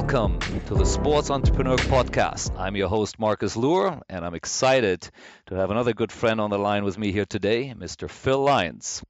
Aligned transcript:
Welcome 0.00 0.38
to 0.68 0.74
the 0.76 0.86
Sports 0.86 1.28
Entrepreneur 1.28 1.76
Podcast. 1.76 2.56
I'm 2.56 2.76
your 2.76 2.88
host, 2.88 3.18
Marcus 3.18 3.56
Luer, 3.56 4.00
and 4.08 4.24
I'm 4.24 4.36
excited 4.36 5.10
to 5.46 5.56
have 5.56 5.72
another 5.72 5.92
good 5.92 6.12
friend 6.12 6.40
on 6.40 6.50
the 6.50 6.56
line 6.56 6.84
with 6.84 6.96
me 6.96 7.10
here 7.10 7.24
today, 7.24 7.74
Mr. 7.76 8.08
Phil 8.08 8.38
Lines. 8.38 9.02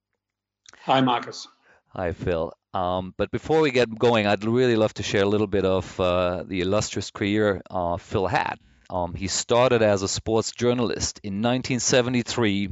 Hi, 0.84 1.02
Marcus. 1.02 1.46
Hi, 1.88 2.12
Phil. 2.12 2.54
Um, 2.72 3.12
but 3.18 3.30
before 3.30 3.60
we 3.60 3.70
get 3.70 3.98
going, 3.98 4.26
I'd 4.26 4.46
really 4.46 4.76
love 4.76 4.94
to 4.94 5.02
share 5.02 5.24
a 5.24 5.28
little 5.28 5.46
bit 5.46 5.66
of 5.66 6.00
uh, 6.00 6.44
the 6.44 6.62
illustrious 6.62 7.10
career 7.10 7.60
uh, 7.70 7.98
Phil 7.98 8.26
had. 8.26 8.54
Um, 8.88 9.12
he 9.12 9.28
started 9.28 9.82
as 9.82 10.00
a 10.02 10.08
sports 10.08 10.52
journalist 10.52 11.20
in 11.22 11.42
1973 11.42 12.70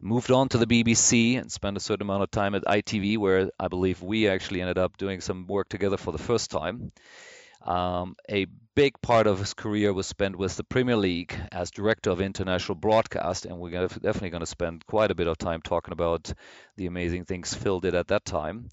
moved 0.00 0.30
on 0.30 0.48
to 0.48 0.58
the 0.58 0.66
BBC 0.66 1.38
and 1.38 1.50
spent 1.50 1.76
a 1.76 1.80
certain 1.80 2.02
amount 2.02 2.22
of 2.22 2.30
time 2.30 2.54
at 2.54 2.64
ITV, 2.64 3.18
where 3.18 3.50
I 3.58 3.68
believe 3.68 4.02
we 4.02 4.28
actually 4.28 4.60
ended 4.60 4.78
up 4.78 4.96
doing 4.96 5.20
some 5.20 5.46
work 5.46 5.68
together 5.68 5.96
for 5.96 6.12
the 6.12 6.18
first 6.18 6.50
time. 6.50 6.92
Um, 7.62 8.16
a 8.28 8.46
big 8.74 9.00
part 9.02 9.26
of 9.26 9.38
his 9.38 9.52
career 9.52 9.92
was 9.92 10.06
spent 10.06 10.36
with 10.36 10.56
the 10.56 10.64
Premier 10.64 10.96
League 10.96 11.34
as 11.52 11.70
director 11.70 12.10
of 12.10 12.20
international 12.20 12.76
broadcast, 12.76 13.44
and 13.44 13.58
we're 13.58 13.70
definitely 13.70 14.30
going 14.30 14.40
to 14.40 14.46
spend 14.46 14.86
quite 14.86 15.10
a 15.10 15.14
bit 15.14 15.26
of 15.26 15.36
time 15.36 15.60
talking 15.60 15.92
about 15.92 16.32
the 16.76 16.86
amazing 16.86 17.24
things 17.24 17.52
Phil 17.52 17.80
did 17.80 17.94
at 17.94 18.08
that 18.08 18.24
time. 18.24 18.70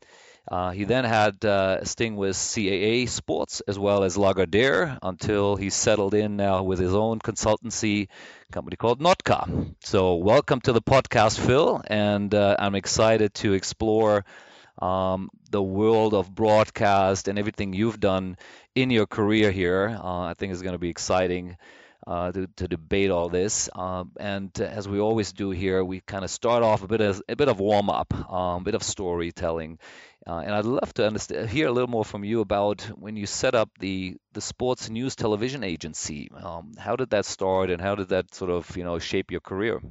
Uh, 0.49 0.71
he 0.71 0.85
then 0.85 1.03
had 1.03 1.43
uh, 1.43 1.79
a 1.81 1.85
sting 1.85 2.15
with 2.15 2.35
CAA 2.35 3.09
Sports 3.09 3.61
as 3.67 3.77
well 3.77 4.03
as 4.03 4.15
Lagardère 4.15 4.97
until 5.01 5.57
he 5.57 5.69
settled 5.69 6.13
in 6.13 6.37
now 6.37 6.63
with 6.63 6.79
his 6.79 6.95
own 6.95 7.19
consultancy 7.19 8.07
company 8.51 8.77
called 8.77 9.01
Nootka. 9.01 9.75
So, 9.83 10.15
welcome 10.15 10.61
to 10.61 10.71
the 10.71 10.81
podcast, 10.81 11.37
Phil, 11.37 11.81
and 11.87 12.33
uh, 12.33 12.55
I'm 12.59 12.75
excited 12.75 13.33
to 13.35 13.53
explore 13.53 14.23
um, 14.81 15.29
the 15.51 15.61
world 15.61 16.13
of 16.13 16.33
broadcast 16.33 17.27
and 17.27 17.37
everything 17.37 17.73
you've 17.73 17.99
done 17.99 18.37
in 18.73 18.89
your 18.89 19.05
career 19.05 19.51
here. 19.51 19.99
Uh, 20.01 20.21
I 20.21 20.33
think 20.33 20.53
it's 20.53 20.61
going 20.61 20.75
to 20.75 20.79
be 20.79 20.89
exciting. 20.89 21.57
Uh, 22.05 22.31
to, 22.31 22.47
to, 22.55 22.69
debate 22.69 23.11
all 23.11 23.27
this. 23.27 23.69
Um, 23.75 24.13
and 24.17 24.57
as 24.61 24.87
we 24.87 24.97
always 24.97 25.33
do 25.33 25.49
here, 25.49 25.83
we 25.83 25.99
kind 25.99 26.23
of 26.23 26.29
start 26.29 26.63
off 26.63 26.81
a 26.81 26.87
bit 26.87 27.01
of 27.01 27.21
a 27.27 27.35
bit 27.35 27.49
of 27.49 27.59
warm 27.59 27.89
up, 27.89 28.13
um, 28.31 28.61
a 28.61 28.63
bit 28.63 28.75
of 28.75 28.83
storytelling, 28.83 29.77
uh, 30.27 30.39
and 30.39 30.53
I'd 30.53 30.65
love 30.65 30.93
to 30.95 31.07
understand, 31.07 31.49
hear 31.49 31.67
a 31.67 31.71
little 31.71 31.87
more 31.89 32.03
from 32.03 32.25
you 32.25 32.41
about 32.41 32.81
when 32.97 33.15
you 33.15 33.25
set 33.25 33.55
up 33.55 33.69
the 33.79 34.17
the 34.33 34.41
sports 34.41 34.89
news 34.89 35.15
television 35.15 35.63
agency. 35.63 36.29
Um, 36.35 36.73
how 36.77 36.95
did 36.97 37.11
that 37.11 37.25
start, 37.25 37.69
and 37.69 37.81
how 37.81 37.95
did 37.95 38.09
that 38.09 38.35
sort 38.35 38.51
of 38.51 38.75
you 38.75 38.83
know 38.83 38.99
shape 38.99 39.31
your 39.31 39.39
career? 39.39 39.81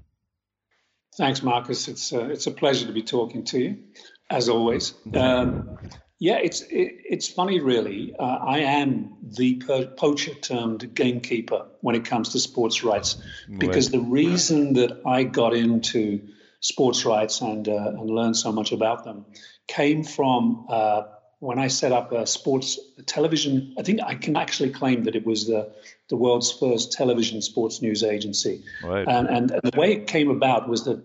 Thanks, 1.17 1.43
Marcus. 1.43 1.89
It's 1.89 2.13
uh, 2.13 2.27
it's 2.27 2.47
a 2.47 2.51
pleasure 2.51 2.87
to 2.87 2.93
be 2.93 3.03
talking 3.03 3.45
to 3.45 3.59
you, 3.59 3.85
as 4.29 4.49
always. 4.49 4.95
Um, 5.15 5.79
yeah, 6.19 6.39
it's 6.39 6.63
it, 6.63 6.97
it's 7.05 7.29
funny, 7.29 7.61
really. 7.61 8.15
Uh, 8.19 8.23
I 8.23 8.59
am 8.61 9.17
the 9.23 9.61
poacher 9.99 10.35
termed 10.35 10.95
gamekeeper 10.95 11.67
when 11.83 11.95
it 11.95 12.07
comes 12.07 12.31
to 12.31 12.39
sports 12.39 12.83
rights, 12.83 13.23
because 13.59 13.93
right. 13.93 14.01
the 14.01 14.07
reason 14.07 14.75
that 14.75 15.03
I 15.05 15.25
got 15.25 15.55
into 15.55 16.29
sports 16.61 17.05
rights 17.05 17.41
and 17.41 17.69
uh, 17.69 17.93
and 17.99 18.11
learned 18.11 18.37
so 18.37 18.53
much 18.53 18.73
about 18.73 19.05
them 19.05 19.27
came 19.67 20.05
from 20.05 20.67
uh, 20.69 21.03
when 21.39 21.59
I 21.59 21.69
set 21.69 21.93
up 21.93 22.13
a 22.13 22.27
sports 22.27 22.79
television. 23.07 23.75
I 23.79 23.83
think 23.83 24.01
I 24.03 24.15
can 24.15 24.37
actually 24.37 24.71
claim 24.71 25.05
that 25.05 25.15
it 25.15 25.27
was 25.27 25.47
the 25.47 25.73
the 26.09 26.17
world's 26.17 26.53
first 26.53 26.93
television 26.93 27.43
sports 27.43 27.83
news 27.83 28.03
agency. 28.03 28.63
Right. 28.83 29.07
And, 29.07 29.29
and, 29.29 29.51
and 29.51 29.63
the 29.63 29.79
way 29.79 29.93
it 29.93 30.07
came 30.07 30.31
about 30.31 30.69
was 30.69 30.85
that 30.85 31.03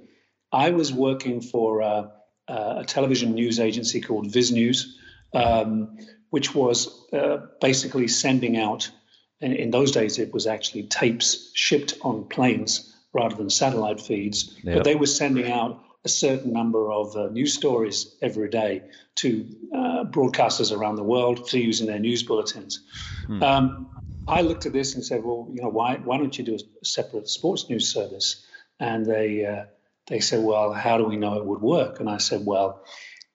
I 0.51 0.71
was 0.71 0.93
working 0.93 1.41
for 1.41 1.81
uh, 1.81 2.07
uh, 2.47 2.75
a 2.77 2.85
television 2.85 3.33
news 3.33 3.59
agency 3.59 4.01
called 4.01 4.31
Viz 4.31 4.51
News, 4.51 4.97
um, 5.33 5.97
which 6.29 6.53
was 6.53 7.07
uh, 7.13 7.37
basically 7.59 8.07
sending 8.07 8.57
out. 8.57 8.91
In, 9.39 9.53
in 9.53 9.71
those 9.71 9.91
days, 9.91 10.19
it 10.19 10.33
was 10.33 10.45
actually 10.45 10.83
tapes 10.83 11.51
shipped 11.55 11.97
on 12.01 12.25
planes 12.25 12.95
rather 13.13 13.35
than 13.35 13.49
satellite 13.49 13.99
feeds. 13.99 14.57
Yep. 14.63 14.75
But 14.75 14.83
they 14.83 14.95
were 14.95 15.07
sending 15.07 15.51
out 15.51 15.83
a 16.03 16.09
certain 16.09 16.51
number 16.51 16.91
of 16.91 17.15
uh, 17.15 17.27
news 17.27 17.53
stories 17.53 18.15
every 18.21 18.49
day 18.49 18.81
to 19.15 19.47
uh, 19.73 20.03
broadcasters 20.05 20.75
around 20.75 20.95
the 20.95 21.03
world 21.03 21.47
to 21.49 21.59
use 21.59 21.81
in 21.81 21.87
their 21.87 21.99
news 21.99 22.23
bulletins. 22.23 22.83
Hmm. 23.27 23.43
Um, 23.43 23.87
I 24.27 24.41
looked 24.41 24.65
at 24.65 24.73
this 24.73 24.95
and 24.95 25.05
said, 25.05 25.23
well, 25.23 25.47
you 25.53 25.61
know, 25.61 25.69
why 25.69 25.95
why 25.95 26.17
don't 26.17 26.37
you 26.37 26.43
do 26.43 26.55
a 26.55 26.85
separate 26.85 27.27
sports 27.27 27.69
news 27.69 27.87
service? 27.91 28.45
And 28.79 29.05
they 29.05 29.45
uh, 29.45 29.65
they 30.07 30.19
said, 30.19 30.43
well, 30.43 30.73
how 30.73 30.97
do 30.97 31.05
we 31.05 31.17
know 31.17 31.37
it 31.37 31.45
would 31.45 31.61
work? 31.61 31.99
And 31.99 32.09
I 32.09 32.17
said, 32.17 32.45
well, 32.45 32.83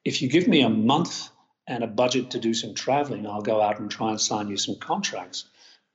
if 0.04 0.22
you 0.22 0.28
give 0.28 0.48
me 0.48 0.62
a 0.62 0.68
month 0.68 1.28
and 1.66 1.84
a 1.84 1.88
budget 1.88 2.30
to 2.30 2.40
do 2.40 2.54
some 2.54 2.74
traveling, 2.74 3.26
I'll 3.26 3.42
go 3.42 3.60
out 3.60 3.78
and 3.78 3.90
try 3.90 4.10
and 4.10 4.20
sign 4.20 4.48
you 4.48 4.56
some 4.56 4.76
contracts, 4.76 5.44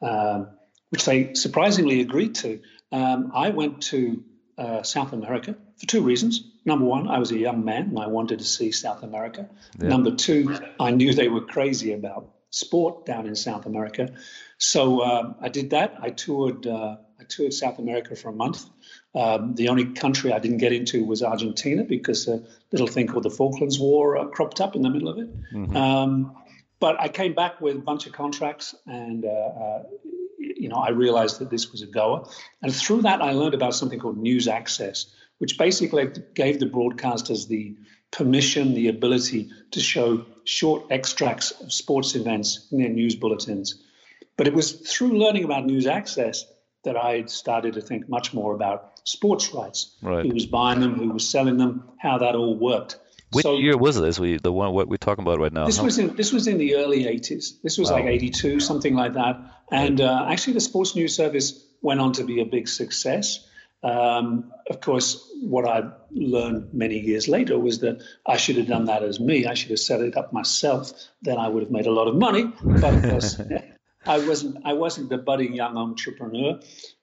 um, 0.02 0.50
which 0.90 1.06
they 1.06 1.34
surprisingly 1.34 2.02
agreed 2.02 2.36
to. 2.36 2.62
Um, 2.92 3.32
I 3.34 3.50
went 3.50 3.82
to 3.84 4.24
uh, 4.58 4.84
South 4.84 5.14
America 5.14 5.56
for 5.78 5.88
two 5.88 6.04
reasons. 6.04 6.44
Number 6.66 6.86
one, 6.86 7.08
I 7.08 7.20
was 7.20 7.32
a 7.32 7.38
young 7.38 7.66
man 7.66 7.84
and 7.90 8.00
I 8.00 8.08
wanted 8.08 8.40
to 8.40 8.46
see 8.46 8.72
South 8.72 9.04
America. 9.04 9.50
Yeah. 9.80 9.90
Number 9.90 10.12
two, 10.12 10.56
I 10.80 10.92
knew 10.92 11.14
they 11.14 11.28
were 11.28 11.42
crazy 11.42 11.94
about 11.94 12.30
sport 12.52 13.06
down 13.06 13.26
in 13.28 13.36
South 13.36 13.66
America. 13.66 14.10
So 14.58 15.04
um, 15.04 15.36
I 15.42 15.50
did 15.50 15.72
that. 15.72 15.98
I 16.00 16.10
toured. 16.10 16.68
Uh, 16.68 16.98
I 17.20 17.24
toured 17.24 17.54
South 17.54 17.80
America 17.80 18.16
for 18.16 18.30
a 18.30 18.34
month. 18.34 18.66
Um, 19.14 19.56
the 19.56 19.70
only 19.70 19.86
country 19.86 20.34
I 20.34 20.40
didn't 20.40 20.58
get 20.58 20.74
into 20.74 21.06
was 21.06 21.22
Argentina 21.24 21.84
because 21.84 22.28
a 22.28 22.44
little 22.72 22.88
thing 22.88 23.08
called 23.08 23.24
the 23.24 23.30
Falklands 23.30 23.80
War 23.80 24.18
uh, 24.18 24.26
cropped 24.26 24.60
up 24.60 24.76
in 24.76 24.82
the 24.82 24.90
middle 24.90 25.08
of 25.08 25.18
it. 25.20 25.54
Mm-hmm. 25.54 25.78
Um, 25.78 26.36
but 26.80 27.00
I 27.00 27.10
came 27.10 27.34
back 27.34 27.62
with 27.62 27.76
a 27.76 27.80
bunch 27.80 28.08
of 28.08 28.14
contracts, 28.14 28.76
and 28.86 29.24
uh, 29.24 29.30
uh 29.30 29.84
you 30.62 30.70
know 30.70 30.78
I 30.78 30.90
realized 30.90 31.40
that 31.40 31.50
this 31.50 31.72
was 31.72 31.82
a 31.82 31.88
goer. 31.88 32.28
And 32.62 32.74
through 32.74 33.02
that, 33.04 33.22
I 33.22 33.32
learned 33.32 33.54
about 33.54 33.76
something 33.76 34.00
called 34.00 34.18
news 34.18 34.48
access, 34.48 35.08
which 35.40 35.58
basically 35.58 36.10
gave 36.36 36.60
the 36.60 36.68
broadcasters 36.68 37.48
the 37.48 37.76
permission, 38.12 38.74
the 38.74 38.90
ability 38.90 39.50
to 39.72 39.80
show 39.80 40.26
short 40.44 40.86
extracts 40.92 41.52
of 41.52 41.72
sports 41.74 42.16
events 42.16 42.68
in 42.72 42.80
their 42.80 42.90
news 42.90 43.16
bulletins. 43.16 43.82
But 44.38 44.48
it 44.48 44.54
was 44.54 44.72
through 44.72 45.18
learning 45.18 45.46
about 45.46 45.66
news 45.66 45.88
access 45.88 46.46
that 46.84 46.98
I 46.98 47.26
started 47.26 47.74
to 47.74 47.82
think 47.82 48.10
much 48.10 48.34
more 48.34 48.54
about 48.54 49.00
sports 49.04 49.54
rights. 49.54 49.96
Right. 50.02 50.26
Who 50.26 50.34
was 50.34 50.46
buying 50.46 50.80
them, 50.80 50.96
who 50.96 51.10
was 51.10 51.28
selling 51.28 51.58
them, 51.58 51.90
how 51.98 52.18
that 52.20 52.36
all 52.36 52.58
worked. 52.58 52.98
Which 53.32 53.44
so, 53.44 53.58
year 53.58 53.78
was 53.78 54.00
this? 54.00 54.20
We 54.20 54.38
the 54.38 54.52
one 54.52 54.74
what 54.74 54.90
we're 54.90 54.98
talking 54.98 55.24
about 55.24 55.40
right 55.40 55.54
now. 55.54 55.66
This 55.66 55.80
was 55.80 55.98
in 55.98 56.16
this 56.18 56.34
was 56.34 56.48
in 56.48 56.58
the 56.58 56.76
early 56.76 57.06
'80s. 57.06 57.62
This 57.64 57.78
was 57.78 57.90
wow. 57.90 57.98
like 57.98 58.06
'82, 58.06 58.60
something 58.60 58.94
like 58.94 59.14
that. 59.14 59.40
And 59.72 60.02
uh, 60.02 60.26
actually, 60.28 60.54
the 60.54 60.62
Sports 60.62 60.96
News 60.96 61.16
Service 61.16 61.66
went 61.82 62.02
on 62.02 62.12
to 62.14 62.24
be 62.24 62.42
a 62.42 62.46
big 62.46 62.68
success. 62.68 63.48
Um, 63.84 64.52
of 64.70 64.82
course, 64.82 65.28
what 65.42 65.68
I 65.68 65.90
learned 66.12 66.74
many 66.74 67.00
years 67.00 67.28
later 67.28 67.58
was 67.58 67.80
that 67.80 68.04
I 68.28 68.38
should 68.38 68.58
have 68.58 68.68
done 68.68 68.86
that 68.86 69.02
as 69.02 69.20
me. 69.20 69.48
I 69.48 69.56
should 69.56 69.72
have 69.72 69.80
set 69.80 70.02
it 70.02 70.16
up 70.16 70.34
myself. 70.34 70.92
Then 71.22 71.38
I 71.38 71.48
would 71.48 71.64
have 71.64 71.72
made 71.72 71.88
a 71.88 71.92
lot 71.92 72.08
of 72.08 72.16
money. 72.16 72.52
But 72.64 72.94
of 72.94 73.04
course, 73.04 73.42
I 74.06 74.20
wasn't. 74.20 74.58
I 74.66 74.74
wasn't 74.74 75.10
the 75.10 75.18
budding 75.18 75.54
young 75.54 75.78
entrepreneur 75.78 76.60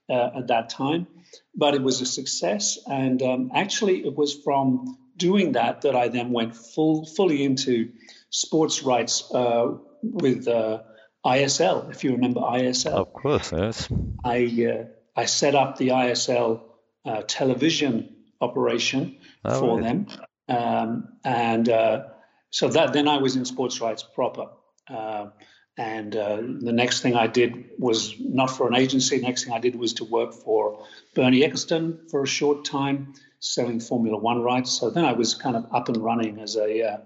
uh, 0.08 0.30
at 0.36 0.48
that 0.48 0.70
time. 0.70 1.06
But 1.54 1.74
it 1.74 1.82
was 1.82 2.00
a 2.00 2.06
success, 2.06 2.78
and 2.86 3.22
um, 3.22 3.50
actually, 3.54 4.04
it 4.04 4.16
was 4.16 4.34
from 4.34 4.96
doing 5.16 5.52
that 5.52 5.82
that 5.82 5.96
I 5.96 6.08
then 6.08 6.30
went 6.30 6.54
full 6.54 7.04
fully 7.04 7.44
into 7.44 7.90
sports 8.30 8.82
rights 8.82 9.30
uh, 9.34 9.74
with 10.02 10.46
uh, 10.46 10.82
ISL. 11.36 11.90
If 11.90 12.04
you 12.04 12.12
remember 12.12 12.40
ISL, 12.40 12.92
of 12.92 13.12
course, 13.12 13.52
yes. 13.52 13.88
I 14.24 14.38
uh, 14.72 14.84
I 15.20 15.26
set 15.26 15.54
up 15.54 15.76
the 15.76 15.88
ISL 15.88 16.60
uh, 17.04 17.22
television 17.26 18.14
operation 18.40 19.16
oh, 19.44 19.60
for 19.60 19.80
right. 19.80 19.84
them. 19.84 20.06
Um, 20.48 21.08
and 21.24 21.68
uh, 21.68 22.04
so 22.50 22.68
that 22.68 22.92
then 22.92 23.08
I 23.08 23.18
was 23.18 23.36
in 23.36 23.44
sports 23.44 23.80
rights 23.80 24.02
proper. 24.02 24.46
Uh, 24.88 25.26
and 25.76 26.16
uh, 26.16 26.36
the 26.36 26.72
next 26.72 27.02
thing 27.02 27.14
I 27.14 27.28
did 27.28 27.70
was 27.78 28.14
not 28.18 28.50
for 28.50 28.66
an 28.66 28.74
agency. 28.74 29.18
The 29.18 29.26
next 29.26 29.44
thing 29.44 29.52
I 29.52 29.60
did 29.60 29.76
was 29.76 29.92
to 29.94 30.04
work 30.04 30.32
for 30.32 30.84
Bernie 31.14 31.42
Ecclestone 31.42 32.10
for 32.10 32.22
a 32.22 32.26
short 32.26 32.64
time, 32.64 33.14
selling 33.38 33.78
Formula 33.78 34.18
One 34.18 34.42
rights. 34.42 34.72
So 34.72 34.90
then 34.90 35.04
I 35.04 35.12
was 35.12 35.34
kind 35.34 35.54
of 35.54 35.66
up 35.72 35.88
and 35.88 35.98
running 35.98 36.40
as 36.40 36.56
a 36.56 36.82
uh, 36.82 36.98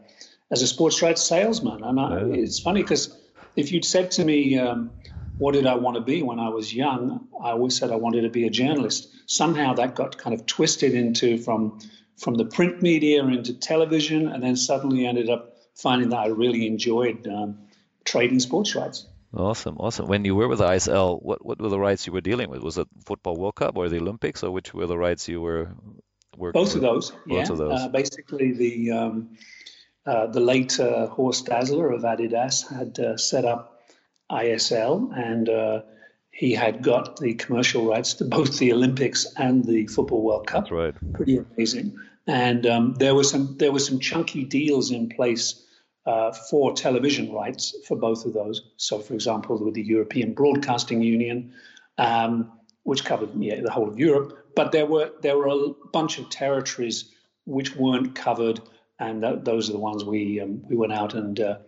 as 0.50 0.62
a 0.62 0.66
sports 0.66 1.02
rights 1.02 1.22
salesman. 1.22 1.84
And 1.84 2.00
I, 2.00 2.20
it's 2.40 2.60
funny 2.60 2.82
because 2.82 3.14
if 3.56 3.72
you'd 3.72 3.84
said 3.84 4.12
to 4.12 4.24
me, 4.24 4.58
um, 4.58 4.90
what 5.38 5.52
did 5.52 5.66
I 5.66 5.74
want 5.74 5.96
to 5.96 6.00
be 6.00 6.22
when 6.22 6.38
I 6.38 6.48
was 6.50 6.72
young? 6.72 7.28
I 7.42 7.50
always 7.50 7.76
said 7.76 7.90
I 7.90 7.96
wanted 7.96 8.22
to 8.22 8.30
be 8.30 8.46
a 8.46 8.50
journalist. 8.50 9.08
Somehow 9.26 9.74
that 9.74 9.94
got 9.94 10.18
kind 10.18 10.34
of 10.34 10.46
twisted 10.46 10.94
into 10.94 11.38
from 11.38 11.78
from 12.18 12.34
the 12.34 12.44
print 12.44 12.82
media 12.82 13.24
into 13.24 13.54
television, 13.54 14.28
and 14.28 14.42
then 14.42 14.56
suddenly 14.56 15.06
ended 15.06 15.28
up 15.28 15.56
finding 15.74 16.10
that 16.10 16.18
I 16.18 16.26
really 16.28 16.66
enjoyed 16.66 17.26
um, 17.26 17.58
trading 18.04 18.38
sports 18.38 18.74
rights. 18.74 19.06
Awesome, 19.34 19.78
awesome. 19.78 20.06
When 20.06 20.24
you 20.24 20.34
were 20.34 20.46
with 20.46 20.60
ISL, 20.60 21.22
what 21.22 21.44
what 21.44 21.60
were 21.60 21.70
the 21.70 21.80
rights 21.80 22.06
you 22.06 22.12
were 22.12 22.20
dealing 22.20 22.50
with? 22.50 22.62
Was 22.62 22.76
it 22.78 22.86
Football 23.06 23.36
World 23.36 23.54
Cup 23.54 23.76
or 23.76 23.88
the 23.88 23.98
Olympics, 23.98 24.42
or 24.42 24.50
which 24.50 24.74
were 24.74 24.86
the 24.86 24.98
rights 24.98 25.26
you 25.28 25.40
were 25.40 25.70
working? 26.36 26.60
Both 26.60 26.74
with? 26.74 26.76
of 26.76 26.82
those. 26.82 27.10
Both 27.10 27.20
yeah. 27.26 27.52
of 27.52 27.58
those. 27.58 27.80
Uh, 27.80 27.88
basically, 27.88 28.52
the 28.52 28.90
um, 28.92 29.30
uh, 30.06 30.26
the 30.26 30.40
late 30.40 30.78
uh, 30.80 31.06
Horst 31.06 31.46
Dassler 31.46 31.94
of 31.94 32.02
Adidas 32.02 32.68
had 32.68 32.98
uh, 32.98 33.16
set 33.16 33.44
up 33.44 33.82
ISL, 34.30 35.16
and 35.16 35.48
uh, 35.48 35.82
he 36.30 36.52
had 36.52 36.82
got 36.82 37.18
the 37.18 37.34
commercial 37.34 37.86
rights 37.86 38.14
to 38.14 38.24
both 38.24 38.58
the 38.58 38.72
Olympics 38.72 39.26
and 39.36 39.64
the 39.64 39.86
Football 39.86 40.22
World 40.22 40.46
Cup. 40.46 40.64
That's 40.64 40.72
right. 40.72 41.12
Pretty 41.12 41.38
amazing. 41.38 41.98
And 42.26 42.66
um, 42.66 42.94
there 42.94 43.14
were 43.14 43.24
some 43.24 43.56
there 43.58 43.72
were 43.72 43.80
some 43.80 43.98
chunky 43.98 44.44
deals 44.44 44.90
in 44.90 45.08
place 45.08 45.62
uh, 46.06 46.32
for 46.32 46.72
television 46.72 47.32
rights 47.32 47.74
for 47.86 47.96
both 47.96 48.24
of 48.24 48.32
those. 48.32 48.62
So, 48.76 48.98
for 48.98 49.14
example, 49.14 49.62
with 49.62 49.74
the 49.74 49.82
European 49.82 50.32
Broadcasting 50.34 51.02
Union, 51.02 51.52
um, 51.98 52.52
which 52.84 53.04
covered 53.04 53.30
yeah, 53.36 53.60
the 53.60 53.70
whole 53.70 53.88
of 53.88 53.98
Europe, 53.98 54.46
but 54.54 54.72
there 54.72 54.86
were 54.86 55.12
there 55.20 55.36
were 55.36 55.48
a 55.48 55.68
bunch 55.92 56.18
of 56.18 56.30
territories 56.30 57.10
which 57.44 57.74
weren't 57.74 58.14
covered, 58.14 58.60
and 59.08 59.22
th- 59.22 59.38
those 59.42 59.68
are 59.68 59.72
the 59.72 59.78
ones 59.78 60.04
we 60.04 60.40
um, 60.40 60.62
we 60.68 60.76
went 60.76 60.92
out 60.92 61.14
and 61.14 61.38
uh, 61.40 61.58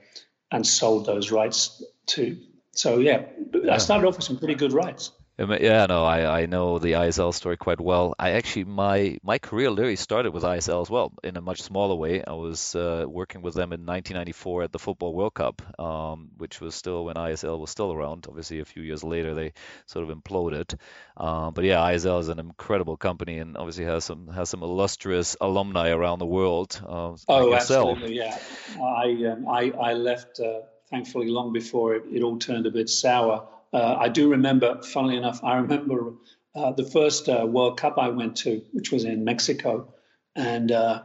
and 0.51 0.67
sold 0.67 1.07
those 1.07 1.31
rights 1.31 1.83
to. 2.07 2.39
So 2.73 2.99
yeah, 2.99 3.27
yeah, 3.53 3.75
I 3.75 3.79
started 3.79 4.07
off 4.07 4.17
with 4.17 4.25
some 4.25 4.39
pretty 4.39 4.55
good 4.55 4.73
rights. 4.73 5.13
Yeah, 5.37 5.87
no, 5.87 6.05
I, 6.05 6.43
I 6.43 6.47
know 6.47 6.79
the 6.79 6.93
ISL 6.93 7.35
story 7.35 7.57
quite 7.57 7.81
well. 7.81 8.15
I 8.21 8.33
actually 8.33 8.65
my 8.65 9.19
my 9.25 9.39
career 9.39 9.69
literally 9.69 9.97
started 9.97 10.33
with 10.33 10.45
ISL 10.45 10.83
as 10.83 10.89
well 10.89 11.13
in 11.25 11.37
a 11.37 11.41
much 11.41 11.61
smaller 11.61 11.97
way. 11.97 12.23
I 12.23 12.35
was 12.35 12.77
uh, 12.77 13.05
working 13.09 13.43
with 13.43 13.55
them 13.55 13.73
in 13.73 13.85
1994 13.85 14.63
at 14.63 14.73
the 14.73 14.79
Football 14.79 15.13
World 15.13 15.35
Cup, 15.35 15.61
um, 15.81 16.29
which 16.37 16.61
was 16.61 16.77
still 16.77 17.07
when 17.07 17.17
ISL 17.17 17.59
was 17.59 17.71
still 17.71 17.93
around. 17.93 18.27
Obviously, 18.29 18.61
a 18.61 18.65
few 18.65 18.85
years 18.85 19.03
later 19.03 19.35
they 19.35 19.55
sort 19.87 20.09
of 20.09 20.17
imploded. 20.17 20.79
Um, 21.17 21.53
but 21.53 21.65
yeah, 21.65 21.79
ISL 21.79 22.21
is 22.21 22.29
an 22.29 22.39
incredible 22.39 22.97
company 22.97 23.39
and 23.39 23.57
obviously 23.57 23.87
has 23.87 24.05
some 24.05 24.29
has 24.29 24.49
some 24.49 24.63
illustrious 24.63 25.37
alumni 25.41 25.89
around 25.89 26.21
the 26.21 26.27
world. 26.27 26.81
Uh, 26.81 27.17
oh, 27.27 27.47
like 27.47 27.61
absolutely, 27.61 28.15
yeah. 28.15 28.39
I 28.81 29.33
um, 29.33 29.49
I 29.49 29.73
I 29.81 29.93
left 29.95 30.39
uh, 30.39 30.61
thankfully 30.91 31.29
long 31.29 31.53
before 31.53 31.97
it, 31.97 32.05
it 32.13 32.23
all 32.23 32.39
turned 32.39 32.67
a 32.67 32.71
bit 32.71 32.89
sour. 32.89 33.49
Uh, 33.75 33.97
I 33.99 34.09
do 34.09 34.31
remember, 34.31 34.81
funnily 34.83 35.17
enough, 35.17 35.43
I 35.43 35.57
remember 35.57 36.15
uh, 36.55 36.71
the 36.73 36.85
first 36.85 37.29
uh, 37.29 37.45
World 37.45 37.77
Cup 37.77 37.99
I 37.99 38.09
went 38.09 38.37
to, 38.37 38.63
which 38.73 38.93
was 38.93 39.05
in 39.05 39.25
Mexico. 39.25 39.93
And 40.37 40.71
uh, 40.71 41.03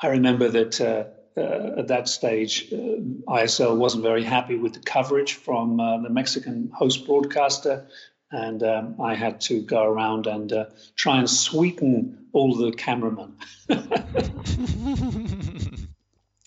I 0.00 0.06
remember 0.06 0.48
that 0.48 0.80
uh, 0.80 1.04
uh, 1.38 1.80
at 1.80 1.88
that 1.88 2.08
stage, 2.08 2.70
ISL 2.70 3.76
wasn't 3.76 4.02
very 4.02 4.24
happy 4.24 4.56
with 4.56 4.72
the 4.72 4.80
coverage 4.80 5.34
from 5.34 5.76
the 5.76 6.08
Mexican 6.08 6.70
host 6.74 7.04
broadcaster. 7.04 7.86
And 8.30 8.62
um, 8.62 8.96
I 9.00 9.14
had 9.14 9.42
to 9.42 9.60
go 9.60 9.84
around 9.84 10.26
and 10.26 10.66
try 10.96 11.18
and 11.18 11.28
sweeten 11.28 12.28
all 12.32 12.56
the 12.56 12.72
cameramen. 12.72 13.36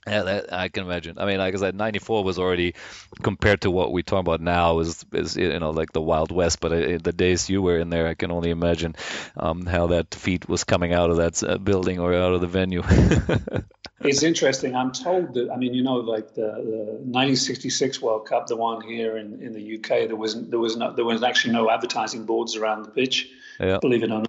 Yeah, 0.08 0.24
that, 0.24 0.54
I 0.54 0.70
can 0.70 0.86
imagine. 0.86 1.18
I 1.20 1.26
mean, 1.26 1.38
like 1.38 1.54
I 1.54 1.58
said, 1.58 1.76
'94 1.76 2.24
was 2.24 2.40
already 2.40 2.76
compared 3.22 3.62
to 3.62 3.72
what 3.72 3.92
we 3.92 4.04
talk 4.04 4.20
about 4.20 4.42
now 4.42 4.80
is 4.80 5.06
is 5.14 5.36
you 5.36 5.60
know 5.60 5.72
like 5.72 5.92
the 5.92 6.02
Wild 6.02 6.32
West. 6.32 6.60
But 6.60 6.72
in 6.72 7.02
the 7.02 7.12
days 7.12 7.50
you 7.50 7.62
were 7.62 7.78
in 7.78 7.90
there, 7.90 8.08
I 8.08 8.14
can 8.14 8.32
only 8.32 8.50
imagine 8.50 8.96
um, 9.36 9.66
how 9.66 9.88
that 9.88 10.16
feed 10.16 10.46
was 10.46 10.64
coming 10.64 10.94
out 10.94 11.10
of 11.10 11.18
that 11.18 11.44
uh, 11.44 11.58
building 11.58 12.00
or 12.00 12.14
out 12.14 12.34
of 12.34 12.42
the 12.42 12.48
venue. 12.48 12.84
it's 14.02 14.24
interesting. 14.24 14.76
I'm 14.76 14.92
told 14.92 15.34
that. 15.34 15.50
I 15.52 15.58
mean, 15.58 15.74
you 15.74 15.84
know, 15.84 15.96
like 15.96 16.34
the, 16.34 16.42
the 16.42 16.84
1966 17.04 18.02
World 18.02 18.26
Cup, 18.26 18.48
the 18.48 18.56
one 18.56 18.82
here 18.82 19.18
in, 19.18 19.42
in 19.42 19.54
the 19.54 19.78
UK, 19.78 20.08
there 20.08 20.16
was 20.16 20.42
there 20.48 20.60
was 20.60 20.78
no, 20.78 20.94
there 20.94 21.06
was 21.06 21.24
actually 21.24 21.54
no 21.54 21.70
advertising 21.70 22.26
boards 22.26 22.56
around 22.56 22.84
the 22.84 22.92
pitch. 22.92 23.30
Yeah. 23.60 23.80
Believe 23.82 24.04
it 24.04 24.12
or 24.12 24.20
not. 24.20 24.28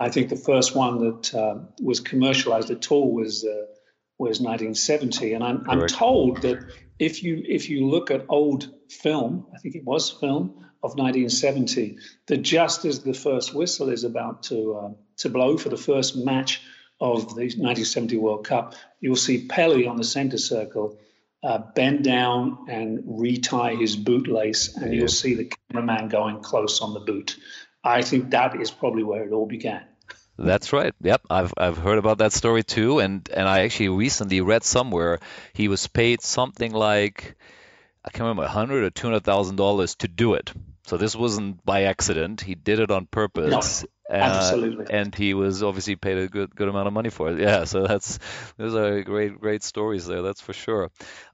I 0.00 0.08
think 0.10 0.28
the 0.28 0.36
first 0.36 0.74
one 0.74 0.98
that 0.98 1.34
uh, 1.34 1.58
was 1.80 2.00
commercialized 2.00 2.70
at 2.70 2.90
all 2.90 3.12
was. 3.12 3.44
Uh, 3.44 3.66
was 4.18 4.40
1970, 4.40 5.32
and 5.34 5.42
I'm, 5.42 5.64
I'm 5.68 5.86
told 5.86 6.42
that 6.42 6.64
if 6.98 7.22
you 7.22 7.42
if 7.46 7.68
you 7.68 7.86
look 7.86 8.10
at 8.10 8.26
old 8.28 8.70
film, 8.88 9.46
I 9.54 9.58
think 9.58 9.74
it 9.74 9.84
was 9.84 10.10
film 10.10 10.64
of 10.82 10.96
1970, 10.96 11.98
that 12.26 12.38
just 12.38 12.84
as 12.84 13.02
the 13.02 13.14
first 13.14 13.54
whistle 13.54 13.88
is 13.88 14.04
about 14.04 14.44
to 14.44 14.74
uh, 14.74 14.90
to 15.18 15.28
blow 15.30 15.56
for 15.56 15.68
the 15.68 15.76
first 15.76 16.16
match 16.16 16.62
of 17.00 17.34
the 17.34 17.42
1970 17.42 18.16
World 18.18 18.46
Cup, 18.46 18.74
you'll 19.00 19.16
see 19.16 19.46
Pele 19.46 19.86
on 19.86 19.96
the 19.96 20.04
center 20.04 20.38
circle 20.38 20.98
uh, 21.42 21.58
bend 21.74 22.04
down 22.04 22.66
and 22.68 23.02
retie 23.06 23.76
his 23.76 23.96
bootlace, 23.96 24.76
and 24.76 24.94
you'll 24.94 25.08
see 25.08 25.34
the 25.34 25.52
cameraman 25.70 26.08
going 26.08 26.40
close 26.40 26.80
on 26.80 26.94
the 26.94 27.00
boot. 27.00 27.36
I 27.82 28.02
think 28.02 28.30
that 28.30 28.60
is 28.60 28.70
probably 28.70 29.02
where 29.02 29.24
it 29.24 29.32
all 29.32 29.46
began. 29.46 29.84
That's 30.36 30.72
right. 30.72 30.94
Yep, 31.00 31.22
I've 31.30 31.54
I've 31.56 31.78
heard 31.78 31.98
about 31.98 32.18
that 32.18 32.32
story 32.32 32.64
too, 32.64 32.98
and 32.98 33.28
and 33.32 33.48
I 33.48 33.60
actually 33.60 33.90
recently 33.90 34.40
read 34.40 34.64
somewhere 34.64 35.20
he 35.52 35.68
was 35.68 35.86
paid 35.86 36.22
something 36.22 36.72
like 36.72 37.36
I 38.04 38.10
can't 38.10 38.22
remember, 38.22 38.42
a 38.42 38.48
hundred 38.48 38.84
or 38.84 38.90
two 38.90 39.06
hundred 39.06 39.24
thousand 39.24 39.56
dollars 39.56 39.94
to 39.96 40.08
do 40.08 40.34
it. 40.34 40.52
So 40.86 40.98
this 40.98 41.16
wasn't 41.16 41.64
by 41.64 41.84
accident. 41.84 42.42
He 42.42 42.54
did 42.54 42.78
it 42.78 42.90
on 42.90 43.06
purpose. 43.06 43.50
No, 43.50 44.14
absolutely. 44.14 44.84
Uh, 44.84 44.88
and 44.90 45.14
he 45.14 45.32
was 45.32 45.62
obviously 45.62 45.96
paid 45.96 46.18
a 46.18 46.28
good 46.28 46.54
good 46.54 46.68
amount 46.68 46.88
of 46.88 46.92
money 46.92 47.08
for 47.08 47.30
it. 47.30 47.38
Yeah. 47.38 47.64
So 47.64 47.86
that's 47.86 48.18
those 48.58 48.74
are 48.74 49.02
great 49.02 49.40
great 49.40 49.62
stories 49.62 50.04
there. 50.04 50.20
That's 50.20 50.42
for 50.42 50.52
sure. 50.52 50.90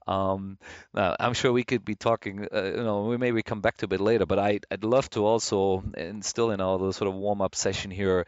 Um, 0.07 0.57
now 0.93 1.17
I'm 1.19 1.33
sure 1.33 1.51
we 1.51 1.65
could 1.65 1.83
be 1.83 1.95
talking. 1.95 2.47
Uh, 2.53 2.63
you 2.63 2.83
know, 2.83 3.03
we 3.05 3.17
maybe 3.17 3.41
come 3.43 3.59
back 3.59 3.77
to 3.77 3.85
a 3.85 3.89
bit 3.89 3.99
later. 3.99 4.25
But 4.25 4.39
I 4.39 4.59
I'd 4.71 4.85
love 4.85 5.09
to 5.11 5.25
also, 5.25 5.83
and 5.95 6.23
still 6.23 6.51
in 6.51 6.61
our 6.61 6.93
sort 6.93 7.09
of 7.09 7.15
warm 7.15 7.41
up 7.41 7.55
session 7.55 7.91
here, 7.91 8.27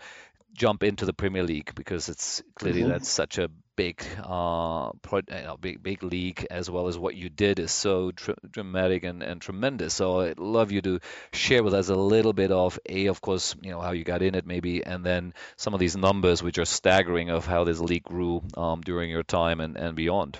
jump 0.54 0.84
into 0.84 1.06
the 1.06 1.14
Premier 1.14 1.44
League 1.44 1.74
because 1.76 2.10
it's 2.10 2.42
clearly 2.56 2.82
mm-hmm. 2.82 2.90
that's 2.90 3.10
such 3.10 3.38
a 3.38 3.50
big, 3.76 4.04
uh, 4.24 4.92
pro, 5.02 5.22
you 5.30 5.42
know, 5.44 5.58
big, 5.60 5.82
big 5.82 6.04
league 6.04 6.46
as 6.52 6.70
well 6.70 6.88
as 6.88 6.98
what 6.98 7.16
you 7.16 7.30
did 7.30 7.60
is 7.60 7.72
so 7.72 8.12
tr- 8.12 8.32
dramatic 8.50 9.04
and, 9.04 9.24
and 9.24 9.42
tremendous. 9.42 9.96
So 9.96 10.22
I'd 10.22 10.40
love 10.40 10.72
you 10.72 10.82
to 10.82 11.00
share 11.32 11.64
with 11.64 11.74
us 11.74 11.90
a 11.90 11.96
little 11.96 12.34
bit 12.34 12.52
of 12.52 12.80
a, 12.88 13.08
of 13.08 13.22
course, 13.22 13.56
you 13.62 13.72
know 13.72 13.82
how 13.82 13.92
you 13.92 14.04
got 14.04 14.22
in 14.22 14.36
it 14.36 14.46
maybe, 14.46 14.86
and 14.86 15.04
then 15.04 15.34
some 15.58 15.74
of 15.74 15.80
these 15.80 15.98
numbers 15.98 16.44
which 16.44 16.60
are 16.60 16.66
staggering 16.66 17.30
of 17.30 17.46
how 17.46 17.64
this 17.64 17.80
league 17.80 18.04
grew 18.04 18.44
um, 18.56 18.82
during 18.82 19.10
your 19.10 19.24
time 19.24 19.60
and, 19.60 19.76
and 19.76 19.96
beyond. 19.96 20.40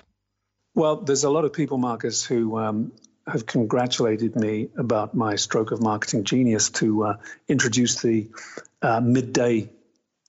Well, 0.74 0.96
there's 0.96 1.24
a 1.24 1.30
lot 1.30 1.44
of 1.44 1.52
people, 1.52 1.78
Marcus, 1.78 2.24
who 2.24 2.58
um, 2.58 2.92
have 3.26 3.46
congratulated 3.46 4.36
me 4.36 4.68
about 4.76 5.14
my 5.14 5.36
stroke 5.36 5.70
of 5.70 5.80
marketing 5.80 6.24
genius 6.24 6.70
to 6.70 7.04
uh, 7.04 7.16
introduce 7.48 8.00
the 8.02 8.28
uh, 8.82 9.00
midday 9.00 9.70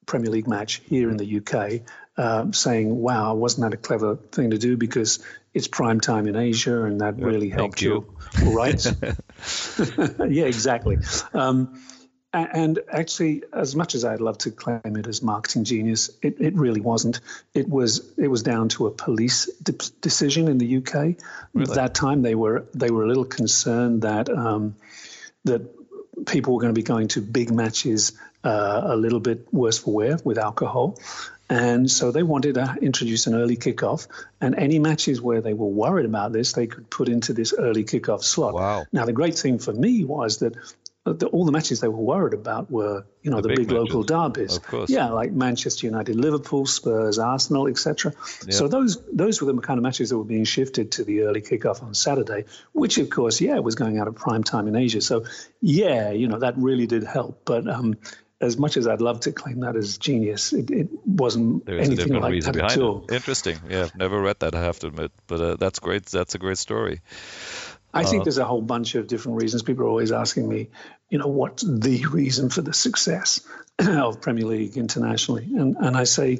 Premier 0.05 0.31
League 0.31 0.47
match 0.47 0.81
here 0.85 1.09
in 1.09 1.17
the 1.17 1.37
UK, 1.37 1.81
uh, 2.17 2.51
saying, 2.51 2.95
"Wow, 2.95 3.35
wasn't 3.35 3.69
that 3.69 3.73
a 3.73 3.77
clever 3.77 4.15
thing 4.15 4.51
to 4.51 4.57
do?" 4.57 4.77
Because 4.77 5.19
it's 5.53 5.67
prime 5.67 5.99
time 5.99 6.27
in 6.27 6.35
Asia, 6.35 6.83
and 6.83 7.01
that 7.01 7.17
really 7.17 7.49
helped 7.49 7.81
you, 7.81 8.05
right? 8.41 8.83
yeah, 10.29 10.45
exactly. 10.45 10.97
Um, 11.33 11.79
and 12.35 12.79
actually, 12.91 13.43
as 13.53 13.75
much 13.75 13.95
as 13.95 14.03
I'd 14.03 14.19
love 14.19 14.37
to 14.39 14.51
claim 14.51 14.81
it 14.83 15.07
as 15.07 15.21
marketing 15.21 15.63
genius, 15.63 16.09
it, 16.21 16.35
it 16.41 16.53
really 16.55 16.81
wasn't. 16.81 17.21
It 17.53 17.69
was 17.69 18.13
it 18.17 18.27
was 18.27 18.43
down 18.43 18.69
to 18.69 18.87
a 18.87 18.91
police 18.91 19.45
de- 19.63 19.91
decision 20.01 20.49
in 20.49 20.57
the 20.57 20.77
UK. 20.77 20.93
Really? 21.53 21.71
At 21.71 21.75
that 21.75 21.93
time, 21.95 22.23
they 22.23 22.35
were 22.35 22.65
they 22.73 22.89
were 22.89 23.05
a 23.05 23.07
little 23.07 23.25
concerned 23.25 24.01
that 24.01 24.29
um, 24.29 24.75
that 25.45 25.61
people 26.25 26.53
were 26.53 26.59
going 26.59 26.73
to 26.73 26.79
be 26.79 26.83
going 26.83 27.07
to 27.09 27.21
big 27.21 27.51
matches 27.51 28.13
uh, 28.45 28.81
a 28.85 28.95
little 28.95 29.19
bit 29.19 29.47
worse 29.51 29.77
for 29.77 29.93
wear 29.93 30.17
with 30.23 30.37
alcohol. 30.37 30.97
And 31.49 31.89
so 31.91 32.11
they 32.11 32.23
wanted 32.23 32.55
to 32.55 32.77
introduce 32.81 33.27
an 33.27 33.35
early 33.35 33.57
kickoff. 33.57 34.07
And 34.41 34.55
any 34.55 34.79
matches 34.79 35.21
where 35.21 35.41
they 35.41 35.53
were 35.53 35.67
worried 35.67 36.05
about 36.05 36.31
this, 36.31 36.53
they 36.53 36.67
could 36.67 36.89
put 36.89 37.07
into 37.07 37.33
this 37.33 37.53
early 37.57 37.83
kickoff 37.83 38.23
slot. 38.23 38.53
Wow. 38.53 38.85
Now, 38.91 39.05
the 39.05 39.13
great 39.13 39.37
thing 39.37 39.59
for 39.59 39.73
me 39.73 40.05
was 40.05 40.39
that 40.39 40.55
the, 41.05 41.27
all 41.27 41.45
the 41.45 41.51
matches 41.51 41.81
they 41.81 41.87
were 41.87 41.97
worried 41.97 42.33
about 42.33 42.71
were, 42.71 43.05
you 43.21 43.29
know, 43.29 43.39
the, 43.39 43.49
the 43.49 43.55
big, 43.55 43.67
big 43.67 43.77
local 43.77 44.01
derbies. 44.01 44.57
Of 44.57 44.63
course. 44.63 44.89
Yeah, 44.89 45.09
like 45.09 45.31
Manchester 45.31 45.85
United, 45.85 46.15
Liverpool, 46.15 46.65
Spurs, 46.65 47.19
Arsenal, 47.19 47.67
etc. 47.67 48.13
So 48.49 48.67
those 48.67 48.97
those 49.13 49.39
were 49.39 49.53
the 49.53 49.61
kind 49.61 49.77
of 49.77 49.83
matches 49.83 50.09
that 50.09 50.17
were 50.17 50.23
being 50.23 50.45
shifted 50.45 50.93
to 50.93 51.03
the 51.03 51.21
early 51.21 51.41
kickoff 51.41 51.83
on 51.83 51.93
Saturday, 51.93 52.45
which 52.73 52.97
of 52.97 53.11
course, 53.11 53.39
yeah, 53.39 53.59
was 53.59 53.75
going 53.75 53.99
out 53.99 54.07
at 54.07 54.15
prime 54.15 54.43
time 54.43 54.67
in 54.67 54.75
Asia. 54.75 54.99
So 54.99 55.25
yeah, 55.61 56.09
you 56.09 56.27
know, 56.27 56.39
that 56.39 56.57
really 56.57 56.87
did 56.87 57.03
help. 57.03 57.41
But 57.45 57.67
um, 57.67 57.97
as 58.41 58.57
much 58.57 58.77
as 58.77 58.87
I'd 58.87 59.01
love 59.01 59.21
to 59.21 59.31
claim 59.31 59.61
that 59.61 59.75
as 59.75 59.97
genius, 59.97 60.51
it, 60.53 60.69
it 60.69 60.89
wasn't 61.05 61.65
There's 61.65 61.87
anything 61.87 62.13
like 62.19 62.43
that 62.43 62.57
at 62.57 62.77
all. 62.77 63.05
It. 63.09 63.15
Interesting. 63.15 63.57
Yeah, 63.69 63.87
never 63.95 64.21
read 64.21 64.39
that. 64.39 64.55
I 64.55 64.61
have 64.61 64.79
to 64.79 64.87
admit, 64.87 65.11
but 65.27 65.41
uh, 65.41 65.55
that's 65.55 65.79
great. 65.79 66.05
That's 66.05 66.35
a 66.35 66.37
great 66.37 66.57
story. 66.57 67.01
I 67.93 68.03
think 68.03 68.21
uh, 68.21 68.23
there's 68.25 68.37
a 68.37 68.45
whole 68.45 68.61
bunch 68.61 68.95
of 68.95 69.07
different 69.07 69.41
reasons. 69.41 69.63
People 69.63 69.85
are 69.85 69.89
always 69.89 70.11
asking 70.11 70.49
me, 70.49 70.69
you 71.09 71.17
know, 71.17 71.27
what's 71.27 71.63
the 71.63 72.05
reason 72.07 72.49
for 72.49 72.61
the 72.61 72.73
success 72.73 73.39
of 73.79 74.19
Premier 74.19 74.45
League 74.45 74.75
internationally? 74.75 75.45
And 75.55 75.77
and 75.77 75.95
I 75.95 76.03
say, 76.03 76.39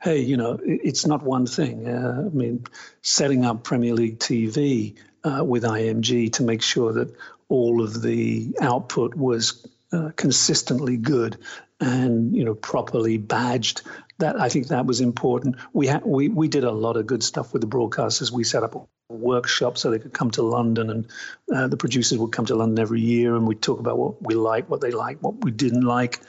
hey, 0.00 0.20
you 0.20 0.38
know, 0.38 0.58
it's 0.64 1.06
not 1.06 1.22
one 1.22 1.46
thing. 1.46 1.86
Uh, 1.86 2.24
I 2.26 2.28
mean, 2.34 2.64
setting 3.02 3.44
up 3.44 3.62
Premier 3.62 3.92
League 3.92 4.18
TV 4.18 4.96
uh, 5.22 5.44
with 5.44 5.64
IMG 5.64 6.32
to 6.34 6.42
make 6.44 6.62
sure 6.62 6.94
that 6.94 7.14
all 7.48 7.82
of 7.82 8.00
the 8.00 8.56
output 8.60 9.14
was 9.14 9.66
uh, 9.96 10.10
consistently 10.16 10.96
good 10.96 11.38
and 11.80 12.34
you 12.34 12.44
know 12.44 12.54
properly 12.54 13.18
badged. 13.18 13.82
That 14.18 14.40
I 14.40 14.48
think 14.48 14.68
that 14.68 14.86
was 14.86 15.00
important. 15.00 15.56
We 15.72 15.88
ha- 15.88 16.00
we 16.04 16.28
we 16.28 16.48
did 16.48 16.64
a 16.64 16.70
lot 16.70 16.96
of 16.96 17.06
good 17.06 17.22
stuff 17.22 17.52
with 17.52 17.62
the 17.62 17.68
broadcasters. 17.68 18.30
We 18.30 18.44
set 18.44 18.62
up 18.62 18.74
a 18.74 18.86
workshop 19.08 19.78
so 19.78 19.90
they 19.90 19.98
could 19.98 20.12
come 20.12 20.30
to 20.32 20.42
London, 20.42 20.90
and 20.90 21.06
uh, 21.54 21.68
the 21.68 21.76
producers 21.76 22.18
would 22.18 22.32
come 22.32 22.46
to 22.46 22.54
London 22.54 22.78
every 22.78 23.00
year, 23.00 23.36
and 23.36 23.46
we'd 23.46 23.62
talk 23.62 23.78
about 23.78 23.98
what 23.98 24.22
we 24.22 24.34
liked, 24.34 24.68
what 24.68 24.80
they 24.80 24.90
liked, 24.90 25.22
what 25.22 25.44
we 25.44 25.50
didn't 25.50 25.82
like. 25.84 26.20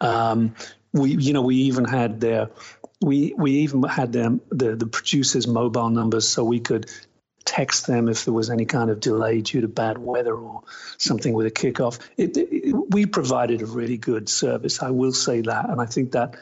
Um, 0.00 0.54
we 0.92 1.16
you 1.16 1.32
know 1.32 1.42
we 1.42 1.56
even 1.56 1.84
had 1.84 2.20
their 2.20 2.50
we 3.00 3.34
we 3.36 3.52
even 3.60 3.82
had 3.82 4.12
them 4.12 4.40
the 4.50 4.76
the 4.76 4.86
producers' 4.86 5.46
mobile 5.46 5.90
numbers 5.90 6.28
so 6.28 6.44
we 6.44 6.60
could 6.60 6.90
text 7.44 7.86
them 7.86 8.08
if 8.08 8.24
there 8.24 8.34
was 8.34 8.50
any 8.50 8.64
kind 8.64 8.90
of 8.90 9.00
delay 9.00 9.40
due 9.40 9.60
to 9.60 9.68
bad 9.68 9.98
weather 9.98 10.34
or 10.34 10.62
something 10.98 11.32
with 11.32 11.46
a 11.46 11.50
kickoff. 11.50 11.98
It, 12.16 12.36
it, 12.36 12.74
we 12.90 13.06
provided 13.06 13.62
a 13.62 13.66
really 13.66 13.98
good 13.98 14.28
service. 14.28 14.82
I 14.82 14.90
will 14.90 15.12
say 15.12 15.42
that, 15.42 15.68
and 15.68 15.80
I 15.80 15.86
think 15.86 16.12
that 16.12 16.36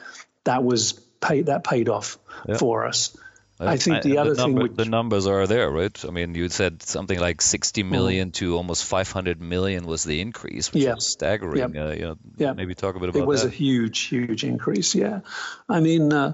that 0.44 0.64
was 0.64 0.92
paid 1.20 1.46
that 1.46 1.64
paid 1.64 1.88
off 1.88 2.18
yeah. 2.48 2.56
for 2.56 2.86
us. 2.86 3.16
I 3.60 3.76
think 3.76 4.02
the 4.02 4.18
other 4.18 4.34
the 4.34 4.40
number, 4.40 4.60
thing 4.60 4.68
which, 4.70 4.76
the 4.76 4.84
numbers 4.86 5.26
are 5.26 5.46
there, 5.46 5.70
right? 5.70 6.04
I 6.06 6.10
mean, 6.10 6.34
you 6.34 6.48
said 6.48 6.82
something 6.82 7.18
like 7.18 7.42
60 7.42 7.82
mm-hmm. 7.82 7.94
mm. 7.94 8.32
to 8.34 8.56
almost 8.56 8.86
500 8.86 9.40
million 9.40 9.84
was 9.84 10.02
the 10.02 10.22
increase, 10.22 10.72
which 10.72 10.84
yeah. 10.84 10.94
was 10.94 11.06
staggering. 11.06 11.74
Yeah. 11.74 11.84
Uh, 11.84 11.92
you 11.92 12.00
know, 12.00 12.16
yeah. 12.36 12.52
maybe 12.54 12.74
talk 12.74 12.96
a 12.96 13.00
bit 13.00 13.10
about 13.10 13.18
that. 13.18 13.24
It 13.24 13.28
was 13.28 13.42
that. 13.42 13.48
a 13.48 13.54
huge, 13.54 14.00
huge 14.00 14.44
increase. 14.44 14.94
Yeah, 14.94 15.20
I 15.68 15.80
mean, 15.80 16.10
uh, 16.10 16.32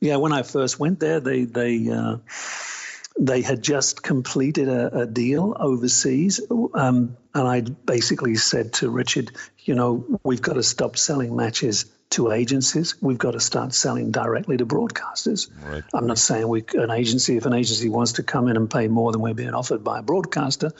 yeah, 0.00 0.16
when 0.16 0.32
I 0.32 0.42
first 0.42 0.78
went 0.78 1.00
there, 1.00 1.18
they 1.18 1.44
they 1.44 1.90
uh, 1.90 2.18
they 3.18 3.42
had 3.42 3.62
just 3.62 4.02
completed 4.02 4.68
a, 4.68 5.00
a 5.00 5.06
deal 5.06 5.56
overseas, 5.58 6.40
um, 6.74 7.16
and 7.34 7.48
I 7.48 7.60
basically 7.60 8.36
said 8.36 8.74
to 8.74 8.90
Richard, 8.90 9.32
you 9.58 9.74
know, 9.74 10.04
we've 10.22 10.42
got 10.42 10.54
to 10.54 10.62
stop 10.62 10.96
selling 10.96 11.34
matches 11.34 11.86
to 12.10 12.32
agencies. 12.32 12.94
We've 13.02 13.18
got 13.18 13.32
to 13.32 13.40
start 13.40 13.74
selling 13.74 14.12
directly 14.12 14.56
to 14.56 14.66
broadcasters. 14.66 15.50
Right. 15.62 15.84
I'm 15.92 16.06
not 16.06 16.18
saying 16.18 16.48
we 16.48 16.64
an 16.74 16.90
agency 16.90 17.36
if 17.36 17.44
an 17.44 17.52
agency 17.52 17.88
wants 17.88 18.12
to 18.12 18.22
come 18.22 18.48
in 18.48 18.56
and 18.56 18.70
pay 18.70 18.88
more 18.88 19.12
than 19.12 19.20
we're 19.20 19.34
being 19.34 19.54
offered 19.54 19.84
by 19.84 19.98
a 19.98 20.02
broadcaster, 20.02 20.72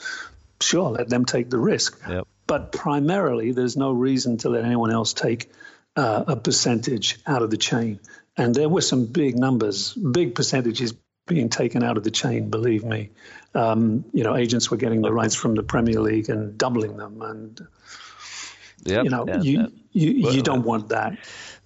sure, 0.61 0.89
let 0.89 1.09
them 1.09 1.25
take 1.25 1.49
the 1.49 1.59
risk. 1.59 1.99
Yep. 2.07 2.27
But 2.47 2.71
primarily, 2.71 3.51
there's 3.51 3.77
no 3.77 3.91
reason 3.91 4.37
to 4.37 4.49
let 4.49 4.65
anyone 4.65 4.91
else 4.91 5.13
take 5.13 5.51
uh, 5.95 6.23
a 6.27 6.35
percentage 6.35 7.19
out 7.27 7.41
of 7.41 7.51
the 7.51 7.57
chain. 7.57 7.99
And 8.35 8.55
there 8.55 8.69
were 8.69 8.81
some 8.81 9.05
big 9.05 9.37
numbers, 9.37 9.93
big 9.93 10.33
percentages 10.33 10.93
being 11.29 11.47
taken 11.47 11.81
out 11.81 11.95
of 11.95 12.03
the 12.03 12.11
chain. 12.11 12.49
Believe 12.49 12.83
me, 12.83 13.11
um, 13.55 14.03
you 14.11 14.25
know, 14.25 14.35
agents 14.35 14.69
were 14.69 14.75
getting 14.75 15.01
the 15.01 15.13
rights 15.13 15.35
from 15.35 15.55
the 15.55 15.63
Premier 15.63 16.01
League 16.01 16.29
and 16.29 16.57
doubling 16.57 16.97
them, 16.97 17.21
and 17.21 17.65
yep, 18.83 19.03
you 19.03 19.09
know, 19.09 19.25
yeah, 19.27 19.41
you, 19.41 19.59
yeah. 19.59 19.67
you 19.91 20.23
well, 20.23 20.35
you 20.35 20.41
don't 20.41 20.63
want 20.63 20.89
that. 20.89 21.17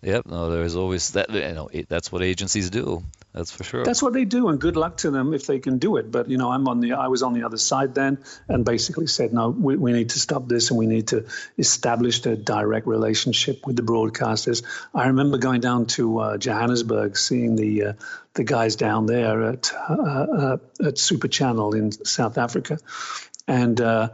Yep, 0.01 0.25
no, 0.25 0.51
there's 0.51 0.75
always 0.75 1.11
that. 1.11 1.29
You 1.29 1.53
know, 1.53 1.69
it, 1.71 1.87
that's 1.87 2.11
what 2.11 2.21
agencies 2.21 2.69
do. 2.69 3.03
That's 3.33 3.51
for 3.51 3.63
sure. 3.63 3.83
That's 3.83 4.03
what 4.03 4.13
they 4.13 4.25
do, 4.25 4.49
and 4.49 4.59
good 4.59 4.75
luck 4.75 4.97
to 4.97 5.09
them 5.09 5.33
if 5.33 5.47
they 5.47 5.59
can 5.59 5.79
do 5.79 5.97
it. 5.97 6.11
But 6.11 6.29
you 6.29 6.37
know, 6.37 6.51
I'm 6.51 6.67
on 6.67 6.81
the 6.81 6.93
I 6.93 7.07
was 7.07 7.23
on 7.23 7.33
the 7.33 7.43
other 7.43 7.57
side 7.57 7.95
then, 7.95 8.19
and 8.47 8.63
basically 8.63 9.07
said, 9.07 9.33
no, 9.33 9.49
we, 9.49 9.75
we 9.75 9.91
need 9.91 10.09
to 10.09 10.19
stop 10.19 10.47
this, 10.47 10.69
and 10.69 10.77
we 10.77 10.85
need 10.85 11.07
to 11.07 11.25
establish 11.57 12.23
a 12.25 12.35
direct 12.35 12.85
relationship 12.85 13.65
with 13.65 13.75
the 13.75 13.81
broadcasters. 13.81 14.63
I 14.93 15.07
remember 15.07 15.37
going 15.37 15.61
down 15.61 15.87
to 15.97 16.19
uh, 16.19 16.37
Johannesburg, 16.37 17.17
seeing 17.17 17.55
the 17.55 17.83
uh, 17.83 17.93
the 18.35 18.43
guys 18.43 18.75
down 18.75 19.07
there 19.07 19.43
at 19.43 19.71
uh, 19.73 19.93
uh 19.93 20.57
at 20.85 20.97
Super 20.99 21.27
Channel 21.27 21.73
in 21.73 21.91
South 21.91 22.37
Africa, 22.37 22.77
and 23.47 23.81
uh, 23.81 24.09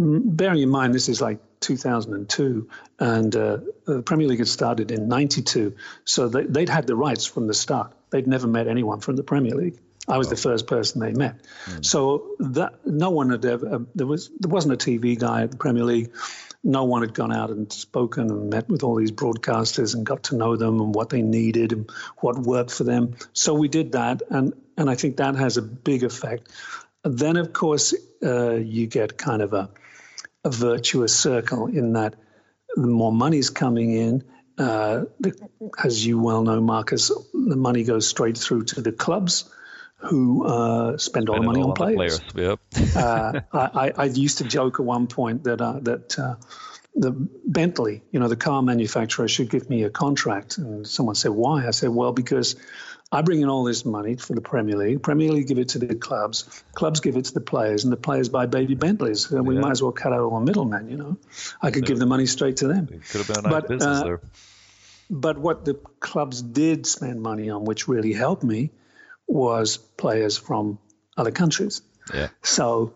bearing 0.00 0.62
in 0.62 0.70
mind 0.70 0.94
this 0.94 1.08
is 1.08 1.20
like 1.20 1.38
2002, 1.60 2.68
and 2.98 3.36
uh, 3.36 3.58
the 3.84 4.02
Premier 4.02 4.26
League 4.28 4.38
had 4.38 4.48
started 4.48 4.90
in 4.90 5.08
'92, 5.08 5.74
so 6.04 6.28
they, 6.28 6.44
would 6.44 6.68
had 6.68 6.86
the 6.86 6.96
rights 6.96 7.26
from 7.26 7.46
the 7.46 7.54
start. 7.54 7.92
They'd 8.10 8.26
never 8.26 8.46
met 8.46 8.66
anyone 8.66 9.00
from 9.00 9.16
the 9.16 9.22
Premier 9.22 9.54
League. 9.54 9.78
I 10.08 10.16
was 10.16 10.28
oh. 10.28 10.30
the 10.30 10.36
first 10.36 10.66
person 10.66 11.00
they 11.00 11.12
met. 11.12 11.42
Mm. 11.66 11.84
So 11.84 12.34
that 12.38 12.86
no 12.86 13.10
one 13.10 13.30
had 13.30 13.44
ever 13.44 13.74
uh, 13.74 13.78
there 13.94 14.06
was 14.06 14.30
there 14.40 14.50
wasn't 14.50 14.74
a 14.74 14.76
TV 14.76 15.18
guy 15.18 15.42
at 15.42 15.50
the 15.50 15.58
Premier 15.58 15.84
League. 15.84 16.12
No 16.64 16.84
one 16.84 17.02
had 17.02 17.14
gone 17.14 17.32
out 17.32 17.50
and 17.50 17.72
spoken 17.72 18.30
and 18.30 18.50
met 18.50 18.68
with 18.68 18.82
all 18.82 18.96
these 18.96 19.12
broadcasters 19.12 19.94
and 19.94 20.04
got 20.04 20.24
to 20.24 20.36
know 20.36 20.56
them 20.56 20.80
and 20.80 20.94
what 20.94 21.08
they 21.08 21.22
needed 21.22 21.72
and 21.72 21.90
what 22.18 22.38
worked 22.38 22.70
for 22.70 22.84
them. 22.84 23.16
So 23.32 23.54
we 23.54 23.68
did 23.68 23.92
that, 23.92 24.22
and 24.30 24.54
and 24.78 24.88
I 24.88 24.94
think 24.94 25.18
that 25.18 25.36
has 25.36 25.58
a 25.58 25.62
big 25.62 26.04
effect. 26.04 26.48
Then 27.04 27.36
of 27.36 27.52
course 27.52 27.94
uh, 28.22 28.54
you 28.54 28.86
get 28.86 29.18
kind 29.18 29.42
of 29.42 29.52
a 29.52 29.70
a 30.44 30.50
virtuous 30.50 31.16
circle 31.16 31.66
in 31.66 31.94
that 31.94 32.14
the 32.74 32.86
more 32.86 33.12
money's 33.12 33.50
coming 33.50 33.92
in, 33.92 34.24
uh, 34.58 35.04
the, 35.18 35.34
as 35.82 36.04
you 36.04 36.18
well 36.18 36.42
know, 36.42 36.60
Marcus, 36.60 37.10
the 37.32 37.56
money 37.56 37.84
goes 37.84 38.06
straight 38.06 38.36
through 38.36 38.64
to 38.64 38.80
the 38.80 38.92
clubs 38.92 39.50
who 39.96 40.46
uh, 40.46 40.96
spend 40.98 41.28
all 41.28 41.36
the 41.36 41.42
money 41.42 41.60
all 41.60 41.70
on 41.70 41.74
players. 41.74 42.20
players. 42.20 42.58
Yep. 42.74 42.96
uh, 42.96 43.40
I, 43.52 43.92
I, 43.96 44.04
used 44.04 44.38
to 44.38 44.44
joke 44.44 44.80
at 44.80 44.86
one 44.86 45.06
point 45.06 45.44
that 45.44 45.60
uh, 45.60 45.78
that 45.82 46.18
uh, 46.18 46.36
the 46.94 47.10
Bentley, 47.10 48.02
you 48.10 48.18
know, 48.20 48.28
the 48.28 48.36
car 48.36 48.62
manufacturer, 48.62 49.28
should 49.28 49.50
give 49.50 49.68
me 49.68 49.84
a 49.84 49.90
contract, 49.90 50.58
and 50.58 50.86
someone 50.86 51.16
said, 51.16 51.32
"Why?" 51.32 51.66
I 51.66 51.70
said, 51.70 51.90
"Well, 51.90 52.12
because." 52.12 52.56
I 53.12 53.22
bring 53.22 53.40
in 53.40 53.48
all 53.48 53.64
this 53.64 53.84
money 53.84 54.14
for 54.16 54.34
the 54.34 54.40
Premier 54.40 54.76
League. 54.76 55.02
Premier 55.02 55.32
League 55.32 55.48
give 55.48 55.58
it 55.58 55.70
to 55.70 55.78
the 55.80 55.94
clubs. 55.96 56.62
Clubs 56.74 57.00
give 57.00 57.16
it 57.16 57.24
to 57.24 57.34
the 57.34 57.40
players, 57.40 57.82
and 57.82 57.92
the 57.92 57.96
players 57.96 58.28
buy 58.28 58.46
baby 58.46 58.74
Bentleys. 58.74 59.30
And 59.32 59.46
we 59.46 59.56
yeah. 59.56 59.62
might 59.62 59.72
as 59.72 59.82
well 59.82 59.90
cut 59.90 60.12
out 60.12 60.20
all 60.20 60.38
the 60.38 60.44
middlemen. 60.44 60.88
You 60.88 60.96
know, 60.96 61.16
I 61.60 61.72
could 61.72 61.84
give 61.84 61.98
the 61.98 62.06
money 62.06 62.26
straight 62.26 62.58
to 62.58 62.68
them. 62.68 62.86
Could 62.86 63.26
have 63.26 63.26
been 63.26 63.38
a 63.38 63.42
nice 63.42 63.50
but, 63.50 63.68
business 63.68 63.98
uh, 63.98 64.04
there. 64.04 64.20
But 65.10 65.38
what 65.38 65.64
the 65.64 65.74
clubs 65.98 66.40
did 66.40 66.86
spend 66.86 67.20
money 67.20 67.50
on, 67.50 67.64
which 67.64 67.88
really 67.88 68.12
helped 68.12 68.44
me, 68.44 68.70
was 69.26 69.76
players 69.76 70.38
from 70.38 70.78
other 71.16 71.32
countries. 71.32 71.82
Yeah. 72.14 72.28
So 72.42 72.94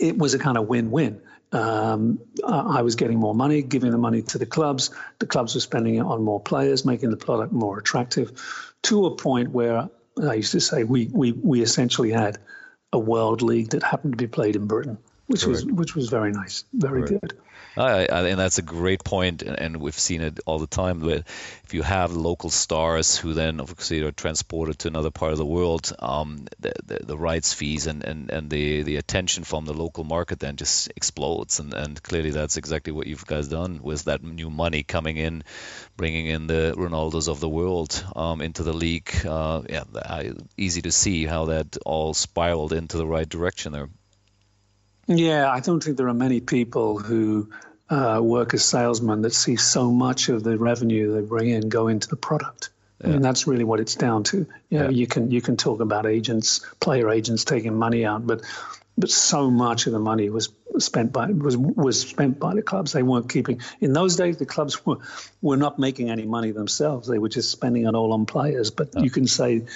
it 0.00 0.18
was 0.18 0.34
a 0.34 0.38
kind 0.40 0.58
of 0.58 0.66
win-win. 0.66 1.20
Um, 1.52 2.20
I 2.46 2.82
was 2.82 2.96
getting 2.96 3.18
more 3.18 3.34
money, 3.34 3.62
giving 3.62 3.90
the 3.90 3.98
money 3.98 4.22
to 4.22 4.38
the 4.38 4.46
clubs. 4.46 4.90
The 5.18 5.26
clubs 5.26 5.54
were 5.54 5.60
spending 5.60 5.96
it 5.96 6.00
on 6.00 6.22
more 6.22 6.40
players, 6.40 6.84
making 6.84 7.10
the 7.10 7.16
product 7.16 7.52
more 7.52 7.78
attractive, 7.78 8.74
to 8.82 9.06
a 9.06 9.16
point 9.16 9.50
where 9.50 9.88
I 10.22 10.34
used 10.34 10.52
to 10.52 10.60
say 10.60 10.84
we 10.84 11.06
we 11.12 11.32
we 11.32 11.62
essentially 11.62 12.10
had 12.10 12.38
a 12.92 12.98
world 12.98 13.42
league 13.42 13.70
that 13.70 13.82
happened 13.82 14.14
to 14.14 14.16
be 14.16 14.26
played 14.26 14.56
in 14.56 14.66
Britain, 14.66 14.98
which 15.26 15.42
Correct. 15.42 15.64
was 15.64 15.72
which 15.72 15.94
was 15.94 16.08
very 16.08 16.32
nice, 16.32 16.64
very 16.72 17.02
Correct. 17.02 17.28
good. 17.28 17.40
I, 17.76 18.06
I, 18.06 18.28
and 18.28 18.38
that's 18.38 18.58
a 18.58 18.62
great 18.62 19.04
point, 19.04 19.42
and, 19.42 19.58
and 19.58 19.76
we've 19.76 19.98
seen 19.98 20.22
it 20.22 20.40
all 20.46 20.58
the 20.58 20.66
time. 20.66 21.00
But 21.00 21.24
if 21.64 21.74
you 21.74 21.82
have 21.82 22.12
local 22.12 22.48
stars 22.48 23.18
who 23.18 23.34
then 23.34 23.60
obviously 23.60 24.00
are 24.02 24.12
transported 24.12 24.78
to 24.80 24.88
another 24.88 25.10
part 25.10 25.32
of 25.32 25.38
the 25.38 25.44
world, 25.44 25.92
um, 25.98 26.46
the, 26.58 26.72
the, 26.84 27.00
the 27.04 27.18
rights 27.18 27.52
fees 27.52 27.86
and, 27.86 28.02
and, 28.02 28.30
and 28.30 28.48
the, 28.48 28.82
the 28.82 28.96
attention 28.96 29.44
from 29.44 29.66
the 29.66 29.74
local 29.74 30.04
market 30.04 30.40
then 30.40 30.56
just 30.56 30.90
explodes. 30.96 31.60
And, 31.60 31.74
and 31.74 32.02
clearly 32.02 32.30
that's 32.30 32.56
exactly 32.56 32.94
what 32.94 33.06
you've 33.06 33.26
guys 33.26 33.48
done 33.48 33.80
with 33.82 34.04
that 34.04 34.22
new 34.22 34.48
money 34.48 34.82
coming 34.82 35.18
in, 35.18 35.44
bringing 35.98 36.26
in 36.26 36.46
the 36.46 36.74
Ronaldos 36.76 37.28
of 37.28 37.40
the 37.40 37.48
world 37.48 38.02
um, 38.16 38.40
into 38.40 38.62
the 38.62 38.72
league. 38.72 39.10
Uh, 39.26 39.62
yeah, 39.68 40.32
easy 40.56 40.80
to 40.82 40.92
see 40.92 41.26
how 41.26 41.46
that 41.46 41.76
all 41.84 42.14
spiraled 42.14 42.72
into 42.72 42.96
the 42.96 43.06
right 43.06 43.28
direction 43.28 43.72
there. 43.72 43.90
Yeah, 45.06 45.50
I 45.50 45.60
don't 45.60 45.82
think 45.82 45.96
there 45.96 46.08
are 46.08 46.14
many 46.14 46.40
people 46.40 46.98
who 46.98 47.50
uh, 47.88 48.20
work 48.22 48.54
as 48.54 48.64
salesmen 48.64 49.22
that 49.22 49.32
see 49.32 49.56
so 49.56 49.90
much 49.90 50.28
of 50.28 50.42
the 50.42 50.58
revenue 50.58 51.14
they 51.14 51.26
bring 51.26 51.48
in 51.48 51.68
go 51.68 51.88
into 51.88 52.08
the 52.08 52.16
product. 52.16 52.70
Yeah. 53.00 53.08
I 53.08 53.10
mean, 53.12 53.22
that's 53.22 53.46
really 53.46 53.64
what 53.64 53.78
it's 53.78 53.94
down 53.94 54.24
to. 54.24 54.46
You 54.70 54.78
know, 54.78 54.84
yeah. 54.84 54.90
you 54.90 55.06
can 55.06 55.30
you 55.30 55.40
can 55.40 55.56
talk 55.56 55.80
about 55.80 56.06
agents, 56.06 56.60
player 56.80 57.10
agents 57.10 57.44
taking 57.44 57.76
money 57.76 58.04
out, 58.04 58.26
but 58.26 58.42
but 58.98 59.10
so 59.10 59.50
much 59.50 59.86
of 59.86 59.92
the 59.92 59.98
money 59.98 60.30
was 60.30 60.48
spent 60.78 61.12
by 61.12 61.26
was 61.26 61.56
was 61.56 62.00
spent 62.00 62.40
by 62.40 62.54
the 62.54 62.62
clubs. 62.62 62.92
They 62.92 63.02
weren't 63.02 63.28
keeping. 63.28 63.60
In 63.80 63.92
those 63.92 64.16
days, 64.16 64.38
the 64.38 64.46
clubs 64.46 64.84
were 64.84 64.98
were 65.42 65.58
not 65.58 65.78
making 65.78 66.10
any 66.10 66.24
money 66.24 66.50
themselves. 66.52 67.06
They 67.06 67.18
were 67.18 67.28
just 67.28 67.50
spending 67.50 67.86
it 67.86 67.94
all 67.94 68.12
on 68.12 68.24
players. 68.26 68.70
But 68.70 69.00
you 69.02 69.10
can 69.10 69.26
say, 69.26 69.66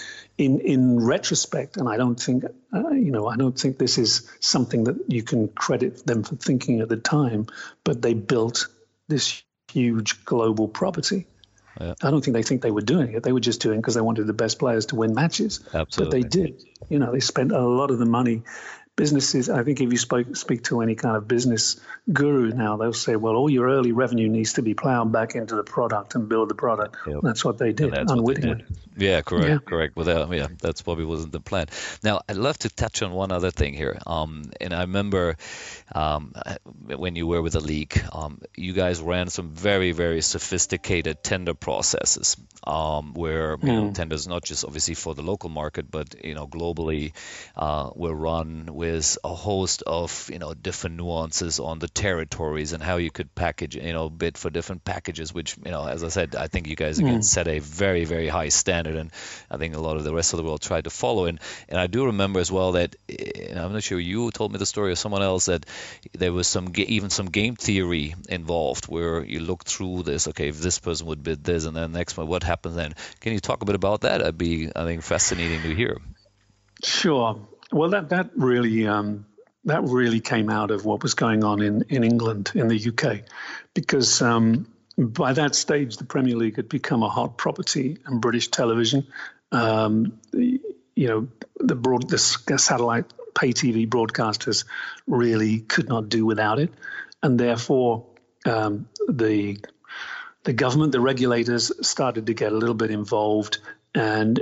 in 0.40 0.60
in 0.60 0.98
retrospect, 1.04 1.76
and 1.76 1.86
I 1.86 1.98
don't 1.98 2.18
think 2.18 2.44
uh, 2.72 2.90
you 2.90 3.12
know, 3.12 3.28
I 3.28 3.36
don't 3.36 3.58
think 3.58 3.76
this 3.76 3.98
is 3.98 4.30
something 4.40 4.84
that 4.84 4.96
you 5.08 5.22
can 5.22 5.48
credit 5.48 6.06
them 6.06 6.22
for 6.22 6.36
thinking 6.36 6.80
at 6.80 6.88
the 6.88 6.96
time. 6.96 7.46
But 7.84 8.00
they 8.00 8.14
built 8.14 8.68
this 9.06 9.42
huge 9.70 10.24
global 10.24 10.66
property. 10.66 11.26
Yeah. 11.78 11.94
I 12.02 12.10
don't 12.10 12.24
think 12.24 12.34
they 12.34 12.42
think 12.42 12.62
they 12.62 12.70
were 12.70 12.80
doing 12.80 13.12
it. 13.12 13.22
They 13.22 13.32
were 13.32 13.40
just 13.40 13.60
doing 13.60 13.78
it 13.78 13.82
because 13.82 13.94
they 13.94 14.00
wanted 14.00 14.26
the 14.26 14.32
best 14.32 14.58
players 14.58 14.86
to 14.86 14.96
win 14.96 15.14
matches. 15.14 15.60
Absolutely. 15.74 16.04
But 16.04 16.10
they 16.10 16.42
did. 16.42 16.64
You 16.88 16.98
know, 16.98 17.12
they 17.12 17.20
spent 17.20 17.52
a 17.52 17.60
lot 17.60 17.90
of 17.90 17.98
the 17.98 18.06
money 18.06 18.42
businesses, 18.96 19.48
I 19.48 19.62
think 19.64 19.80
if 19.80 19.90
you 19.90 19.98
spoke, 19.98 20.36
speak 20.36 20.64
to 20.64 20.82
any 20.82 20.94
kind 20.94 21.16
of 21.16 21.26
business 21.26 21.80
guru 22.12 22.50
now, 22.50 22.76
they'll 22.76 22.92
say, 22.92 23.16
well, 23.16 23.34
all 23.34 23.48
your 23.48 23.68
early 23.68 23.92
revenue 23.92 24.28
needs 24.28 24.54
to 24.54 24.62
be 24.62 24.74
plowed 24.74 25.10
back 25.10 25.34
into 25.34 25.56
the 25.56 25.64
product 25.64 26.14
and 26.14 26.28
build 26.28 26.50
the 26.50 26.54
product. 26.54 26.96
Yep. 27.06 27.20
That's 27.22 27.44
what 27.44 27.58
they 27.58 27.72
did 27.72 27.96
unwittingly. 27.96 28.64
Yeah, 28.96 29.22
correct, 29.22 29.48
yeah. 29.48 29.58
correct. 29.64 29.96
Without, 29.96 30.30
yeah, 30.32 30.48
that's 30.60 30.82
probably 30.82 31.06
wasn't 31.06 31.32
the 31.32 31.40
plan. 31.40 31.66
Now, 32.02 32.20
I'd 32.28 32.36
love 32.36 32.58
to 32.58 32.68
touch 32.68 33.02
on 33.02 33.12
one 33.12 33.32
other 33.32 33.50
thing 33.50 33.72
here. 33.72 33.98
Um, 34.06 34.50
and 34.60 34.74
I 34.74 34.82
remember 34.82 35.36
um, 35.92 36.34
when 36.84 37.16
you 37.16 37.26
were 37.26 37.40
with 37.40 37.54
the 37.54 37.60
league, 37.60 37.98
um, 38.12 38.42
you 38.56 38.74
guys 38.74 39.00
ran 39.00 39.28
some 39.28 39.50
very, 39.50 39.92
very 39.92 40.20
sophisticated 40.20 41.22
tender 41.22 41.54
processes 41.54 42.36
um, 42.66 43.14
where 43.14 43.56
mm. 43.56 43.66
you 43.66 43.72
know, 43.72 43.92
tenders 43.92 44.28
not 44.28 44.44
just 44.44 44.64
obviously 44.64 44.94
for 44.94 45.14
the 45.14 45.22
local 45.22 45.48
market, 45.48 45.90
but 45.90 46.24
you 46.24 46.34
know 46.34 46.46
globally 46.46 47.12
uh, 47.56 47.90
were 47.94 48.14
run 48.14 48.68
with 48.80 49.18
a 49.22 49.34
host 49.34 49.82
of 49.86 50.30
you 50.32 50.38
know 50.38 50.54
different 50.54 50.96
nuances 50.96 51.60
on 51.60 51.78
the 51.78 51.86
territories 51.86 52.72
and 52.72 52.82
how 52.82 52.96
you 52.96 53.10
could 53.10 53.34
package 53.34 53.76
you 53.76 53.92
know 53.92 54.08
bid 54.08 54.38
for 54.38 54.48
different 54.48 54.84
packages. 54.84 55.34
Which 55.34 55.58
you 55.62 55.70
know, 55.70 55.86
as 55.86 56.02
I 56.02 56.08
said, 56.08 56.34
I 56.34 56.46
think 56.46 56.66
you 56.66 56.76
guys 56.76 56.98
again 56.98 57.18
mm. 57.18 57.24
set 57.24 57.46
a 57.46 57.58
very, 57.58 58.06
very 58.06 58.28
high 58.28 58.48
standard, 58.48 58.96
and 58.96 59.10
I 59.50 59.58
think 59.58 59.76
a 59.76 59.80
lot 59.80 59.98
of 59.98 60.04
the 60.04 60.14
rest 60.14 60.32
of 60.32 60.38
the 60.38 60.44
world 60.44 60.62
tried 60.62 60.84
to 60.84 60.90
follow. 60.90 61.26
And 61.26 61.40
and 61.68 61.78
I 61.78 61.88
do 61.88 62.06
remember 62.06 62.40
as 62.40 62.50
well 62.50 62.72
that 62.72 62.96
I'm 63.54 63.74
not 63.74 63.82
sure 63.82 64.00
you 64.00 64.30
told 64.30 64.50
me 64.50 64.58
the 64.58 64.64
story 64.64 64.92
or 64.92 64.96
someone 64.96 65.22
else 65.22 65.44
that 65.44 65.66
there 66.14 66.32
was 66.32 66.48
some 66.48 66.72
even 66.76 67.10
some 67.10 67.26
game 67.26 67.56
theory 67.56 68.14
involved 68.30 68.86
where 68.86 69.22
you 69.22 69.40
look 69.40 69.64
through 69.64 70.04
this. 70.04 70.26
Okay, 70.28 70.48
if 70.48 70.58
this 70.58 70.78
person 70.78 71.06
would 71.08 71.22
bid 71.22 71.44
this, 71.44 71.66
and 71.66 71.76
then 71.76 71.92
the 71.92 71.98
next 71.98 72.16
one, 72.16 72.28
what 72.28 72.44
happens 72.44 72.76
then? 72.76 72.94
Can 73.20 73.34
you 73.34 73.40
talk 73.40 73.60
a 73.60 73.66
bit 73.66 73.74
about 73.74 74.00
that? 74.00 74.18
That'd 74.18 74.38
be, 74.38 74.70
I 74.74 74.84
think, 74.84 75.02
fascinating 75.02 75.60
to 75.62 75.74
hear. 75.74 75.98
Sure. 76.82 77.46
Well, 77.72 77.90
that 77.90 78.08
that 78.10 78.30
really 78.34 78.86
um, 78.86 79.26
that 79.64 79.82
really 79.84 80.20
came 80.20 80.50
out 80.50 80.70
of 80.70 80.84
what 80.84 81.02
was 81.02 81.14
going 81.14 81.44
on 81.44 81.62
in 81.62 81.84
in 81.88 82.04
England, 82.04 82.52
in 82.54 82.68
the 82.68 82.88
UK, 82.88 83.22
because 83.74 84.22
um, 84.22 84.66
by 84.98 85.32
that 85.32 85.54
stage 85.54 85.96
the 85.96 86.04
Premier 86.04 86.36
League 86.36 86.56
had 86.56 86.68
become 86.68 87.02
a 87.02 87.08
hot 87.08 87.36
property 87.36 87.98
in 88.08 88.20
British 88.20 88.48
television. 88.48 89.06
Um, 89.52 90.20
you 90.32 91.08
know, 91.08 91.28
the 91.58 91.76
broad 91.76 92.08
the 92.08 92.18
satellite 92.18 93.12
pay 93.34 93.52
TV 93.52 93.88
broadcasters 93.88 94.64
really 95.06 95.60
could 95.60 95.88
not 95.88 96.08
do 96.08 96.26
without 96.26 96.58
it, 96.58 96.72
and 97.22 97.38
therefore 97.38 98.06
um, 98.46 98.88
the 99.08 99.58
the 100.44 100.52
government, 100.52 100.92
the 100.92 101.00
regulators 101.00 101.70
started 101.86 102.26
to 102.26 102.34
get 102.34 102.52
a 102.52 102.56
little 102.56 102.74
bit 102.74 102.90
involved, 102.90 103.58
and 103.94 104.40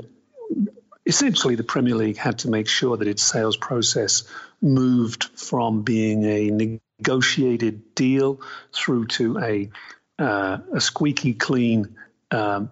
essentially 1.09 1.55
the 1.55 1.65
Premier 1.65 1.95
League 1.95 2.19
had 2.19 2.41
to 2.41 2.51
make 2.51 2.69
sure 2.69 2.97
that 2.99 3.09
its 3.09 3.23
sales 3.23 3.57
process 3.57 4.25
moved 4.61 5.25
from 5.25 5.83
being 5.83 6.25
a 6.25 6.51
negotiated 6.51 7.95
deal 7.95 8.41
through 8.73 9.07
to 9.07 9.39
a 9.39 9.71
uh, 10.19 10.59
a 10.75 10.81
squeaky 10.81 11.33
clean, 11.33 11.97
um, 12.33 12.71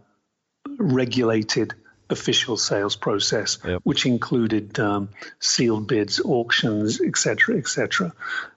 regulated 0.78 1.74
official 2.08 2.56
sales 2.56 2.96
process, 2.96 3.58
yep. 3.64 3.80
which 3.84 4.06
included 4.06 4.78
um, 4.78 5.08
sealed 5.40 5.86
bids, 5.88 6.20
auctions, 6.20 7.00
etc., 7.00 7.56
etc. 7.56 8.12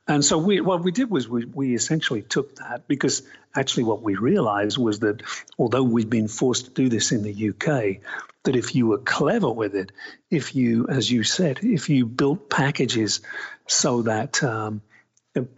And 0.07 0.23
so 0.23 0.37
we, 0.37 0.61
what 0.61 0.83
we 0.83 0.91
did 0.91 1.09
was 1.09 1.27
we, 1.27 1.45
we 1.45 1.75
essentially 1.75 2.21
took 2.21 2.55
that 2.57 2.87
because 2.87 3.23
actually 3.55 3.83
what 3.83 4.01
we 4.01 4.15
realized 4.15 4.77
was 4.77 4.99
that 4.99 5.23
although 5.57 5.83
we'd 5.83 6.09
been 6.09 6.27
forced 6.27 6.65
to 6.65 6.71
do 6.71 6.89
this 6.89 7.11
in 7.11 7.23
the 7.23 7.49
UK, 7.49 8.01
that 8.43 8.55
if 8.55 8.75
you 8.75 8.87
were 8.87 8.99
clever 8.99 9.51
with 9.51 9.75
it, 9.75 9.91
if 10.29 10.55
you, 10.55 10.87
as 10.87 11.11
you 11.11 11.23
said, 11.23 11.59
if 11.61 11.89
you 11.89 12.05
built 12.05 12.49
packages 12.49 13.21
so 13.67 14.03
that 14.03 14.43
um, 14.43 14.81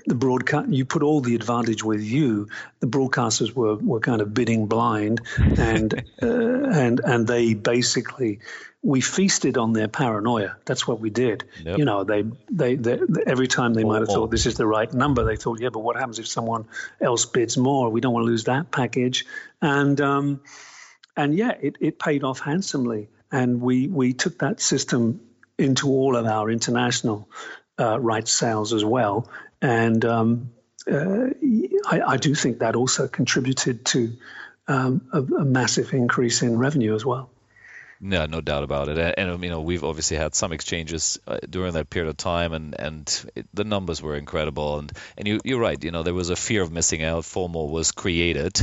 the 0.05 0.15
broadcast 0.15 0.69
you 0.69 0.85
put 0.85 1.03
all 1.03 1.21
the 1.21 1.35
advantage 1.35 1.83
with 1.83 2.01
you 2.01 2.47
the 2.79 2.87
broadcasters 2.87 3.53
were, 3.53 3.75
were 3.75 3.99
kind 3.99 4.21
of 4.21 4.33
bidding 4.33 4.67
blind 4.67 5.21
and 5.37 5.93
uh, 6.21 6.27
and 6.27 6.99
and 7.03 7.27
they 7.27 7.53
basically 7.53 8.39
we 8.83 8.99
feasted 8.99 9.57
on 9.57 9.73
their 9.73 9.87
paranoia. 9.87 10.55
That's 10.65 10.87
what 10.87 10.99
we 10.99 11.11
did. 11.11 11.43
Yep. 11.63 11.77
you 11.77 11.85
know 11.85 12.03
they, 12.03 12.23
they, 12.49 12.75
they 12.75 12.99
every 13.27 13.47
time 13.47 13.73
they 13.73 13.83
might 13.83 13.99
have 13.99 14.07
thought 14.07 14.31
this 14.31 14.45
is 14.45 14.55
the 14.55 14.65
right 14.65 14.91
number 14.91 15.23
they 15.23 15.35
thought 15.35 15.59
yeah 15.59 15.69
but 15.69 15.79
what 15.79 15.95
happens 15.95 16.19
if 16.19 16.27
someone 16.27 16.65
else 16.99 17.25
bids 17.25 17.57
more? 17.57 17.89
We 17.89 18.01
don't 18.01 18.13
want 18.13 18.25
to 18.25 18.27
lose 18.27 18.45
that 18.45 18.71
package. 18.71 19.25
And 19.61 19.99
um, 20.01 20.41
and 21.15 21.35
yeah 21.35 21.53
it, 21.61 21.77
it 21.79 21.99
paid 21.99 22.23
off 22.23 22.39
handsomely. 22.39 23.09
And 23.31 23.61
we 23.61 23.87
we 23.87 24.13
took 24.13 24.39
that 24.39 24.59
system 24.59 25.21
into 25.57 25.89
all 25.89 26.15
of 26.15 26.25
our 26.25 26.49
international 26.49 27.29
uh, 27.79 27.99
rights 27.99 28.33
sales 28.33 28.73
as 28.73 28.83
well 28.83 29.29
and 29.61 30.03
um, 30.05 30.51
uh, 30.89 31.27
I, 31.85 32.01
I, 32.07 32.17
do 32.17 32.33
think 32.33 32.59
that 32.59 32.75
also 32.75 33.07
contributed 33.07 33.85
to 33.85 34.13
um, 34.67 35.07
a, 35.13 35.21
a, 35.21 35.45
massive 35.45 35.93
increase 35.93 36.41
in 36.41 36.57
revenue 36.57 36.95
as 36.95 37.05
well. 37.05 37.29
Yeah, 38.03 38.25
no 38.25 38.41
doubt 38.41 38.63
about 38.63 38.89
it. 38.89 38.97
And, 38.97 39.29
and 39.29 39.43
you 39.43 39.51
know, 39.51 39.61
we've 39.61 39.83
obviously 39.83 40.17
had 40.17 40.33
some 40.33 40.53
exchanges 40.53 41.19
uh, 41.27 41.37
during 41.47 41.73
that 41.73 41.91
period 41.91 42.09
of 42.09 42.17
time, 42.17 42.51
and 42.51 42.75
and 42.79 43.31
it, 43.35 43.45
the 43.53 43.63
numbers 43.63 44.01
were 44.01 44.15
incredible. 44.15 44.79
And 44.79 44.91
and 45.17 45.27
you 45.27 45.39
you're 45.43 45.59
right. 45.59 45.81
You 45.83 45.91
know, 45.91 46.01
there 46.01 46.15
was 46.15 46.31
a 46.31 46.35
fear 46.35 46.63
of 46.63 46.71
missing 46.71 47.03
out. 47.03 47.25
FOMO 47.25 47.69
was 47.69 47.91
created, 47.91 48.59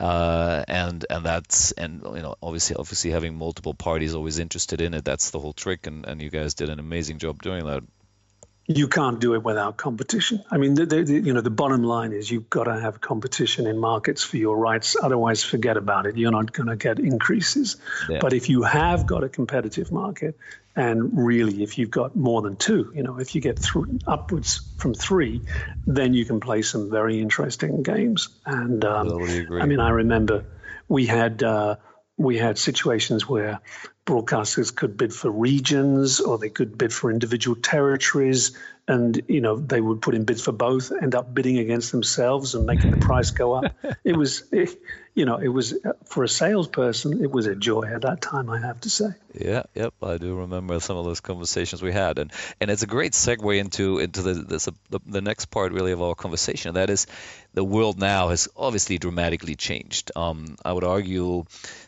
uh, 0.00 0.64
and 0.66 1.06
and 1.08 1.24
that's 1.24 1.70
and 1.72 2.02
you 2.02 2.22
know, 2.22 2.34
obviously 2.42 2.74
obviously 2.74 3.12
having 3.12 3.36
multiple 3.36 3.74
parties 3.74 4.16
always 4.16 4.40
interested 4.40 4.80
in 4.80 4.94
it. 4.94 5.04
That's 5.04 5.30
the 5.30 5.38
whole 5.38 5.52
trick. 5.52 5.86
And 5.86 6.04
and 6.04 6.20
you 6.20 6.30
guys 6.30 6.54
did 6.54 6.68
an 6.68 6.80
amazing 6.80 7.18
job 7.18 7.40
doing 7.40 7.64
that 7.66 7.84
you 8.66 8.86
can't 8.86 9.20
do 9.20 9.34
it 9.34 9.42
without 9.42 9.76
competition. 9.76 10.42
I 10.50 10.56
mean, 10.56 10.74
the, 10.74 10.86
the, 10.86 11.02
the, 11.02 11.14
you 11.14 11.32
know, 11.32 11.40
the 11.40 11.50
bottom 11.50 11.82
line 11.82 12.12
is 12.12 12.30
you've 12.30 12.48
got 12.48 12.64
to 12.64 12.78
have 12.78 13.00
competition 13.00 13.66
in 13.66 13.78
markets 13.78 14.22
for 14.22 14.36
your 14.36 14.56
rights. 14.56 14.96
Otherwise, 15.00 15.42
forget 15.42 15.76
about 15.76 16.06
it. 16.06 16.16
You're 16.16 16.30
not 16.30 16.52
going 16.52 16.68
to 16.68 16.76
get 16.76 17.00
increases. 17.00 17.76
Yeah. 18.08 18.18
But 18.20 18.32
if 18.32 18.48
you 18.48 18.62
have 18.62 19.06
got 19.06 19.24
a 19.24 19.28
competitive 19.28 19.90
market, 19.90 20.38
and 20.76 21.10
really, 21.26 21.62
if 21.62 21.76
you've 21.76 21.90
got 21.90 22.16
more 22.16 22.40
than 22.40 22.56
two, 22.56 22.92
you 22.94 23.02
know, 23.02 23.18
if 23.18 23.34
you 23.34 23.40
get 23.40 23.58
through 23.58 23.98
upwards 24.06 24.72
from 24.78 24.94
three, 24.94 25.42
then 25.86 26.14
you 26.14 26.24
can 26.24 26.40
play 26.40 26.62
some 26.62 26.88
very 26.88 27.20
interesting 27.20 27.82
games. 27.82 28.28
And 28.46 28.82
um, 28.84 29.08
totally 29.08 29.60
I 29.60 29.66
mean, 29.66 29.80
I 29.80 29.90
remember 29.90 30.44
we 30.88 31.06
had. 31.06 31.42
Uh, 31.42 31.76
we 32.18 32.38
had 32.38 32.58
situations 32.58 33.28
where 33.28 33.60
broadcasters 34.04 34.74
could 34.74 34.96
bid 34.96 35.14
for 35.14 35.30
regions 35.30 36.20
or 36.20 36.38
they 36.38 36.50
could 36.50 36.76
bid 36.76 36.92
for 36.92 37.10
individual 37.10 37.56
territories. 37.56 38.56
And 38.88 39.22
you 39.28 39.40
know 39.40 39.56
they 39.56 39.80
would 39.80 40.02
put 40.02 40.16
in 40.16 40.24
bids 40.24 40.42
for 40.42 40.50
both 40.50 40.90
end 40.90 41.14
up 41.14 41.32
bidding 41.32 41.58
against 41.58 41.92
themselves 41.92 42.56
and 42.56 42.66
making 42.66 42.90
the 42.90 42.96
price 42.96 43.30
go 43.30 43.52
up. 43.52 43.72
It 44.04 44.16
was 44.16 44.42
it, 44.50 44.76
you 45.14 45.24
know 45.24 45.36
it 45.36 45.48
was 45.48 45.74
for 46.04 46.24
a 46.24 46.28
salesperson 46.28 47.22
it 47.22 47.30
was 47.30 47.46
a 47.46 47.54
joy 47.54 47.82
at 47.82 48.02
that 48.02 48.20
time 48.20 48.50
i 48.50 48.58
have 48.58 48.80
to 48.80 48.90
say. 48.90 49.10
Yeah 49.34 49.62
yep 49.74 49.94
i 50.02 50.18
do 50.18 50.34
remember 50.34 50.80
some 50.80 50.96
of 50.96 51.04
those 51.04 51.20
conversations 51.20 51.80
we 51.80 51.92
had. 51.92 52.18
And 52.18 52.32
and 52.60 52.72
it's 52.72 52.82
a 52.82 52.88
great 52.88 53.12
segue 53.12 53.56
into 53.56 54.00
into 54.00 54.22
the 54.22 54.34
this, 54.34 54.64
the, 54.90 55.00
the 55.06 55.20
next 55.20 55.46
part 55.46 55.72
really 55.72 55.92
of 55.92 56.02
our 56.02 56.16
conversation. 56.16 56.70
And 56.70 56.76
that 56.76 56.90
is 56.90 57.06
the 57.54 57.62
world 57.62 58.00
now 58.00 58.30
has 58.30 58.48
obviously 58.56 58.98
dramatically 58.98 59.54
changed. 59.54 60.10
Um, 60.16 60.56
i 60.64 60.72
would 60.72 60.84
argue 60.84 61.44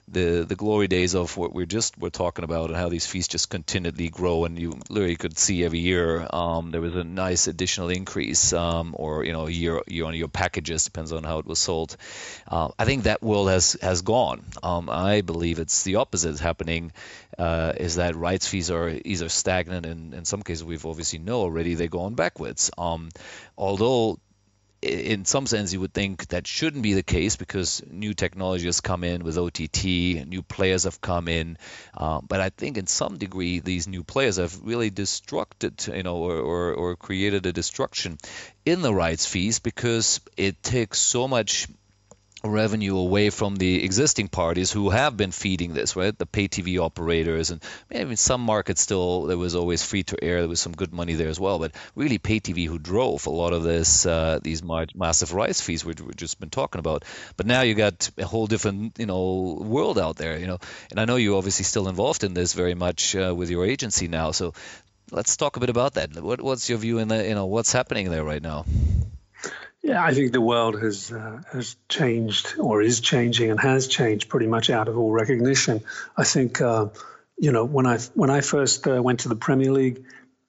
the 0.09 0.45
the 0.47 0.55
glory 0.55 0.87
days 0.87 1.15
of 1.15 1.37
what 1.37 1.55
we're 1.55 1.67
just 1.67 1.97
we're 1.99 2.11
talking 2.11 2.45
about 2.45 2.69
and 2.69 2.77
how 2.77 2.89
these 2.89 3.07
fees 3.07 3.27
just 3.27 3.49
continually 3.49 4.11
grow 4.11 4.45
and 4.45 4.59
you 4.59 4.79
literally 4.91 5.17
could 5.17 5.39
see 5.39 5.65
every 5.65 5.79
year 5.79 6.27
um, 6.31 6.71
there 6.71 6.81
was 6.81 6.95
a 6.95 7.05
nice 7.05 7.47
additional 7.47 7.89
increase 7.89 8.53
um, 8.53 8.95
or 8.99 9.25
you 9.25 9.33
know 9.33 9.47
year 9.47 9.81
year 9.87 10.05
on 10.05 10.15
year 10.15 10.29
packages 10.29 10.85
depends 10.85 11.13
on 11.13 11.25
how 11.25 11.39
it 11.39 11.47
was 11.47 11.59
sold. 11.59 11.97
Uh, 12.47 12.69
I 12.79 12.85
think 12.85 13.05
that 13.05 13.23
world 13.23 13.49
has 13.49 13.77
has 13.81 14.03
gone. 14.03 14.45
Um, 14.63 14.91
I 14.91 15.23
believe 15.23 15.59
it's 15.59 15.85
the 15.85 15.97
opposite 15.97 16.31
is 16.31 16.41
happening. 16.41 16.93
Uh, 17.39 17.73
is 17.77 17.97
that 17.97 18.15
rights 18.15 18.47
fees 18.47 18.71
are 18.71 18.89
either 19.05 19.29
stagnant 19.29 19.87
and 19.87 20.15
in 20.15 20.25
some 20.25 20.43
cases 20.43 20.63
we've 20.63 20.87
obviously 20.87 21.19
know 21.19 21.41
already 21.41 21.75
they're 21.75 21.89
going 21.89 22.15
backwards. 22.15 22.71
Um, 22.79 23.09
although 23.57 24.19
in 24.85 25.25
some 25.25 25.47
sense, 25.47 25.73
you 25.73 25.81
would 25.81 25.95
think 25.95 26.29
that 26.29 26.47
shouldn't 26.47 26.83
be 26.83 26.93
the 26.93 27.03
case 27.03 27.37
because 27.37 27.83
new 27.91 28.13
technology 28.13 28.67
has 28.67 28.81
come 28.81 29.03
in 29.03 29.25
with 29.25 29.39
OTT, 29.39 29.85
new 30.27 30.43
players 30.43 30.85
have 30.85 31.01
come 31.01 31.29
in. 31.29 31.57
Uh, 31.97 32.21
but 32.21 32.41
I 32.41 32.51
think 32.51 32.77
in 32.77 32.87
some 32.87 33.17
degree, 33.17 33.61
these 33.61 33.89
new 33.89 34.05
players 34.05 34.37
have 34.37 34.61
really 34.63 34.91
destructed, 34.91 35.95
you 35.95 36.03
know, 36.03 36.17
or, 36.17 36.37
or, 36.37 36.75
or 36.75 36.97
created 36.97 37.47
a 37.47 37.53
destruction 37.53 38.19
in 38.67 38.83
the 38.83 38.95
rights 38.95 39.27
fees 39.27 39.59
because 39.59 40.21
it 40.37 40.63
takes 40.63 40.99
so 40.99 41.27
much 41.27 41.67
revenue 42.45 42.97
away 42.97 43.31
from 43.31 43.57
the 43.57 43.83
existing 43.85 44.29
parties 44.29 44.71
who 44.71 44.91
have 44.91 45.17
been 45.17 45.33
feeding 45.33 45.73
this, 45.73 45.97
right? 45.97 46.17
The 46.17 46.27
pay 46.27 46.47
TV 46.49 46.79
operators 46.79 47.51
and 47.51 47.63
maybe 47.91 48.17
some 48.17 48.43
markets 48.43 48.83
still 48.83 49.23
there 49.23 49.39
was 49.39 49.55
always 49.55 49.83
free 49.83 50.03
to 50.05 50.23
air. 50.23 50.41
There 50.41 50.49
was 50.49 50.61
some 50.61 50.73
good 50.73 50.93
money 50.93 51.15
there 51.15 51.29
as 51.29 51.41
well, 51.41 51.59
but 51.59 51.73
really 51.95 52.19
pay 52.19 52.41
TV 52.41 52.67
who 52.67 52.79
drove 52.79 53.27
a 53.27 53.31
lot 53.31 53.53
of 53.53 53.63
this 53.63 54.05
uh, 54.07 54.41
these 54.43 54.63
massive 54.63 55.33
rise 55.33 55.61
fees 55.61 55.85
we've 55.85 56.17
just 56.17 56.39
been 56.39 56.51
talking 56.51 56.79
about. 56.79 57.05
But 57.37 57.47
now 57.47 57.63
you 57.63 57.75
got 57.75 58.11
a 58.19 58.27
whole 58.27 58.47
different 58.47 58.99
you 58.99 59.07
know 59.07 59.59
world 59.61 59.99
out 59.99 60.17
there, 60.17 60.39
you 60.39 60.47
know. 60.47 60.59
And 60.91 61.01
I 61.01 61.07
know 61.07 61.17
you're 61.17 61.39
obviously 61.39 61.65
still 61.65 61.89
involved 61.89 62.25
in 62.25 62.35
this 62.35 62.53
very 62.53 62.75
much 62.75 63.17
uh, 63.17 63.35
with 63.35 63.51
your 63.51 63.65
agency 63.65 64.09
now. 64.09 64.33
So 64.33 64.53
let's 65.11 65.37
talk 65.37 65.57
a 65.57 65.61
bit 65.61 65.71
about 65.71 65.95
that. 65.95 66.15
What, 66.23 66.41
what's 66.41 66.69
your 66.69 66.79
view 66.79 66.99
in 66.99 67.09
the 67.09 67.27
you 67.27 67.35
know 67.35 67.47
what's 67.47 67.73
happening 67.73 68.11
there 68.11 68.25
right 68.25 68.43
now? 68.43 68.65
Yeah, 69.85 70.03
I 70.03 70.15
think 70.15 70.33
the 70.33 70.41
world 70.41 70.81
has 70.81 71.13
uh, 71.13 71.43
has 71.53 71.77
changed 71.91 72.55
or 72.59 72.81
is 72.81 73.01
changing 73.01 73.51
and 73.51 73.61
has 73.61 73.87
changed 73.87 74.31
pretty 74.31 74.47
much 74.47 74.71
out 74.71 74.89
of 74.89 74.97
all 74.97 75.13
recognition. 75.13 75.83
I 76.17 76.25
think 76.25 76.63
uh, 76.63 76.87
you 77.37 77.53
know 77.53 77.67
when 77.67 77.85
I 77.85 77.99
when 78.15 78.31
I 78.31 78.41
first 78.41 78.87
uh, 78.89 79.03
went 79.03 79.21
to 79.21 79.29
the 79.29 79.37
Premier 79.37 79.73
League, 79.73 80.03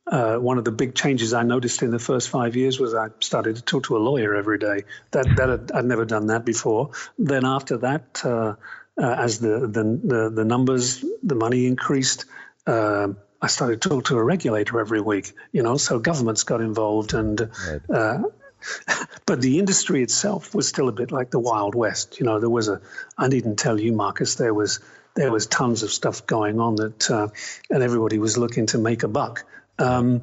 uh, 0.08 0.38
one 0.38 0.58
of 0.58 0.64
the 0.64 0.72
big 0.72 0.96
changes 0.96 1.34
I 1.34 1.44
noticed 1.44 1.82
in 1.82 1.92
the 1.92 2.00
first 2.00 2.30
five 2.30 2.56
years 2.56 2.80
was 2.80 2.96
I 2.96 3.10
started 3.20 3.58
to 3.58 3.62
talk 3.62 3.84
to 3.88 3.98
a 3.98 4.00
lawyer 4.00 4.36
every 4.36 4.58
day. 4.58 4.86
That 5.12 5.28
that 5.36 5.50
had, 5.50 5.72
I'd 5.74 5.86
never 5.86 6.06
done 6.06 6.28
that 6.28 6.46
before. 6.46 6.92
Then 7.20 7.44
after 7.44 7.80
that, 7.80 8.22
uh, 8.24 8.56
uh, 8.98 9.16
as 9.18 9.40
the, 9.40 9.68
the, 9.68 9.84
the 10.02 10.30
the 10.34 10.46
numbers, 10.46 11.04
the 11.24 11.36
money 11.36 11.66
increased. 11.66 12.24
I 12.68 13.48
started 13.48 13.82
to 13.82 13.90
talk 13.90 14.06
to 14.06 14.18
a 14.18 14.24
regulator 14.24 14.80
every 14.80 15.02
week, 15.02 15.34
you 15.52 15.62
know, 15.62 15.78
so 15.78 16.00
governments 16.00 16.44
got 16.44 16.62
involved 16.62 17.14
and 17.14 17.52
right. 17.70 18.32
but 19.26 19.42
the 19.42 19.60
industry 19.60 20.04
itself 20.04 20.54
was 20.56 20.68
still 20.68 20.90
a 20.90 20.94
bit 20.94 21.12
like 21.12 21.32
the 21.32 21.40
Wild 21.40 21.76
West. 21.76 22.20
You 22.20 22.26
know, 22.26 22.40
there 22.40 22.50
was 22.50 22.68
a, 22.68 22.82
I 23.18 23.28
needn't 23.28 23.60
tell 23.60 23.80
you, 23.80 23.92
Marcus, 23.94 24.36
there 24.36 24.54
was, 24.54 24.80
there 25.16 25.32
was 25.32 25.48
tons 25.48 25.84
of 25.84 25.92
stuff 25.92 26.26
going 26.28 26.60
on 26.60 26.76
that, 26.76 27.10
uh, 27.10 27.28
and 27.70 27.84
everybody 27.84 28.18
was 28.18 28.38
looking 28.38 28.68
to 28.68 28.78
make 28.78 29.04
a 29.04 29.08
buck. 29.08 29.46
Um, 29.80 30.22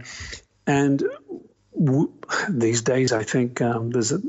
and 0.67 1.03
w- 1.79 2.13
these 2.49 2.83
days, 2.83 3.13
I 3.13 3.23
think 3.23 3.61
um, 3.61 3.91
there's 3.91 4.13
a, 4.13 4.21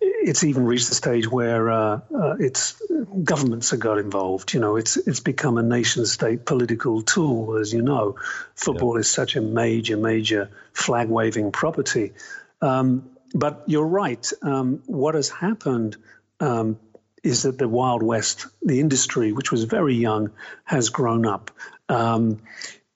it's 0.00 0.44
even 0.44 0.66
reached 0.66 0.88
the 0.88 0.94
stage 0.94 1.30
where 1.30 1.70
uh, 1.70 2.00
uh, 2.14 2.36
it's 2.38 2.80
governments 3.22 3.70
have 3.70 3.80
got 3.80 3.98
involved. 3.98 4.52
You 4.52 4.60
know, 4.60 4.76
it's 4.76 4.96
it's 4.96 5.20
become 5.20 5.56
a 5.58 5.62
nation 5.62 6.04
state 6.06 6.44
political 6.44 7.02
tool, 7.02 7.56
as 7.56 7.72
you 7.72 7.82
know. 7.82 8.16
Football 8.54 8.94
yeah. 8.94 9.00
is 9.00 9.10
such 9.10 9.36
a 9.36 9.40
major, 9.40 9.96
major 9.96 10.50
flag 10.72 11.08
waving 11.08 11.52
property. 11.52 12.12
Um, 12.60 13.10
but 13.34 13.64
you're 13.66 13.86
right. 13.86 14.30
Um, 14.42 14.82
what 14.86 15.14
has 15.14 15.28
happened 15.28 15.96
um, 16.40 16.78
is 17.22 17.42
that 17.42 17.58
the 17.58 17.68
Wild 17.68 18.02
West, 18.02 18.46
the 18.62 18.80
industry, 18.80 19.32
which 19.32 19.50
was 19.50 19.64
very 19.64 19.94
young, 19.94 20.30
has 20.64 20.90
grown 20.90 21.26
up. 21.26 21.50
Um, 21.88 22.40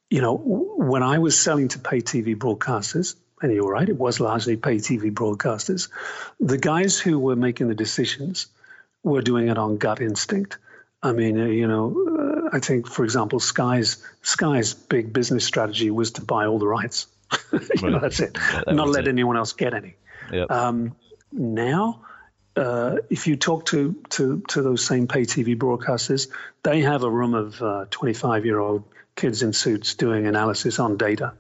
you 0.09 0.21
know, 0.21 0.37
when 0.37 1.03
I 1.03 1.19
was 1.19 1.39
selling 1.39 1.69
to 1.69 1.79
pay 1.79 2.01
TV 2.01 2.37
broadcasters, 2.37 3.15
and 3.43 3.53
you're 3.53 3.71
right, 3.71 3.89
it 3.89 3.97
was 3.97 4.21
largely 4.21 4.57
pay 4.57 4.77
TV 4.77 5.11
broadcasters. 5.13 5.89
The 6.41 6.59
guys 6.59 6.99
who 6.99 7.19
were 7.19 7.37
making 7.37 7.69
the 7.69 7.75
decisions 7.75 8.47
were 9.03 9.23
doing 9.23 9.49
it 9.49 9.57
on 9.57 9.79
gut 9.79 10.01
instinct. 10.01 10.59
I 11.03 11.13
mean, 11.13 11.41
uh, 11.41 11.47
you 11.47 11.67
know, 11.67 11.97
uh, 12.53 12.57
I 12.57 12.59
think, 12.59 12.87
for 12.87 13.05
example, 13.05 13.41
Sky's 13.41 14.05
Sky's 14.23 14.75
big 14.75 15.13
business 15.13 15.45
strategy 15.45 15.91
was 15.91 16.13
to 16.13 16.23
buy 16.23 16.47
all 16.47 16.59
the 16.59 16.67
rights. 16.67 17.07
you 17.53 17.91
know, 17.91 18.01
that's 18.01 18.21
it. 18.21 18.37
Yeah, 18.37 18.63
that 18.67 18.75
Not 18.75 18.89
let 18.89 19.07
it. 19.07 19.09
anyone 19.09 19.37
else 19.37 19.53
get 19.55 19.73
any. 19.73 19.95
Yep. 20.33 20.51
Um, 20.51 20.97
now, 21.33 22.03
uh, 22.57 22.97
if 23.09 23.27
you 23.27 23.37
talk 23.37 23.67
to, 23.67 23.95
to 24.11 24.43
to 24.49 24.63
those 24.63 24.85
same 24.85 25.07
pay 25.07 25.23
TV 25.23 25.57
broadcasters, 25.57 26.29
they 26.63 26.83
have 26.83 27.05
a 27.05 27.11
room 27.11 27.35
of 27.35 27.91
25 27.91 28.25
uh, 28.25 28.45
year 28.45 28.59
old 28.59 28.85
kids 29.17 29.43
in 29.43 29.53
suits 29.53 29.95
doing 29.95 30.27
analysis 30.27 30.79
on 30.79 30.97
data 30.97 31.33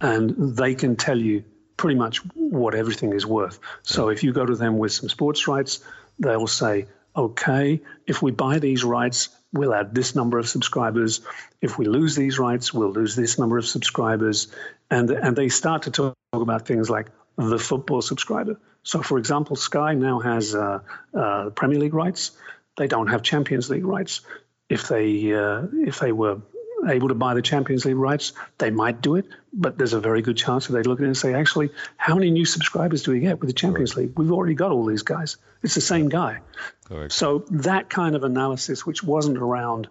and 0.00 0.56
they 0.56 0.74
can 0.74 0.96
tell 0.96 1.18
you 1.18 1.44
pretty 1.76 1.98
much 1.98 2.18
what 2.34 2.74
everything 2.74 3.12
is 3.12 3.26
worth. 3.26 3.58
So 3.82 4.08
if 4.08 4.22
you 4.22 4.32
go 4.32 4.44
to 4.44 4.56
them 4.56 4.78
with 4.78 4.92
some 4.92 5.08
sports 5.08 5.46
rights, 5.48 5.80
they'll 6.18 6.46
say, 6.46 6.86
okay, 7.14 7.80
if 8.06 8.22
we 8.22 8.30
buy 8.30 8.58
these 8.58 8.84
rights, 8.84 9.28
we'll 9.52 9.74
add 9.74 9.94
this 9.94 10.14
number 10.14 10.38
of 10.38 10.48
subscribers. 10.48 11.20
If 11.60 11.78
we 11.78 11.86
lose 11.86 12.16
these 12.16 12.38
rights, 12.38 12.72
we'll 12.74 12.92
lose 12.92 13.16
this 13.16 13.38
number 13.38 13.58
of 13.58 13.66
subscribers. 13.66 14.48
And, 14.90 15.10
and 15.10 15.36
they 15.36 15.48
start 15.48 15.82
to 15.82 15.90
talk 15.90 16.14
about 16.32 16.66
things 16.66 16.90
like 16.90 17.08
the 17.38 17.58
football 17.58 18.02
subscriber. 18.02 18.60
So, 18.82 19.00
for 19.00 19.18
example, 19.18 19.56
Sky 19.56 19.94
now 19.94 20.18
has 20.18 20.54
uh, 20.54 20.80
uh, 21.14 21.50
Premier 21.50 21.78
League 21.78 21.94
rights. 21.94 22.32
They 22.76 22.88
don't 22.88 23.06
have 23.06 23.22
Champions 23.22 23.70
League 23.70 23.84
rights. 23.84 24.20
If 24.68 24.88
they 24.88 25.32
uh, 25.32 25.62
if 25.72 26.00
they 26.00 26.12
were 26.12 26.42
able 26.86 27.08
to 27.08 27.14
buy 27.14 27.34
the 27.34 27.42
Champions 27.42 27.84
League 27.84 27.96
rights, 27.96 28.32
they 28.58 28.70
might 28.70 29.00
do 29.00 29.16
it, 29.16 29.26
but 29.52 29.78
there's 29.78 29.94
a 29.94 30.00
very 30.00 30.22
good 30.22 30.36
chance 30.36 30.66
that 30.66 30.74
they'd 30.74 30.86
look 30.86 31.00
at 31.00 31.04
it 31.04 31.06
and 31.06 31.16
say, 31.16 31.34
actually, 31.34 31.70
how 31.96 32.14
many 32.14 32.30
new 32.30 32.44
subscribers 32.44 33.02
do 33.02 33.12
we 33.12 33.20
get 33.20 33.40
with 33.40 33.48
the 33.48 33.54
Champions 33.54 33.94
Correct. 33.94 34.10
League? 34.10 34.18
We've 34.18 34.32
already 34.32 34.54
got 34.54 34.70
all 34.70 34.84
these 34.84 35.02
guys. 35.02 35.36
It's 35.62 35.74
the 35.74 35.80
same 35.80 36.08
guy. 36.08 36.40
Correct. 36.84 37.12
So 37.12 37.44
that 37.50 37.88
kind 37.90 38.14
of 38.14 38.24
analysis, 38.24 38.86
which 38.86 39.02
wasn't 39.02 39.38
around, 39.38 39.88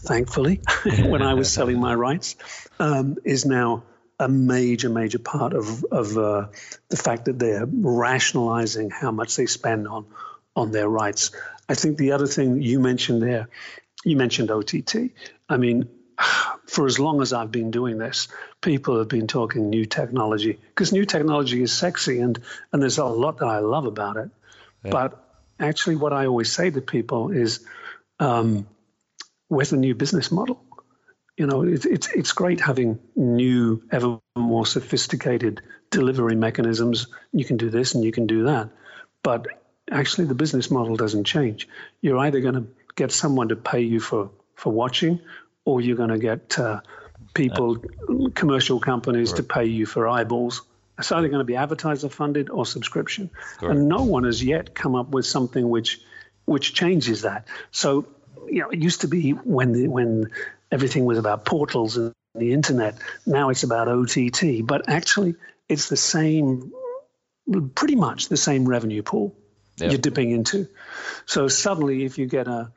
thankfully, 0.00 0.60
when 0.84 1.22
I 1.22 1.34
was 1.34 1.52
selling 1.52 1.80
my 1.80 1.94
rights, 1.94 2.36
um, 2.78 3.16
is 3.24 3.44
now 3.44 3.84
a 4.18 4.28
major, 4.28 4.88
major 4.88 5.18
part 5.18 5.52
of 5.52 5.84
of 5.84 6.16
uh, 6.16 6.48
the 6.88 6.96
fact 6.96 7.26
that 7.26 7.38
they're 7.38 7.66
rationalizing 7.66 8.90
how 8.90 9.10
much 9.10 9.36
they 9.36 9.46
spend 9.46 9.86
on 9.88 10.06
on 10.54 10.72
their 10.72 10.88
rights. 10.88 11.30
I 11.68 11.74
think 11.74 11.98
the 11.98 12.12
other 12.12 12.26
thing 12.26 12.62
you 12.62 12.80
mentioned 12.80 13.22
there, 13.22 13.48
you 14.04 14.16
mentioned 14.16 14.50
OTT. 14.50 15.10
I 15.48 15.56
mean, 15.56 15.88
for 16.66 16.86
as 16.86 16.98
long 16.98 17.20
as 17.20 17.32
I've 17.32 17.52
been 17.52 17.70
doing 17.70 17.98
this, 17.98 18.28
people 18.60 18.98
have 18.98 19.08
been 19.08 19.26
talking 19.26 19.70
new 19.70 19.84
technology 19.84 20.58
because 20.68 20.92
new 20.92 21.04
technology 21.04 21.62
is 21.62 21.72
sexy 21.72 22.20
and, 22.20 22.38
and 22.72 22.82
there's 22.82 22.98
a 22.98 23.04
lot 23.04 23.38
that 23.38 23.46
I 23.46 23.58
love 23.58 23.86
about 23.86 24.16
it. 24.16 24.30
Yeah. 24.84 24.90
But 24.90 25.24
actually, 25.60 25.96
what 25.96 26.12
I 26.12 26.26
always 26.26 26.52
say 26.52 26.70
to 26.70 26.80
people 26.80 27.30
is, 27.30 27.64
um, 28.18 28.66
where's 29.48 29.70
the 29.70 29.76
new 29.76 29.94
business 29.94 30.32
model? 30.32 30.62
You 31.36 31.46
know, 31.46 31.62
it, 31.62 31.84
it's 31.84 32.08
it's 32.08 32.32
great 32.32 32.60
having 32.60 32.98
new, 33.14 33.82
ever 33.90 34.18
more 34.36 34.66
sophisticated 34.66 35.62
delivery 35.90 36.36
mechanisms. 36.36 37.08
You 37.32 37.44
can 37.44 37.56
do 37.56 37.70
this 37.70 37.94
and 37.94 38.02
you 38.04 38.12
can 38.12 38.26
do 38.26 38.44
that, 38.44 38.70
but 39.22 39.46
actually, 39.90 40.26
the 40.26 40.34
business 40.34 40.70
model 40.70 40.96
doesn't 40.96 41.24
change. 41.24 41.68
You're 42.00 42.18
either 42.18 42.40
going 42.40 42.54
to 42.54 42.66
get 42.94 43.12
someone 43.12 43.48
to 43.48 43.56
pay 43.56 43.80
you 43.80 44.00
for 44.00 44.30
for 44.54 44.72
watching, 44.72 45.20
or 45.64 45.80
you're 45.80 45.96
going 45.96 46.10
to 46.10 46.18
get 46.18 46.58
uh, 46.58 46.80
people, 47.34 47.76
commercial 48.34 48.80
companies, 48.80 49.34
to 49.34 49.42
pay 49.42 49.66
you 49.66 49.86
for 49.86 50.08
eyeballs. 50.08 50.62
It's 50.98 51.12
either 51.12 51.28
going 51.28 51.40
to 51.40 51.44
be 51.44 51.56
advertiser 51.56 52.08
funded 52.08 52.48
or 52.48 52.64
subscription, 52.64 53.30
Correct. 53.58 53.74
and 53.74 53.88
no 53.88 54.04
one 54.04 54.24
has 54.24 54.42
yet 54.42 54.74
come 54.74 54.94
up 54.94 55.10
with 55.10 55.26
something 55.26 55.68
which 55.68 56.00
which 56.46 56.72
changes 56.72 57.22
that. 57.22 57.46
So, 57.70 58.06
you 58.48 58.62
know, 58.62 58.70
it 58.70 58.80
used 58.80 59.02
to 59.02 59.08
be 59.08 59.32
when 59.32 59.72
the, 59.72 59.88
when 59.88 60.30
everything 60.70 61.04
was 61.04 61.18
about 61.18 61.44
portals 61.44 61.96
and 61.96 62.12
the 62.34 62.52
internet. 62.52 62.96
Now 63.24 63.50
it's 63.50 63.62
about 63.62 63.88
OTT, 63.88 64.64
but 64.64 64.88
actually, 64.88 65.34
it's 65.68 65.88
the 65.88 65.96
same, 65.96 66.72
pretty 67.74 67.96
much 67.96 68.28
the 68.28 68.36
same 68.36 68.66
revenue 68.66 69.02
pool 69.02 69.36
yep. 69.76 69.90
you're 69.90 70.00
dipping 70.00 70.30
into. 70.30 70.68
So 71.26 71.48
suddenly, 71.48 72.04
if 72.04 72.18
you 72.18 72.26
get 72.26 72.48
a 72.48 72.72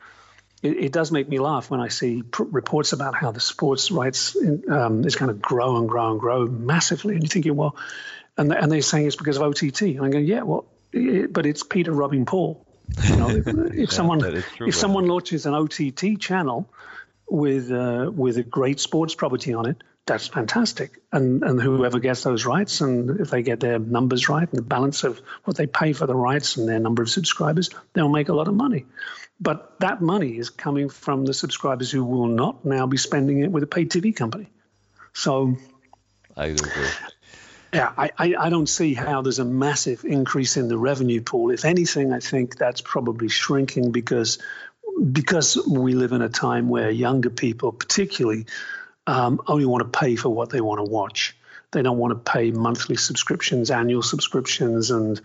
it, 0.61 0.77
it, 0.77 0.91
does 0.91 1.11
make 1.11 1.29
me 1.29 1.39
laugh 1.39 1.69
when 1.69 1.79
I 1.79 1.87
see 1.87 2.21
pr- 2.21 2.43
reports 2.43 2.91
about 2.91 3.15
how 3.15 3.31
the 3.31 3.39
sports 3.39 3.91
rights 3.91 4.35
in, 4.35 4.69
um, 4.69 5.05
is 5.05 5.15
going 5.15 5.29
to 5.29 5.39
grow 5.39 5.77
and 5.77 5.87
grow 5.87 6.11
and 6.11 6.19
grow 6.19 6.47
massively. 6.47 7.13
And 7.13 7.23
you're 7.23 7.29
thinking, 7.29 7.55
well, 7.55 7.77
and, 8.37 8.51
and 8.53 8.71
they're 8.71 8.81
saying 8.81 9.07
it's 9.07 9.15
because 9.15 9.37
of 9.37 9.43
OTT. 9.43 9.81
And 9.81 10.05
I 10.05 10.09
go, 10.09 10.17
yeah, 10.17 10.41
well, 10.41 10.65
it, 10.91 11.31
but 11.31 11.45
it's 11.45 11.63
Peter 11.63 11.93
robbing 11.93 12.25
Paul. 12.25 12.65
You 13.07 13.15
know, 13.15 13.29
if, 13.29 13.47
if 13.47 13.73
yeah, 13.73 13.85
someone 13.87 14.19
true, 14.19 14.67
if 14.67 14.75
someone 14.75 15.07
launches 15.07 15.45
an 15.45 15.53
OTT 15.53 16.19
channel 16.19 16.69
with 17.29 17.71
uh, 17.71 18.11
with 18.13 18.37
a 18.37 18.43
great 18.43 18.79
sports 18.79 19.15
property 19.15 19.53
on 19.53 19.65
it, 19.65 19.77
that's 20.05 20.27
fantastic. 20.27 20.99
And 21.11 21.43
and 21.43 21.61
whoever 21.61 21.99
gets 21.99 22.23
those 22.23 22.45
rights, 22.45 22.81
and 22.81 23.19
if 23.19 23.29
they 23.29 23.43
get 23.43 23.59
their 23.59 23.79
numbers 23.79 24.29
right 24.29 24.47
and 24.47 24.57
the 24.57 24.63
balance 24.63 25.03
of 25.03 25.21
what 25.43 25.57
they 25.57 25.67
pay 25.67 25.93
for 25.93 26.07
the 26.07 26.15
rights 26.15 26.57
and 26.57 26.67
their 26.67 26.79
number 26.79 27.01
of 27.01 27.09
subscribers, 27.09 27.69
they'll 27.93 28.09
make 28.09 28.29
a 28.29 28.33
lot 28.33 28.47
of 28.47 28.53
money. 28.53 28.85
But 29.39 29.79
that 29.79 30.01
money 30.01 30.37
is 30.37 30.49
coming 30.49 30.89
from 30.89 31.25
the 31.25 31.33
subscribers 31.33 31.91
who 31.91 32.03
will 32.03 32.27
not 32.27 32.65
now 32.65 32.87
be 32.87 32.97
spending 32.97 33.41
it 33.41 33.51
with 33.51 33.63
a 33.63 33.67
paid 33.67 33.89
TV 33.89 34.15
company. 34.15 34.49
So 35.13 35.55
I 36.35 36.47
agree. 36.47 36.87
Yeah, 37.73 37.93
I, 37.95 38.09
I, 38.17 38.35
I, 38.39 38.49
don't 38.49 38.67
see 38.67 38.95
how 38.95 39.21
there's 39.21 39.37
a 39.37 39.45
massive 39.45 40.03
increase 40.03 40.57
in 40.57 40.69
the 40.69 40.77
revenue 40.77 41.21
pool. 41.21 41.51
If 41.51 41.65
anything, 41.65 42.11
I 42.11 42.19
think 42.19 42.57
that's 42.57 42.81
probably 42.81 43.29
shrinking 43.29 43.91
because 43.91 44.39
because 45.11 45.57
we 45.67 45.93
live 45.93 46.11
in 46.11 46.21
a 46.21 46.29
time 46.29 46.69
where 46.69 46.89
younger 46.89 47.29
people, 47.29 47.71
particularly, 47.71 48.45
um, 49.07 49.41
only 49.47 49.65
want 49.65 49.91
to 49.91 49.99
pay 49.99 50.15
for 50.15 50.29
what 50.29 50.49
they 50.49 50.61
want 50.61 50.79
to 50.79 50.83
watch. 50.83 51.35
They 51.71 51.83
don't 51.83 51.99
want 51.99 52.13
to 52.13 52.31
pay 52.31 52.49
monthly 52.49 52.95
subscriptions, 52.95 53.69
annual 53.69 54.01
subscriptions, 54.01 54.89
and 54.89 55.21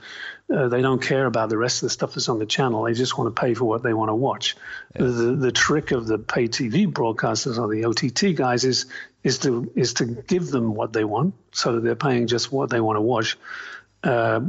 uh, 0.54 0.68
they 0.68 0.82
don't 0.82 1.00
care 1.00 1.24
about 1.24 1.48
the 1.48 1.56
rest 1.56 1.78
of 1.78 1.86
the 1.86 1.90
stuff 1.90 2.14
that's 2.14 2.28
on 2.28 2.38
the 2.38 2.44
channel. 2.44 2.82
They 2.82 2.92
just 2.92 3.16
want 3.16 3.34
to 3.34 3.40
pay 3.40 3.54
for 3.54 3.64
what 3.64 3.82
they 3.82 3.94
want 3.94 4.10
to 4.10 4.14
watch. 4.14 4.54
Yeah. 4.94 5.06
The, 5.06 5.36
the 5.36 5.52
trick 5.52 5.90
of 5.90 6.06
the 6.06 6.18
pay 6.18 6.48
TV 6.48 6.86
broadcasters 6.86 7.58
or 7.58 7.68
the 7.74 7.86
OTT 7.86 8.36
guys 8.36 8.64
is 8.64 8.86
is 9.22 9.38
to 9.38 9.72
is 9.74 9.94
to 9.94 10.04
give 10.04 10.48
them 10.48 10.74
what 10.74 10.92
they 10.92 11.04
want, 11.04 11.34
so 11.52 11.72
that 11.72 11.80
they're 11.82 11.96
paying 11.96 12.26
just 12.26 12.52
what 12.52 12.68
they 12.68 12.80
want 12.80 12.98
to 12.98 13.02
watch. 13.02 13.38
Uh, 14.02 14.40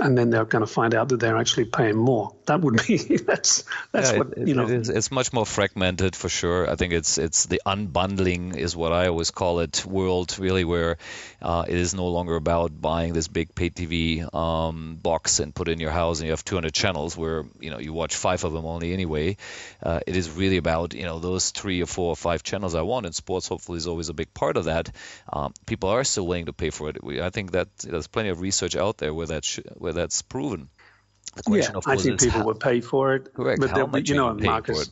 and 0.00 0.16
then 0.16 0.30
they're 0.30 0.44
going 0.44 0.64
to 0.64 0.72
find 0.72 0.94
out 0.94 1.08
that 1.10 1.20
they're 1.20 1.36
actually 1.36 1.66
paying 1.66 1.96
more. 1.96 2.34
That 2.46 2.60
would 2.60 2.86
be 2.86 2.96
that's 3.16 3.64
that's 3.92 4.12
yeah, 4.12 4.18
what 4.18 4.38
it, 4.38 4.48
you 4.48 4.54
know. 4.54 4.64
It 4.64 4.70
is, 4.70 4.88
it's 4.88 5.10
much 5.10 5.32
more 5.32 5.46
fragmented 5.46 6.16
for 6.16 6.28
sure. 6.28 6.68
I 6.70 6.76
think 6.76 6.92
it's 6.92 7.18
it's 7.18 7.46
the 7.46 7.60
unbundling 7.66 8.56
is 8.56 8.76
what 8.76 8.92
I 8.92 9.08
always 9.08 9.30
call 9.30 9.60
it 9.60 9.84
world 9.84 10.38
really 10.38 10.64
where 10.64 10.98
uh, 11.42 11.64
it 11.66 11.76
is 11.76 11.94
no 11.94 12.08
longer 12.08 12.36
about 12.36 12.80
buying 12.80 13.12
this 13.12 13.28
big 13.28 13.54
pay 13.54 13.70
TV 13.70 14.34
um, 14.34 14.96
box 14.96 15.40
and 15.40 15.54
put 15.54 15.68
it 15.68 15.72
in 15.72 15.80
your 15.80 15.90
house 15.90 16.18
and 16.20 16.26
you 16.26 16.32
have 16.32 16.44
200 16.44 16.72
channels 16.72 17.16
where 17.16 17.44
you 17.60 17.70
know 17.70 17.78
you 17.78 17.92
watch 17.92 18.16
five 18.16 18.44
of 18.44 18.52
them 18.52 18.64
only 18.64 18.92
anyway. 18.92 19.36
Uh, 19.82 20.00
it 20.06 20.16
is 20.16 20.30
really 20.30 20.56
about 20.56 20.94
you 20.94 21.04
know 21.04 21.18
those 21.18 21.50
three 21.50 21.82
or 21.82 21.86
four 21.86 22.10
or 22.10 22.16
five 22.16 22.42
channels 22.42 22.74
I 22.74 22.82
want, 22.82 23.06
and 23.06 23.14
sports 23.14 23.48
hopefully 23.48 23.78
is 23.78 23.86
always 23.86 24.08
a 24.08 24.14
big 24.14 24.32
part 24.34 24.56
of 24.56 24.64
that. 24.64 24.90
Um, 25.32 25.54
people 25.66 25.90
are 25.90 26.04
still 26.04 26.26
willing 26.26 26.46
to 26.46 26.52
pay 26.52 26.70
for 26.70 26.88
it. 26.88 27.02
We, 27.02 27.20
I 27.20 27.30
think 27.30 27.52
that 27.52 27.68
there's 27.78 28.06
plenty 28.06 28.30
of 28.30 28.40
research 28.40 28.76
out 28.76 28.98
there 28.98 29.12
where 29.12 29.26
that 29.26 29.44
sh- 29.44 29.60
where 29.74 29.87
that's 29.92 30.22
proven. 30.22 30.68
The 31.36 31.42
question, 31.42 31.74
yeah, 31.74 31.92
I 31.92 31.96
think 31.96 32.20
people 32.20 32.40
how, 32.40 32.46
would 32.46 32.60
pay 32.60 32.80
for 32.80 33.14
it. 33.14 33.32
Correct. 33.34 33.60
But 33.60 33.70
how 33.70 33.86
much 33.86 34.08
you 34.08 34.16
know, 34.16 34.34
Marcus, 34.34 34.90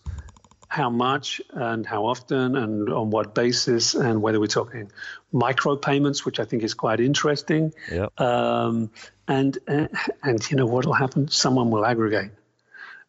how 0.69 0.91
much 0.91 1.41
and 1.51 1.87
how 1.87 2.07
often 2.07 2.57
and 2.57 2.93
on 2.93 3.11
what 3.11 3.35
basis 3.35 3.95
and 3.95 4.21
whether 4.21 4.39
we're 4.39 4.47
talking 4.47 4.91
micro 5.33 5.77
payments, 5.77 6.25
which 6.25 6.41
I 6.41 6.45
think 6.45 6.63
is 6.63 6.75
quite 6.75 7.01
interesting. 7.01 7.73
Yeah. 7.91 8.09
Um, 8.19 8.91
and, 9.29 9.59
and 9.67 9.89
and 10.23 10.51
you 10.51 10.57
know 10.57 10.67
what 10.67 10.87
will 10.87 10.93
happen? 10.93 11.29
Someone 11.29 11.71
will 11.71 11.85
aggregate. 11.85 12.31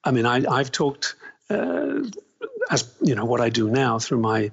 I 0.04 0.12
mean, 0.12 0.26
I, 0.26 0.44
I've 0.50 0.72
talked 0.72 1.16
uh, 1.50 2.04
as 2.70 2.94
you 3.02 3.16
know 3.16 3.26
what 3.26 3.42
I 3.42 3.50
do 3.50 3.70
now 3.70 4.00
through 4.00 4.20
my 4.20 4.52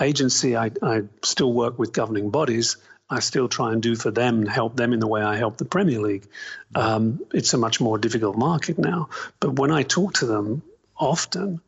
agency. 0.00 0.56
I, 0.56 0.70
I 0.82 1.02
still 1.22 1.52
work 1.52 1.78
with 1.78 1.92
governing 1.92 2.30
bodies 2.30 2.76
I 3.10 3.20
still 3.20 3.48
try 3.48 3.72
and 3.72 3.82
do 3.82 3.96
for 3.96 4.10
them 4.10 4.44
help 4.46 4.76
them 4.76 4.92
in 4.92 5.00
the 5.00 5.06
way 5.06 5.22
I 5.22 5.36
help 5.36 5.56
the 5.56 5.64
Premier 5.64 6.00
League. 6.00 6.26
Um, 6.74 7.20
it's 7.32 7.54
a 7.54 7.58
much 7.58 7.80
more 7.80 7.98
difficult 7.98 8.36
market 8.36 8.78
now. 8.78 9.08
But 9.40 9.58
when 9.58 9.70
I 9.70 9.82
talk 9.82 10.14
to 10.14 10.26
them 10.26 10.62
often, 10.96 11.60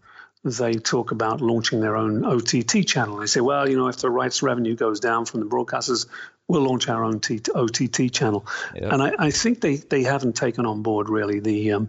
they 0.44 0.74
talk 0.74 1.12
about 1.12 1.40
launching 1.40 1.80
their 1.80 1.96
own 1.96 2.24
OTT 2.24 2.86
channel. 2.86 3.18
They 3.18 3.26
say, 3.26 3.40
well, 3.40 3.68
you 3.68 3.76
know, 3.76 3.88
if 3.88 3.98
the 3.98 4.10
rights 4.10 4.42
revenue 4.42 4.74
goes 4.74 5.00
down 5.00 5.26
from 5.26 5.40
the 5.40 5.46
broadcasters, 5.46 6.06
we'll 6.48 6.62
launch 6.62 6.88
our 6.88 7.04
own 7.04 7.20
T- 7.20 7.40
OTT 7.54 8.12
channel. 8.12 8.46
Yep. 8.74 8.92
And 8.92 9.02
I, 9.02 9.12
I, 9.18 9.30
think 9.30 9.60
they, 9.60 9.76
they 9.76 10.02
haven't 10.02 10.36
taken 10.36 10.64
on 10.66 10.82
board 10.82 11.08
really 11.08 11.40
the 11.40 11.72
um, 11.72 11.88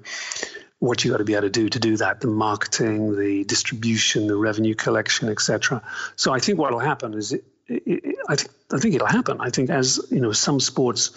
what 0.80 1.06
you 1.06 1.12
got 1.12 1.18
to 1.18 1.24
be 1.24 1.34
able 1.34 1.44
to 1.44 1.50
do 1.50 1.70
to 1.70 1.80
do 1.80 1.96
that 1.98 2.22
the 2.22 2.28
marketing, 2.28 3.18
the 3.18 3.44
distribution, 3.44 4.28
the 4.28 4.36
revenue 4.36 4.76
collection, 4.76 5.30
etc. 5.30 5.82
So 6.16 6.34
I 6.34 6.40
think 6.40 6.58
what 6.60 6.74
will 6.74 6.80
happen 6.80 7.14
is 7.14 7.34
it, 7.34 7.46
I, 7.72 8.36
th- 8.36 8.50
I 8.72 8.78
think 8.78 8.96
it'll 8.96 9.08
happen. 9.08 9.40
I 9.40 9.50
think 9.50 9.70
as 9.70 10.00
you 10.12 10.20
know, 10.20 10.32
some 10.32 10.60
sports 10.60 11.12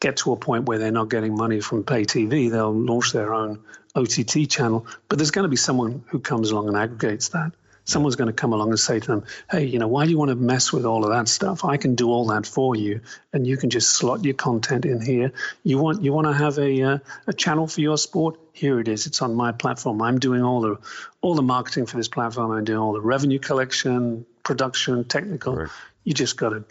get 0.00 0.16
to 0.18 0.32
a 0.32 0.36
point 0.36 0.66
where 0.66 0.78
they're 0.78 0.90
not 0.90 1.10
getting 1.10 1.36
money 1.36 1.60
from 1.60 1.84
pay 1.84 2.04
TV, 2.04 2.50
they'll 2.50 2.74
launch 2.74 3.12
their 3.12 3.32
own 3.34 3.62
OTT 3.94 4.48
channel. 4.48 4.86
But 5.08 5.18
there's 5.18 5.30
going 5.30 5.44
to 5.44 5.48
be 5.48 5.56
someone 5.56 6.04
who 6.08 6.18
comes 6.18 6.50
along 6.50 6.68
and 6.68 6.76
aggregates 6.76 7.28
that. 7.30 7.52
Someone's 7.84 8.16
going 8.16 8.28
to 8.28 8.32
come 8.32 8.52
along 8.52 8.70
and 8.70 8.78
say 8.78 8.98
to 8.98 9.06
them, 9.06 9.24
"Hey, 9.50 9.64
you 9.64 9.78
know, 9.78 9.88
why 9.88 10.04
do 10.04 10.10
you 10.10 10.18
want 10.18 10.30
to 10.30 10.36
mess 10.36 10.72
with 10.72 10.84
all 10.84 11.04
of 11.04 11.10
that 11.10 11.28
stuff? 11.28 11.64
I 11.64 11.76
can 11.76 11.94
do 11.94 12.10
all 12.10 12.26
that 12.28 12.46
for 12.46 12.74
you, 12.74 13.00
and 13.32 13.46
you 13.46 13.56
can 13.56 13.70
just 13.70 13.90
slot 13.90 14.24
your 14.24 14.34
content 14.34 14.84
in 14.84 15.00
here. 15.00 15.32
You 15.62 15.78
want 15.78 16.02
you 16.02 16.12
want 16.12 16.26
to 16.26 16.32
have 16.32 16.58
a 16.58 16.82
uh, 16.82 16.98
a 17.26 17.32
channel 17.32 17.66
for 17.66 17.80
your 17.80 17.98
sport? 17.98 18.38
Here 18.52 18.80
it 18.80 18.88
is. 18.88 19.06
It's 19.06 19.20
on 19.20 19.34
my 19.34 19.52
platform. 19.52 20.00
I'm 20.00 20.18
doing 20.18 20.42
all 20.42 20.60
the 20.60 20.78
all 21.20 21.34
the 21.34 21.42
marketing 21.42 21.86
for 21.86 21.96
this 21.96 22.08
platform. 22.08 22.52
I'm 22.52 22.64
doing 22.64 22.78
all 22.78 22.92
the 22.92 23.00
revenue 23.00 23.38
collection, 23.38 24.24
production, 24.42 25.04
technical. 25.04 25.54
Correct. 25.54 25.72
You 26.04 26.12
just 26.12 26.36
got 26.36 26.50
to. 26.50 26.64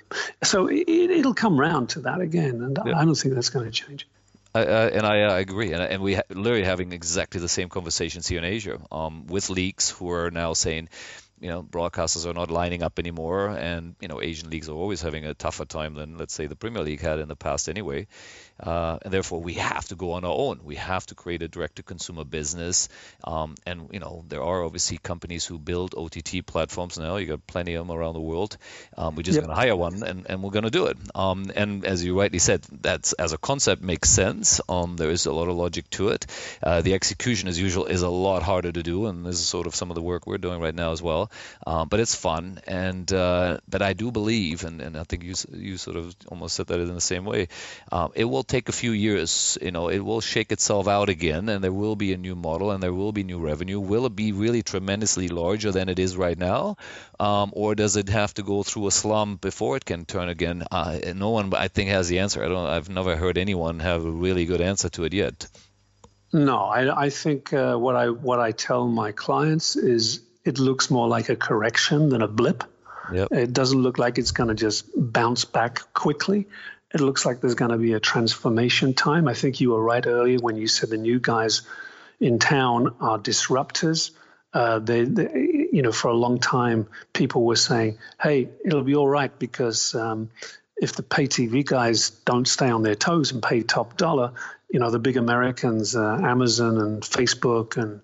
So 0.44 0.68
it, 0.72 1.26
will 1.26 1.34
come 1.34 1.60
round 1.60 1.90
to 1.90 2.02
that 2.02 2.22
again, 2.22 2.62
and 2.62 2.80
yeah. 2.86 2.98
I 2.98 3.04
don't 3.04 3.16
think 3.16 3.34
that's 3.34 3.50
going 3.50 3.66
to 3.66 3.72
change. 3.72 4.08
Uh, 4.56 4.90
and 4.94 5.06
I, 5.06 5.24
uh, 5.24 5.36
agree, 5.38 5.74
and, 5.74 5.82
and 5.82 6.02
we 6.04 6.14
ha- 6.14 6.30
literally 6.30 6.64
having 6.64 6.92
exactly 6.94 7.42
the 7.42 7.50
same 7.50 7.70
conversations 7.70 8.28
here 8.28 8.38
in 8.38 8.44
Asia 8.46 8.80
um, 8.92 9.26
with 9.26 9.50
leagues 9.50 9.90
who 9.90 10.12
are 10.12 10.30
now 10.30 10.54
saying, 10.54 10.90
you 11.40 11.50
know, 11.50 11.64
broadcasters 11.64 12.28
are 12.28 12.36
not 12.36 12.52
lining 12.52 12.84
up 12.84 13.00
anymore, 13.00 13.50
and 13.50 13.96
you 14.00 14.08
know, 14.08 14.22
Asian 14.22 14.52
leagues 14.52 14.70
are 14.70 14.76
always 14.76 15.02
having 15.02 15.26
a 15.26 15.34
tougher 15.34 15.66
time 15.66 15.96
than 15.96 16.20
let's 16.20 16.36
say 16.36 16.46
the 16.46 16.56
Premier 16.56 16.84
League 16.84 17.02
had 17.02 17.18
in 17.18 17.28
the 17.28 17.36
past 17.36 17.68
anyway. 17.68 18.06
Uh, 18.60 19.00
and 19.02 19.14
therefore 19.14 19.42
we 19.42 19.54
have 19.54 19.88
to 19.88 19.96
go 19.96 20.14
on 20.14 20.24
our 20.24 20.36
own. 20.36 20.60
We 20.64 20.76
have 20.76 21.06
to 21.08 21.16
create 21.16 21.42
a 21.42 21.48
direct-to-consumer 21.48 22.24
business. 22.26 22.90
Um, 23.24 23.56
and 23.66 23.90
you 23.92 24.00
know 24.00 24.24
there 24.28 24.44
are 24.44 24.64
obviously 24.64 24.98
companies 24.98 25.46
who 25.46 25.58
build 25.58 25.96
OTT 25.96 26.46
platforms 26.46 26.98
now. 26.98 27.18
You 27.18 27.28
got 27.28 27.48
plenty 27.48 27.74
of 27.76 27.88
them 27.88 27.96
around 27.96 28.14
the 28.14 28.22
world. 28.22 28.58
Um, 28.98 29.16
we're 29.16 29.24
just 29.24 29.36
yep. 29.36 29.46
going 29.46 29.56
to 29.56 29.60
hire 29.60 29.76
one, 29.76 30.04
and, 30.04 30.26
and 30.30 30.44
we're 30.44 30.52
going 30.52 30.64
to 30.64 30.72
do 30.72 30.88
it. 30.88 30.98
Um, 31.16 31.52
and 31.56 31.86
as 31.86 32.04
you 32.04 32.20
rightly 32.20 32.40
said, 32.40 32.62
that's 32.82 33.14
as 33.14 33.34
a 33.34 33.38
concept 33.38 33.82
makes 33.82 34.10
sense. 34.10 34.62
Um, 34.70 34.98
there 34.98 35.10
is 35.10 35.26
a 35.26 35.34
lot 35.34 35.50
of 35.50 35.56
logic 35.56 35.90
to 35.92 36.10
it. 36.10 36.26
Uh, 36.62 36.82
the 36.82 36.94
execution, 36.94 37.50
as 37.50 37.60
usual, 37.60 37.86
is 37.86 38.02
a 38.02 38.10
lot 38.10 38.44
harder 38.44 38.72
to 38.72 38.84
do, 38.84 39.08
and 39.08 39.26
this 39.26 39.36
is 39.36 39.46
sort 39.46 39.68
of 39.68 39.76
some 39.76 39.92
of 39.92 39.96
the 39.96 40.02
work 40.02 40.28
we're 40.28 40.38
doing 40.38 40.62
right 40.62 40.76
now 40.76 40.92
as 40.92 41.02
well. 41.02 41.32
Um, 41.66 41.88
but 41.88 42.00
it's 42.00 42.16
fun, 42.16 42.60
and 42.68 43.12
uh, 43.12 43.60
but 43.68 43.82
I 43.82 43.94
do 43.94 44.12
believe, 44.12 44.64
and, 44.64 44.82
and 44.82 44.98
I 44.98 45.04
think 45.04 45.24
you 45.24 45.34
you 45.52 45.78
sort 45.78 45.98
of 45.98 46.16
almost 46.28 46.56
said 46.56 46.68
that 46.68 46.80
in 46.80 46.94
the 46.94 47.02
same 47.02 47.26
way. 47.26 47.48
Um, 47.92 48.12
it 48.16 48.26
will 48.26 48.44
take 48.54 48.70
a 48.70 48.80
few 48.84 48.92
years. 48.92 49.58
You 49.62 49.72
know, 49.72 49.90
it 49.90 50.00
will 50.00 50.22
shake 50.22 50.52
itself 50.52 50.88
out 50.88 51.10
again, 51.10 51.50
and 51.50 51.64
there 51.64 51.74
will 51.74 51.96
be 51.96 52.14
a 52.14 52.18
new 52.18 52.36
model, 52.36 52.72
and 52.72 52.82
there 52.84 52.94
will 52.94 53.12
be 53.12 53.24
new 53.24 53.40
revenue. 53.40 53.80
Will 53.80 54.06
it 54.06 54.16
be 54.16 54.32
really 54.32 54.62
tremendously 54.62 55.28
larger 55.28 55.72
than 55.72 55.90
it 55.90 56.00
is 56.00 56.16
right 56.16 56.38
now, 56.38 56.78
um, 57.20 57.52
or 57.54 57.74
does 57.76 57.96
it 57.96 58.10
have 58.10 58.34
to 58.36 58.44
go 58.44 58.62
through 58.64 58.88
a 58.88 58.92
slump 58.92 59.42
before 59.42 59.76
it 59.78 59.86
can 59.86 60.06
turn 60.06 60.30
again? 60.30 60.64
Uh, 60.72 61.00
no 61.16 61.30
one, 61.32 61.54
I 61.56 61.68
think, 61.68 61.90
has 61.90 62.10
the 62.10 62.20
answer. 62.20 62.44
I 62.46 62.48
don't. 62.48 62.68
I've 62.68 62.90
never 62.90 63.16
heard 63.16 63.38
anyone 63.38 63.80
have 63.80 64.06
a 64.06 64.12
really 64.12 64.46
good 64.46 64.62
answer 64.62 64.90
to 64.90 65.06
it 65.06 65.14
yet. 65.14 65.48
No, 66.32 66.58
I, 66.58 67.06
I 67.06 67.10
think 67.10 67.54
uh, 67.54 67.76
what 67.78 67.96
I 67.96 68.10
what 68.10 68.40
I 68.40 68.52
tell 68.52 68.88
my 68.88 69.12
clients 69.12 69.76
is 69.76 70.22
it 70.46 70.60
looks 70.60 70.90
more 70.90 71.08
like 71.08 71.30
a 71.30 71.36
correction 71.36 72.10
than 72.10 72.22
a 72.22 72.28
blip. 72.28 72.64
Yep. 73.12 73.32
It 73.32 73.54
doesn't 73.54 73.82
look 73.82 73.98
like 73.98 74.18
it's 74.18 74.32
going 74.32 74.50
to 74.50 74.56
just 74.56 74.86
bounce 74.96 75.46
back 75.46 75.94
quickly 75.94 76.48
it 76.94 77.02
looks 77.02 77.26
like 77.26 77.42
there's 77.42 77.56
going 77.56 77.72
to 77.72 77.78
be 77.78 77.94
a 77.94 78.00
transformation 78.00 78.94
time. 78.94 79.28
I 79.28 79.34
think 79.34 79.60
you 79.60 79.72
were 79.72 79.82
right 79.82 80.06
earlier 80.06 80.38
when 80.38 80.58
you 80.58 80.68
said 80.68 80.90
the 80.90 80.98
new 80.98 81.20
guys 81.20 81.64
in 82.20 82.40
town 82.40 82.96
are 83.02 83.18
disruptors. 83.18 84.12
Uh, 84.54 84.78
they, 84.78 85.04
they, 85.04 85.68
you 85.72 85.82
know, 85.82 85.92
for 85.92 86.10
a 86.10 86.14
long 86.14 86.40
time, 86.40 86.88
people 87.12 87.44
were 87.44 87.56
saying, 87.56 87.98
"Hey, 88.22 88.50
it'll 88.64 88.84
be 88.84 88.96
all 88.96 89.08
right 89.08 89.38
because 89.40 89.96
um, 89.96 90.30
if 90.78 90.94
the 90.94 91.02
pay 91.02 91.28
TV 91.28 91.66
guys 91.66 92.12
don't 92.12 92.48
stay 92.48 92.70
on 92.70 92.84
their 92.84 92.96
toes 92.96 93.32
and 93.32 93.42
pay 93.42 93.64
top 93.64 93.98
dollar, 93.98 94.34
you 94.70 94.80
know, 94.80 94.92
the 94.92 95.00
big 95.00 95.18
Americans, 95.18 95.96
uh, 95.96 96.20
Amazon 96.22 96.78
and 96.78 97.02
Facebook 97.02 97.78
and 97.78 98.02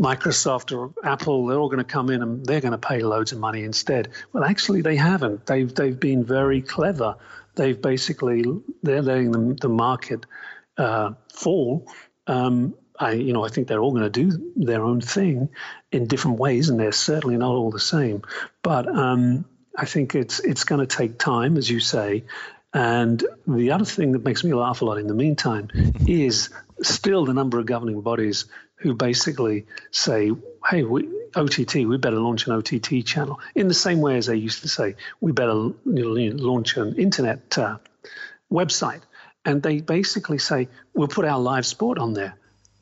Microsoft 0.00 0.76
or 0.76 0.92
Apple, 1.02 1.46
they're 1.46 1.58
all 1.58 1.68
going 1.68 1.84
to 1.84 1.92
come 1.92 2.10
in 2.10 2.22
and 2.22 2.46
they're 2.46 2.60
going 2.60 2.72
to 2.72 2.78
pay 2.78 3.00
loads 3.00 3.32
of 3.32 3.40
money 3.40 3.64
instead." 3.64 4.10
Well, 4.32 4.44
actually, 4.44 4.82
they 4.82 4.94
haven't. 4.94 5.46
They've 5.46 5.74
they've 5.74 5.98
been 5.98 6.22
very 6.22 6.62
clever 6.62 7.16
they've 7.54 7.80
basically 7.80 8.44
they're 8.82 9.02
letting 9.02 9.32
the, 9.32 9.54
the 9.60 9.68
market 9.68 10.26
uh, 10.76 11.12
fall. 11.32 11.88
Um, 12.26 12.74
I, 12.98 13.12
you 13.12 13.32
know, 13.32 13.44
I 13.44 13.48
think 13.48 13.66
they're 13.66 13.80
all 13.80 13.92
going 13.92 14.10
to 14.10 14.10
do 14.10 14.52
their 14.56 14.84
own 14.84 15.00
thing 15.00 15.48
in 15.90 16.06
different 16.06 16.38
ways, 16.38 16.68
and 16.68 16.78
they're 16.78 16.92
certainly 16.92 17.36
not 17.36 17.54
all 17.54 17.70
the 17.70 17.80
same. 17.80 18.22
But 18.62 18.86
um, 18.86 19.46
I 19.76 19.86
think 19.86 20.14
it's 20.14 20.40
it's 20.40 20.64
going 20.64 20.86
to 20.86 20.96
take 20.96 21.18
time, 21.18 21.56
as 21.56 21.68
you 21.68 21.80
say. 21.80 22.24
And 22.72 23.24
the 23.48 23.72
other 23.72 23.84
thing 23.84 24.12
that 24.12 24.24
makes 24.24 24.44
me 24.44 24.54
laugh 24.54 24.82
a 24.82 24.84
lot 24.84 24.98
in 24.98 25.06
the 25.06 25.14
meantime 25.14 25.68
is 26.06 26.50
still 26.82 27.24
the 27.24 27.34
number 27.34 27.58
of 27.58 27.66
governing 27.66 28.00
bodies 28.00 28.44
who 28.80 28.94
basically 28.94 29.66
say, 29.90 30.32
"Hey, 30.68 30.82
we, 30.82 31.08
OTT, 31.34 31.86
we 31.86 31.96
better 31.96 32.18
launch 32.18 32.46
an 32.46 32.52
OTT 32.52 33.04
channel 33.04 33.40
in 33.54 33.68
the 33.68 33.74
same 33.74 34.00
way 34.00 34.16
as 34.16 34.26
they 34.26 34.36
used 34.36 34.62
to 34.62 34.68
say 34.68 34.96
we 35.20 35.32
better 35.32 35.52
you 35.52 35.76
know, 35.84 36.36
launch 36.36 36.76
an 36.76 36.96
internet 36.96 37.56
uh, 37.58 37.78
website. 38.50 39.02
And 39.44 39.62
they 39.62 39.80
basically 39.80 40.38
say 40.38 40.68
we'll 40.94 41.08
put 41.08 41.24
our 41.24 41.40
live 41.40 41.64
sport 41.64 41.98
on 41.98 42.12
there. 42.12 42.36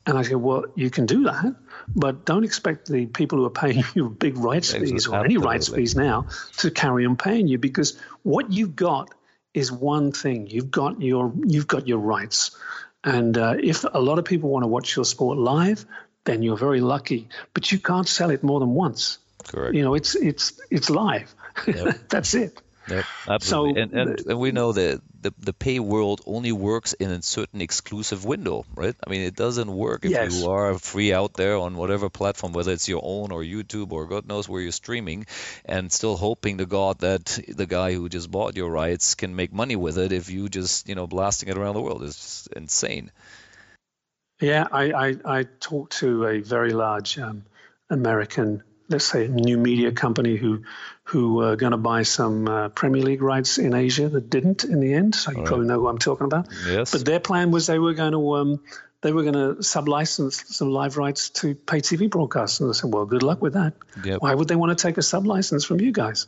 And 0.05 0.17
I 0.17 0.23
say, 0.23 0.35
well, 0.35 0.65
you 0.75 0.89
can 0.89 1.05
do 1.05 1.25
that, 1.25 1.55
but 1.95 2.25
don't 2.25 2.43
expect 2.43 2.87
the 2.87 3.05
people 3.05 3.37
who 3.37 3.45
are 3.45 3.51
paying 3.51 3.83
you 3.95 4.09
big 4.09 4.37
rights 4.37 4.73
fees 4.73 5.07
or 5.07 5.23
any 5.23 5.37
rights 5.37 5.67
fees 5.67 5.95
now 5.95 6.27
to 6.57 6.71
carry 6.71 7.05
on 7.05 7.15
paying 7.15 7.47
you 7.47 7.57
because 7.57 7.97
what 8.23 8.51
you've 8.51 8.75
got 8.75 9.13
is 9.53 9.71
one 9.71 10.11
thing. 10.11 10.47
You've 10.47 10.71
got 10.71 11.01
your 11.01 11.31
you've 11.45 11.67
got 11.67 11.87
your 11.87 11.99
rights. 11.99 12.57
And 13.03 13.37
uh, 13.37 13.55
if 13.61 13.85
a 13.91 14.01
lot 14.01 14.19
of 14.19 14.25
people 14.25 14.49
want 14.49 14.63
to 14.63 14.67
watch 14.67 14.95
your 14.95 15.05
sport 15.05 15.37
live, 15.37 15.85
then 16.25 16.41
you're 16.41 16.57
very 16.57 16.81
lucky. 16.81 17.29
But 17.53 17.71
you 17.71 17.79
can't 17.79 18.07
sell 18.07 18.29
it 18.29 18.43
more 18.43 18.59
than 18.59 18.73
once. 18.73 19.19
Correct. 19.47 19.75
You 19.75 19.83
know, 19.83 19.95
it's 19.95 20.15
it's 20.15 20.59
it's 20.69 20.89
live. 20.89 21.33
Yep. 21.65 21.99
That's 22.09 22.33
it. 22.33 22.61
Yep, 22.89 23.05
absolutely. 23.27 23.73
So, 23.73 23.81
and, 23.81 23.93
and, 23.93 24.27
and 24.27 24.39
we 24.39 24.51
know 24.51 24.71
that 24.71 25.01
the, 25.21 25.33
the 25.37 25.53
pay 25.53 25.79
world 25.79 26.21
only 26.25 26.51
works 26.51 26.93
in 26.93 27.11
a 27.11 27.21
certain 27.21 27.61
exclusive 27.61 28.25
window, 28.25 28.65
right? 28.75 28.95
I 29.05 29.09
mean, 29.09 29.21
it 29.21 29.35
doesn't 29.35 29.71
work 29.71 30.05
if 30.05 30.11
yes. 30.11 30.33
you 30.33 30.49
are 30.49 30.77
free 30.77 31.13
out 31.13 31.33
there 31.33 31.57
on 31.57 31.75
whatever 31.75 32.09
platform, 32.09 32.53
whether 32.53 32.71
it's 32.71 32.87
your 32.87 33.01
own 33.03 33.31
or 33.31 33.43
YouTube 33.43 33.91
or 33.91 34.07
God 34.07 34.27
knows 34.27 34.47
where 34.47 34.61
you're 34.61 34.71
streaming, 34.71 35.25
and 35.65 35.91
still 35.91 36.15
hoping 36.17 36.59
to 36.59 36.65
God 36.65 36.99
that 36.99 37.39
the 37.47 37.65
guy 37.65 37.93
who 37.93 38.09
just 38.09 38.31
bought 38.31 38.55
your 38.55 38.69
rights 38.69 39.15
can 39.15 39.35
make 39.35 39.53
money 39.53 39.75
with 39.75 39.97
it 39.97 40.11
if 40.11 40.29
you 40.29 40.49
just, 40.49 40.87
you 40.89 40.95
know, 40.95 41.07
blasting 41.07 41.49
it 41.49 41.57
around 41.57 41.75
the 41.75 41.81
world 41.81 42.03
is 42.03 42.47
insane. 42.55 43.11
Yeah, 44.41 44.67
I, 44.71 44.91
I, 44.91 45.15
I 45.39 45.43
talked 45.59 45.97
to 45.99 46.25
a 46.25 46.39
very 46.39 46.71
large 46.71 47.19
um, 47.19 47.43
American 47.89 48.63
let's 48.89 49.05
say, 49.05 49.25
a 49.25 49.29
new 49.29 49.57
media 49.57 49.91
company 49.91 50.35
who 50.35 50.63
who 51.03 51.35
were 51.35 51.55
going 51.55 51.71
to 51.71 51.77
buy 51.77 52.03
some 52.03 52.47
uh, 52.47 52.69
Premier 52.69 53.01
League 53.01 53.21
rights 53.21 53.57
in 53.57 53.73
Asia 53.73 54.09
that 54.09 54.29
didn't 54.29 54.63
in 54.63 54.79
the 54.79 54.93
end. 54.93 55.15
So 55.15 55.31
you 55.31 55.37
All 55.37 55.43
probably 55.43 55.65
right. 55.65 55.73
know 55.73 55.79
who 55.79 55.87
I'm 55.87 55.97
talking 55.97 56.25
about. 56.25 56.47
Yes. 56.67 56.91
But 56.91 57.05
their 57.05 57.19
plan 57.19 57.51
was 57.51 57.67
they 57.67 57.79
were 57.79 57.93
going 57.93 58.11
to 58.11 58.35
um, 58.35 58.59
they 59.01 59.11
were 59.11 59.23
going 59.23 59.33
to 59.33 59.61
sublicense 59.61 60.45
some 60.45 60.69
live 60.69 60.97
rights 60.97 61.29
to 61.29 61.55
pay 61.55 61.79
TV 61.79 62.09
broadcasts. 62.09 62.59
And 62.59 62.69
I 62.69 62.73
said, 62.73 62.93
well, 62.93 63.05
good 63.05 63.23
luck 63.23 63.41
with 63.41 63.53
that. 63.53 63.73
Yep. 64.03 64.21
Why 64.21 64.35
would 64.35 64.47
they 64.47 64.55
want 64.55 64.77
to 64.77 64.81
take 64.81 64.97
a 64.97 65.01
sublicense 65.01 65.65
from 65.65 65.79
you 65.79 65.91
guys? 65.91 66.27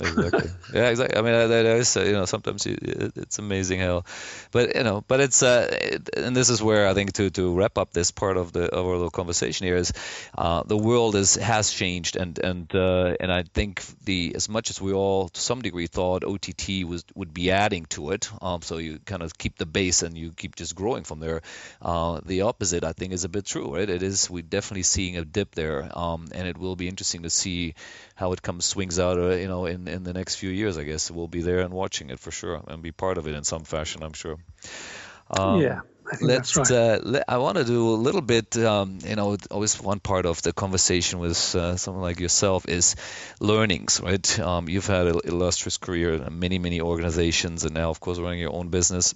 Exactly. 0.00 0.50
yeah, 0.72 0.88
exactly. 0.88 1.18
I 1.18 1.22
mean, 1.22 1.48
that 1.48 1.66
is 1.66 1.96
you 1.96 2.12
know 2.12 2.24
sometimes 2.24 2.66
you, 2.66 2.76
it's 2.80 3.38
amazing 3.38 3.80
how, 3.80 4.04
but 4.50 4.74
you 4.76 4.84
know, 4.84 5.02
but 5.06 5.20
it's 5.20 5.42
uh, 5.42 5.68
it, 5.70 6.10
and 6.16 6.36
this 6.36 6.50
is 6.50 6.62
where 6.62 6.88
I 6.88 6.94
think 6.94 7.12
to 7.14 7.30
to 7.30 7.54
wrap 7.54 7.78
up 7.78 7.92
this 7.92 8.10
part 8.10 8.36
of 8.36 8.52
the 8.52 8.64
of 8.64 8.86
our 8.86 8.92
little 8.92 9.10
conversation 9.10 9.66
here 9.66 9.76
is, 9.76 9.92
uh, 10.36 10.62
the 10.62 10.76
world 10.76 11.14
is 11.14 11.34
has 11.36 11.70
changed 11.70 12.16
and 12.16 12.38
and 12.38 12.74
uh, 12.74 13.16
and 13.20 13.32
I 13.32 13.42
think 13.42 13.82
the 14.04 14.34
as 14.34 14.48
much 14.48 14.70
as 14.70 14.80
we 14.80 14.92
all 14.92 15.28
to 15.28 15.40
some 15.40 15.62
degree 15.62 15.86
thought 15.86 16.24
OTT 16.24 16.84
was 16.86 17.04
would 17.14 17.34
be 17.34 17.50
adding 17.50 17.86
to 17.86 18.10
it, 18.10 18.30
um, 18.40 18.62
so 18.62 18.78
you 18.78 18.98
kind 19.04 19.22
of 19.22 19.36
keep 19.36 19.56
the 19.58 19.66
base 19.66 20.02
and 20.02 20.16
you 20.16 20.32
keep 20.32 20.56
just 20.56 20.74
growing 20.74 21.04
from 21.04 21.20
there. 21.20 21.42
Uh, 21.82 22.20
the 22.24 22.42
opposite 22.42 22.84
I 22.84 22.92
think 22.92 23.12
is 23.12 23.24
a 23.24 23.28
bit 23.28 23.46
true, 23.46 23.74
right? 23.74 23.88
It 23.88 24.02
is 24.02 24.30
we're 24.30 24.42
definitely 24.42 24.84
seeing 24.84 25.16
a 25.16 25.24
dip 25.24 25.54
there, 25.54 25.88
um, 25.96 26.28
and 26.32 26.46
it 26.46 26.58
will 26.58 26.76
be 26.76 26.88
interesting 26.88 27.22
to 27.22 27.30
see 27.30 27.74
how 28.14 28.32
it 28.32 28.42
comes 28.42 28.64
swings 28.64 28.98
out, 28.98 29.18
uh, 29.18 29.30
you 29.30 29.48
know, 29.48 29.66
in 29.66 29.87
in 29.88 30.04
the 30.04 30.12
next 30.12 30.36
few 30.36 30.50
years. 30.50 30.78
I 30.78 30.84
guess 30.84 31.10
we'll 31.10 31.28
be 31.28 31.42
there 31.42 31.60
and 31.60 31.72
watching 31.72 32.10
it 32.10 32.20
for 32.20 32.30
sure 32.30 32.62
and 32.66 32.82
be 32.82 32.92
part 32.92 33.18
of 33.18 33.26
it 33.26 33.34
in 33.34 33.44
some 33.44 33.64
fashion. 33.64 34.02
I'm 34.02 34.12
sure. 34.12 34.36
Um, 35.30 35.60
yeah. 35.60 35.80
let's. 36.20 36.56
Right. 36.56 36.70
Uh, 36.70 37.00
let, 37.02 37.24
I 37.28 37.38
want 37.38 37.58
to 37.58 37.64
do 37.64 37.90
a 37.90 38.00
little 38.00 38.20
bit. 38.20 38.56
Um, 38.56 38.98
you 39.04 39.16
know, 39.16 39.36
always 39.50 39.80
one 39.80 40.00
part 40.00 40.26
of 40.26 40.40
the 40.42 40.52
conversation 40.52 41.18
with 41.18 41.54
uh, 41.54 41.76
someone 41.76 42.02
like 42.02 42.20
yourself 42.20 42.68
is 42.68 42.96
learnings, 43.40 44.00
right? 44.00 44.38
Um, 44.38 44.68
you've 44.68 44.86
had 44.86 45.06
an 45.06 45.20
illustrious 45.24 45.76
career 45.76 46.14
in 46.14 46.38
many, 46.38 46.58
many 46.58 46.80
organizations, 46.80 47.64
and 47.64 47.74
now, 47.74 47.90
of 47.90 48.00
course, 48.00 48.18
running 48.18 48.40
your 48.40 48.54
own 48.54 48.68
business. 48.68 49.14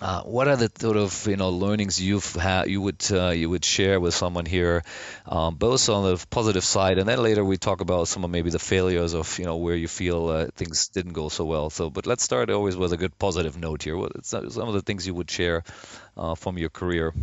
Uh, 0.00 0.22
what 0.22 0.48
are 0.48 0.56
the 0.56 0.70
sort 0.76 0.96
of 0.96 1.26
you 1.28 1.36
know 1.36 1.50
learnings 1.50 2.02
you've 2.02 2.34
had 2.34 2.68
you 2.68 2.80
would 2.80 3.02
uh, 3.12 3.28
you 3.28 3.48
would 3.48 3.64
share 3.64 4.00
with 4.00 4.12
someone 4.12 4.44
here, 4.44 4.82
um, 5.24 5.54
both 5.54 5.88
on 5.88 6.02
the 6.04 6.26
positive 6.30 6.64
side, 6.64 6.98
and 6.98 7.08
then 7.08 7.22
later 7.22 7.44
we 7.44 7.56
talk 7.56 7.80
about 7.80 8.08
some 8.08 8.24
of 8.24 8.30
maybe 8.30 8.50
the 8.50 8.58
failures 8.58 9.14
of 9.14 9.38
you 9.38 9.44
know 9.44 9.56
where 9.56 9.76
you 9.76 9.86
feel 9.86 10.28
uh, 10.28 10.46
things 10.56 10.88
didn't 10.88 11.12
go 11.12 11.28
so 11.28 11.44
well. 11.44 11.70
So, 11.70 11.90
but 11.90 12.06
let's 12.06 12.24
start 12.24 12.50
always 12.50 12.76
with 12.76 12.92
a 12.92 12.96
good 12.96 13.16
positive 13.18 13.56
note 13.56 13.84
here. 13.84 13.96
What 13.96 14.26
some 14.26 14.44
of 14.44 14.74
the 14.74 14.82
things 14.82 15.06
you 15.06 15.14
would 15.14 15.30
share 15.30 15.62
uh, 16.16 16.34
from 16.34 16.58
your 16.58 16.70
career? 16.70 17.14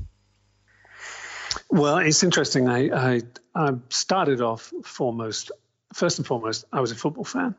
Well, 1.69 1.97
it's 1.97 2.23
interesting. 2.23 2.69
I, 2.69 2.89
I 3.15 3.21
I 3.53 3.73
started 3.89 4.41
off 4.41 4.71
foremost 4.86 5.51
first 5.93 6.19
and 6.19 6.25
foremost, 6.25 6.65
I 6.71 6.82
was 6.82 6.91
a 6.91 6.95
football 6.95 7.23
fan, 7.23 7.56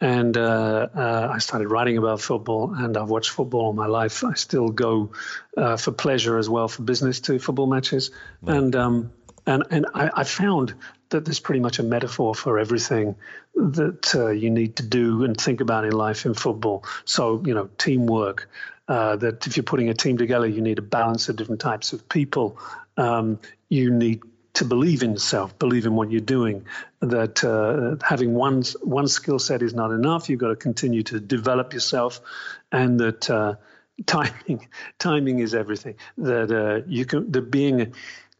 and 0.00 0.36
uh, 0.36 0.88
uh, 0.94 1.30
I 1.32 1.38
started 1.38 1.68
writing 1.68 1.98
about 1.98 2.20
football, 2.20 2.74
and 2.74 2.96
I've 2.96 3.10
watched 3.10 3.30
football 3.30 3.66
all 3.66 3.72
my 3.72 3.86
life. 3.86 4.24
I 4.24 4.34
still 4.34 4.68
go 4.68 5.12
uh, 5.56 5.76
for 5.76 5.92
pleasure 5.92 6.38
as 6.38 6.48
well 6.48 6.68
for 6.68 6.82
business 6.82 7.20
to 7.20 7.38
football 7.38 7.66
matches, 7.66 8.10
and 8.46 8.74
um, 8.74 9.12
and 9.46 9.64
and 9.70 9.86
I, 9.94 10.10
I, 10.14 10.24
found 10.24 10.74
that 11.10 11.24
there's 11.24 11.40
pretty 11.40 11.60
much 11.60 11.78
a 11.78 11.82
metaphor 11.82 12.34
for 12.34 12.58
everything 12.58 13.16
that 13.54 14.14
uh, 14.14 14.30
you 14.30 14.50
need 14.50 14.76
to 14.76 14.82
do 14.82 15.24
and 15.24 15.36
think 15.36 15.60
about 15.60 15.84
in 15.84 15.92
life 15.92 16.26
in 16.26 16.34
football. 16.34 16.84
So 17.04 17.42
you 17.44 17.54
know, 17.54 17.68
teamwork. 17.78 18.48
Uh, 18.86 19.16
that 19.16 19.46
if 19.46 19.56
you're 19.56 19.64
putting 19.64 19.88
a 19.88 19.94
team 19.94 20.18
together, 20.18 20.46
you 20.46 20.60
need 20.60 20.78
a 20.78 20.82
balance 20.82 21.30
of 21.30 21.36
different 21.36 21.58
types 21.58 21.94
of 21.94 22.06
people. 22.06 22.58
Um, 22.98 23.38
you 23.70 23.90
need 23.90 24.22
to 24.54 24.64
believe 24.64 25.02
in 25.02 25.12
yourself, 25.12 25.58
believe 25.58 25.84
in 25.84 25.94
what 25.94 26.10
you're 26.10 26.20
doing. 26.20 26.66
That 27.00 27.44
uh, 27.44 28.04
having 28.04 28.34
one 28.34 28.62
one 28.82 29.08
skill 29.08 29.38
set 29.38 29.62
is 29.62 29.74
not 29.74 29.90
enough. 29.90 30.28
You've 30.28 30.40
got 30.40 30.48
to 30.48 30.56
continue 30.56 31.02
to 31.04 31.20
develop 31.20 31.74
yourself, 31.74 32.20
and 32.72 32.98
that 33.00 33.28
uh, 33.28 33.54
timing 34.06 34.68
timing 34.98 35.40
is 35.40 35.54
everything. 35.54 35.96
That 36.18 36.50
uh, 36.50 36.86
you 36.86 37.04
can 37.04 37.30
that 37.32 37.50
being 37.50 37.94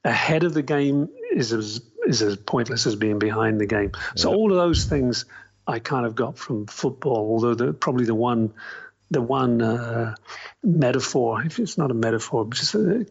ahead 0.04 0.44
of 0.44 0.54
the 0.54 0.62
game 0.62 1.08
is 1.32 1.52
as 1.52 1.80
is 2.06 2.22
as 2.22 2.36
pointless 2.36 2.86
as 2.86 2.96
being 2.96 3.18
behind 3.18 3.60
the 3.60 3.66
game. 3.66 3.92
So 4.16 4.32
all 4.32 4.50
of 4.50 4.56
those 4.56 4.84
things 4.84 5.24
I 5.66 5.78
kind 5.78 6.06
of 6.06 6.14
got 6.14 6.38
from 6.38 6.66
football. 6.66 7.30
Although 7.30 7.54
the, 7.54 7.72
probably 7.72 8.04
the 8.04 8.14
one 8.14 8.52
the 9.10 9.22
one 9.22 9.62
uh, 9.62 10.14
metaphor, 10.62 11.42
if 11.42 11.58
it's 11.58 11.78
not 11.78 11.90
a 11.90 11.94
metaphor, 11.94 12.44
but 12.44 12.56
just 12.56 12.74
a, 12.74 13.06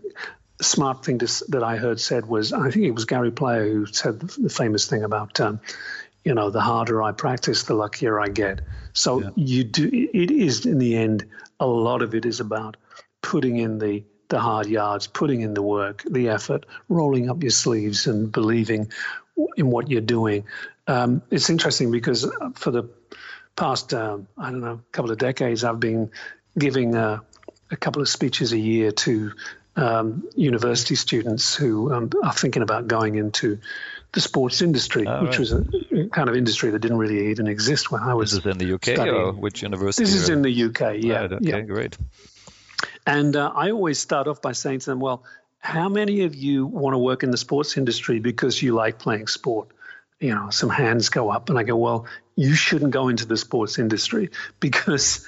smart 0.61 1.03
thing 1.03 1.19
to, 1.19 1.45
that 1.49 1.63
I 1.63 1.77
heard 1.77 1.99
said 1.99 2.25
was 2.25 2.53
I 2.53 2.69
think 2.69 2.85
it 2.85 2.91
was 2.91 3.05
Gary 3.05 3.31
Player 3.31 3.65
who 3.65 3.85
said 3.85 4.19
the, 4.19 4.49
famous 4.49 4.87
thing 4.87 5.03
about 5.03 5.39
um, 5.39 5.59
you 6.23 6.33
know 6.33 6.49
the 6.49 6.61
harder 6.61 7.01
I 7.01 7.11
practice, 7.11 7.63
the 7.63 7.73
luckier 7.73 8.19
I 8.19 8.27
get. 8.27 8.61
So 8.93 9.21
yeah. 9.21 9.29
you 9.35 9.63
do 9.63 9.89
it 9.91 10.31
is 10.31 10.65
in 10.65 10.77
the 10.77 10.95
end 10.97 11.27
a 11.59 11.67
lot 11.67 12.01
of 12.01 12.15
it 12.15 12.25
is 12.25 12.39
about 12.39 12.77
putting 13.21 13.57
in 13.57 13.79
the 13.79 14.03
the 14.29 14.39
hard 14.39 14.67
yards, 14.67 15.07
putting 15.07 15.41
in 15.41 15.53
the 15.53 15.61
work, 15.61 16.03
the 16.09 16.29
effort, 16.29 16.65
rolling 16.89 17.29
up 17.29 17.43
your 17.43 17.51
sleeves, 17.51 18.07
and 18.07 18.31
believing 18.31 18.91
in 19.57 19.69
what 19.69 19.89
you're 19.89 20.01
doing. 20.01 20.45
Um, 20.87 21.21
it's 21.29 21.49
interesting 21.49 21.91
because 21.91 22.29
for 22.55 22.71
the 22.71 22.89
past 23.55 23.93
um, 23.93 24.27
I 24.37 24.51
don't 24.51 24.61
know 24.61 24.81
couple 24.91 25.11
of 25.11 25.17
decades, 25.17 25.63
I've 25.63 25.79
been 25.79 26.11
giving 26.57 26.95
uh, 26.95 27.19
a 27.71 27.75
couple 27.75 28.01
of 28.01 28.09
speeches 28.09 28.53
a 28.53 28.57
year 28.57 28.91
to 28.91 29.33
um, 29.75 30.27
university 30.35 30.95
students 30.95 31.55
who 31.55 31.93
um, 31.93 32.09
are 32.23 32.33
thinking 32.33 32.61
about 32.61 32.87
going 32.87 33.15
into 33.15 33.59
the 34.13 34.21
sports 34.21 34.61
industry, 34.61 35.07
oh, 35.07 35.23
which 35.23 35.31
right. 35.31 35.39
was 35.39 35.51
a 35.51 36.09
kind 36.09 36.29
of 36.29 36.35
industry 36.35 36.69
that 36.69 36.79
didn't 36.79 36.97
really 36.97 37.31
even 37.31 37.47
exist 37.47 37.91
when 37.91 38.03
I 38.03 38.13
was. 38.13 38.31
This 38.31 38.41
is 38.41 38.45
in 38.45 38.57
the 38.59 38.73
UK 38.73 38.83
studying. 38.83 39.15
or 39.15 39.33
which 39.33 39.63
university? 39.63 40.03
This 40.03 40.13
is 40.13 40.29
in 40.29 40.43
the 40.43 40.63
UK. 40.65 40.97
Yeah. 40.99 41.21
Right, 41.21 41.31
okay, 41.33 41.45
yeah. 41.49 41.61
great. 41.61 41.97
And 43.05 43.35
uh, 43.35 43.51
I 43.55 43.71
always 43.71 43.99
start 43.99 44.27
off 44.27 44.41
by 44.41 44.51
saying 44.51 44.79
to 44.79 44.85
them, 44.91 44.99
"Well, 44.99 45.23
how 45.57 45.89
many 45.89 46.23
of 46.23 46.35
you 46.35 46.67
want 46.67 46.93
to 46.93 46.99
work 46.99 47.23
in 47.23 47.31
the 47.31 47.37
sports 47.37 47.75
industry 47.75 48.19
because 48.19 48.61
you 48.61 48.73
like 48.73 48.99
playing 48.99 49.27
sport?" 49.27 49.69
You 50.19 50.35
know, 50.35 50.51
some 50.51 50.69
hands 50.69 51.09
go 51.09 51.31
up, 51.31 51.49
and 51.49 51.57
I 51.57 51.63
go, 51.63 51.75
"Well, 51.75 52.05
you 52.35 52.53
shouldn't 52.53 52.91
go 52.91 53.07
into 53.09 53.25
the 53.25 53.37
sports 53.37 53.79
industry 53.79 54.29
because." 54.59 55.27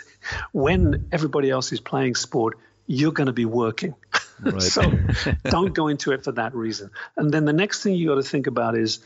When 0.51 1.09
everybody 1.11 1.51
else 1.51 1.71
is 1.71 1.79
playing 1.79 2.15
sport, 2.15 2.57
you're 2.87 3.11
going 3.11 3.27
to 3.27 3.33
be 3.33 3.45
working. 3.45 3.93
Right. 4.39 4.61
so 4.61 4.99
don't 5.43 5.73
go 5.73 5.87
into 5.87 6.11
it 6.11 6.23
for 6.23 6.33
that 6.33 6.55
reason. 6.55 6.91
And 7.15 7.31
then 7.31 7.45
the 7.45 7.53
next 7.53 7.83
thing 7.83 7.95
you 7.95 8.07
got 8.07 8.15
to 8.15 8.23
think 8.23 8.47
about 8.47 8.77
is, 8.77 8.99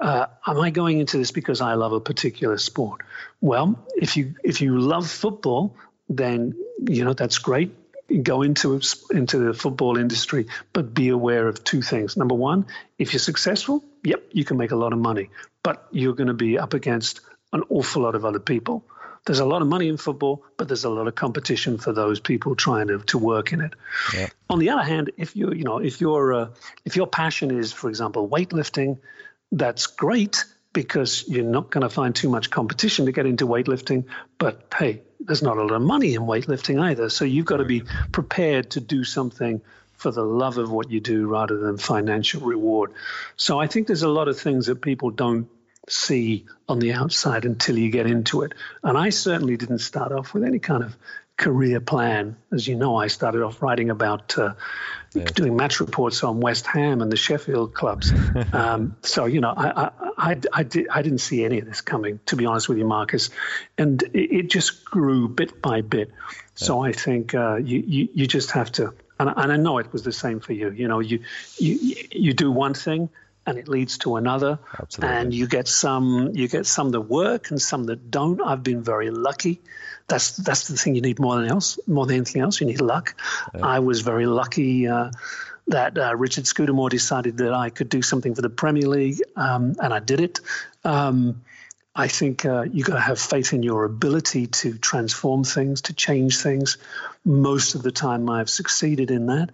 uh, 0.00 0.26
am 0.46 0.60
I 0.60 0.70
going 0.70 0.98
into 0.98 1.18
this 1.18 1.30
because 1.30 1.60
I 1.60 1.74
love 1.74 1.92
a 1.92 2.00
particular 2.00 2.58
sport? 2.58 3.02
Well, 3.40 3.86
if 3.96 4.16
you 4.16 4.34
if 4.42 4.60
you 4.60 4.78
love 4.78 5.08
football, 5.08 5.76
then 6.08 6.54
you 6.88 7.04
know 7.04 7.12
that's 7.12 7.38
great. 7.38 7.76
Go 8.22 8.42
into 8.42 8.80
into 9.10 9.38
the 9.38 9.54
football 9.54 9.96
industry, 9.96 10.46
but 10.72 10.92
be 10.92 11.08
aware 11.10 11.46
of 11.46 11.62
two 11.62 11.82
things. 11.82 12.16
Number 12.16 12.34
one, 12.34 12.66
if 12.98 13.12
you're 13.12 13.20
successful, 13.20 13.84
yep, 14.02 14.24
you 14.32 14.44
can 14.44 14.56
make 14.56 14.72
a 14.72 14.76
lot 14.76 14.92
of 14.92 14.98
money, 14.98 15.30
but 15.62 15.86
you're 15.92 16.14
going 16.14 16.26
to 16.26 16.34
be 16.34 16.58
up 16.58 16.74
against 16.74 17.20
an 17.52 17.62
awful 17.68 18.02
lot 18.02 18.14
of 18.14 18.24
other 18.24 18.40
people 18.40 18.84
there's 19.24 19.38
a 19.38 19.44
lot 19.44 19.62
of 19.62 19.68
money 19.68 19.88
in 19.88 19.96
football, 19.96 20.44
but 20.56 20.68
there's 20.68 20.84
a 20.84 20.90
lot 20.90 21.06
of 21.06 21.14
competition 21.14 21.78
for 21.78 21.92
those 21.92 22.18
people 22.18 22.56
trying 22.56 22.88
to, 22.88 22.98
to 22.98 23.18
work 23.18 23.52
in 23.52 23.60
it. 23.60 23.74
Yeah. 24.14 24.28
On 24.50 24.58
the 24.58 24.70
other 24.70 24.82
hand, 24.82 25.12
if 25.16 25.36
you 25.36 25.52
you 25.52 25.64
know 25.64 25.78
if 25.78 26.00
your 26.00 26.32
uh, 26.32 26.48
if 26.84 26.96
your 26.96 27.06
passion 27.06 27.56
is, 27.56 27.72
for 27.72 27.88
example, 27.88 28.28
weightlifting, 28.28 28.98
that's 29.52 29.86
great 29.86 30.44
because 30.72 31.28
you're 31.28 31.44
not 31.44 31.70
going 31.70 31.82
to 31.82 31.88
find 31.88 32.14
too 32.14 32.30
much 32.30 32.50
competition 32.50 33.06
to 33.06 33.12
get 33.12 33.26
into 33.26 33.46
weightlifting. 33.46 34.06
But 34.38 34.66
hey, 34.76 35.02
there's 35.20 35.42
not 35.42 35.56
a 35.56 35.62
lot 35.62 35.72
of 35.72 35.82
money 35.82 36.14
in 36.14 36.22
weightlifting 36.22 36.80
either, 36.80 37.08
so 37.08 37.24
you've 37.24 37.46
got 37.46 37.58
to 37.58 37.64
be 37.64 37.82
prepared 38.10 38.70
to 38.70 38.80
do 38.80 39.04
something 39.04 39.60
for 39.92 40.10
the 40.10 40.24
love 40.24 40.58
of 40.58 40.68
what 40.68 40.90
you 40.90 40.98
do 40.98 41.28
rather 41.28 41.58
than 41.58 41.78
financial 41.78 42.40
reward. 42.40 42.92
So 43.36 43.60
I 43.60 43.68
think 43.68 43.86
there's 43.86 44.02
a 44.02 44.08
lot 44.08 44.26
of 44.26 44.40
things 44.40 44.66
that 44.66 44.82
people 44.82 45.10
don't 45.10 45.48
see 45.88 46.46
on 46.68 46.78
the 46.78 46.92
outside 46.92 47.44
until 47.44 47.78
you 47.78 47.90
get 47.90 48.06
into 48.06 48.42
it. 48.42 48.52
And 48.82 48.96
I 48.96 49.10
certainly 49.10 49.56
didn't 49.56 49.78
start 49.78 50.12
off 50.12 50.32
with 50.32 50.44
any 50.44 50.58
kind 50.58 50.82
of 50.82 50.96
career 51.36 51.80
plan. 51.80 52.36
As 52.52 52.66
you 52.66 52.76
know, 52.76 52.96
I 52.96 53.08
started 53.08 53.42
off 53.42 53.62
writing 53.62 53.90
about 53.90 54.38
uh, 54.38 54.54
yeah. 55.14 55.24
doing 55.24 55.56
match 55.56 55.80
reports 55.80 56.22
on 56.22 56.40
West 56.40 56.66
Ham 56.66 57.02
and 57.02 57.10
the 57.10 57.16
Sheffield 57.16 57.74
clubs. 57.74 58.12
um, 58.52 58.96
so 59.02 59.24
you 59.24 59.40
know, 59.40 59.52
I, 59.56 59.70
I, 59.70 59.90
I, 60.16 60.40
I, 60.52 60.62
did, 60.62 60.88
I 60.88 61.02
didn't 61.02 61.18
see 61.18 61.44
any 61.44 61.58
of 61.58 61.66
this 61.66 61.80
coming, 61.80 62.20
to 62.26 62.36
be 62.36 62.46
honest 62.46 62.68
with 62.68 62.78
you, 62.78 62.86
Marcus, 62.86 63.30
and 63.76 64.02
it, 64.02 64.32
it 64.32 64.50
just 64.50 64.84
grew 64.84 65.28
bit 65.28 65.60
by 65.60 65.80
bit. 65.80 66.10
Yeah. 66.10 66.34
So 66.54 66.80
I 66.80 66.92
think 66.92 67.34
uh, 67.34 67.56
you, 67.56 67.82
you 67.86 68.08
you 68.14 68.26
just 68.26 68.52
have 68.52 68.70
to, 68.72 68.94
and, 69.18 69.32
and 69.34 69.52
I 69.52 69.56
know 69.56 69.78
it 69.78 69.92
was 69.92 70.02
the 70.02 70.12
same 70.12 70.40
for 70.40 70.52
you. 70.52 70.70
You 70.70 70.86
know, 70.86 71.00
you 71.00 71.20
you 71.58 71.96
you 72.12 72.32
do 72.34 72.52
one 72.52 72.74
thing 72.74 73.08
and 73.46 73.58
it 73.58 73.68
leads 73.68 73.98
to 73.98 74.16
another 74.16 74.58
Absolutely. 74.80 75.16
and 75.16 75.34
you 75.34 75.46
get 75.46 75.68
some 75.68 76.30
you 76.34 76.48
get 76.48 76.66
some 76.66 76.90
that 76.90 77.00
work 77.02 77.50
and 77.50 77.60
some 77.60 77.84
that 77.84 78.10
don't 78.10 78.40
i've 78.40 78.62
been 78.62 78.82
very 78.82 79.10
lucky 79.10 79.60
that's 80.08 80.36
that's 80.36 80.68
the 80.68 80.76
thing 80.76 80.94
you 80.94 81.00
need 81.00 81.18
more 81.18 81.36
than 81.36 81.48
else 81.48 81.78
more 81.86 82.06
than 82.06 82.16
anything 82.16 82.42
else 82.42 82.60
you 82.60 82.66
need 82.66 82.80
luck 82.80 83.14
yeah. 83.54 83.66
i 83.66 83.78
was 83.78 84.00
very 84.00 84.26
lucky 84.26 84.86
uh, 84.86 85.10
that 85.66 85.96
uh, 85.98 86.14
richard 86.16 86.46
scudamore 86.46 86.90
decided 86.90 87.38
that 87.38 87.52
i 87.52 87.70
could 87.70 87.88
do 87.88 88.02
something 88.02 88.34
for 88.34 88.42
the 88.42 88.50
premier 88.50 88.88
league 88.88 89.20
um, 89.36 89.74
and 89.82 89.92
i 89.92 89.98
did 89.98 90.20
it 90.20 90.40
um, 90.84 91.42
I 91.94 92.08
think 92.08 92.46
uh, 92.46 92.62
you 92.62 92.84
got 92.84 92.94
to 92.94 93.00
have 93.00 93.18
faith 93.20 93.52
in 93.52 93.62
your 93.62 93.84
ability 93.84 94.46
to 94.46 94.78
transform 94.78 95.44
things, 95.44 95.82
to 95.82 95.92
change 95.92 96.38
things. 96.38 96.78
Most 97.22 97.74
of 97.74 97.82
the 97.82 97.92
time, 97.92 98.30
I've 98.30 98.48
succeeded 98.48 99.10
in 99.10 99.26
that. 99.26 99.50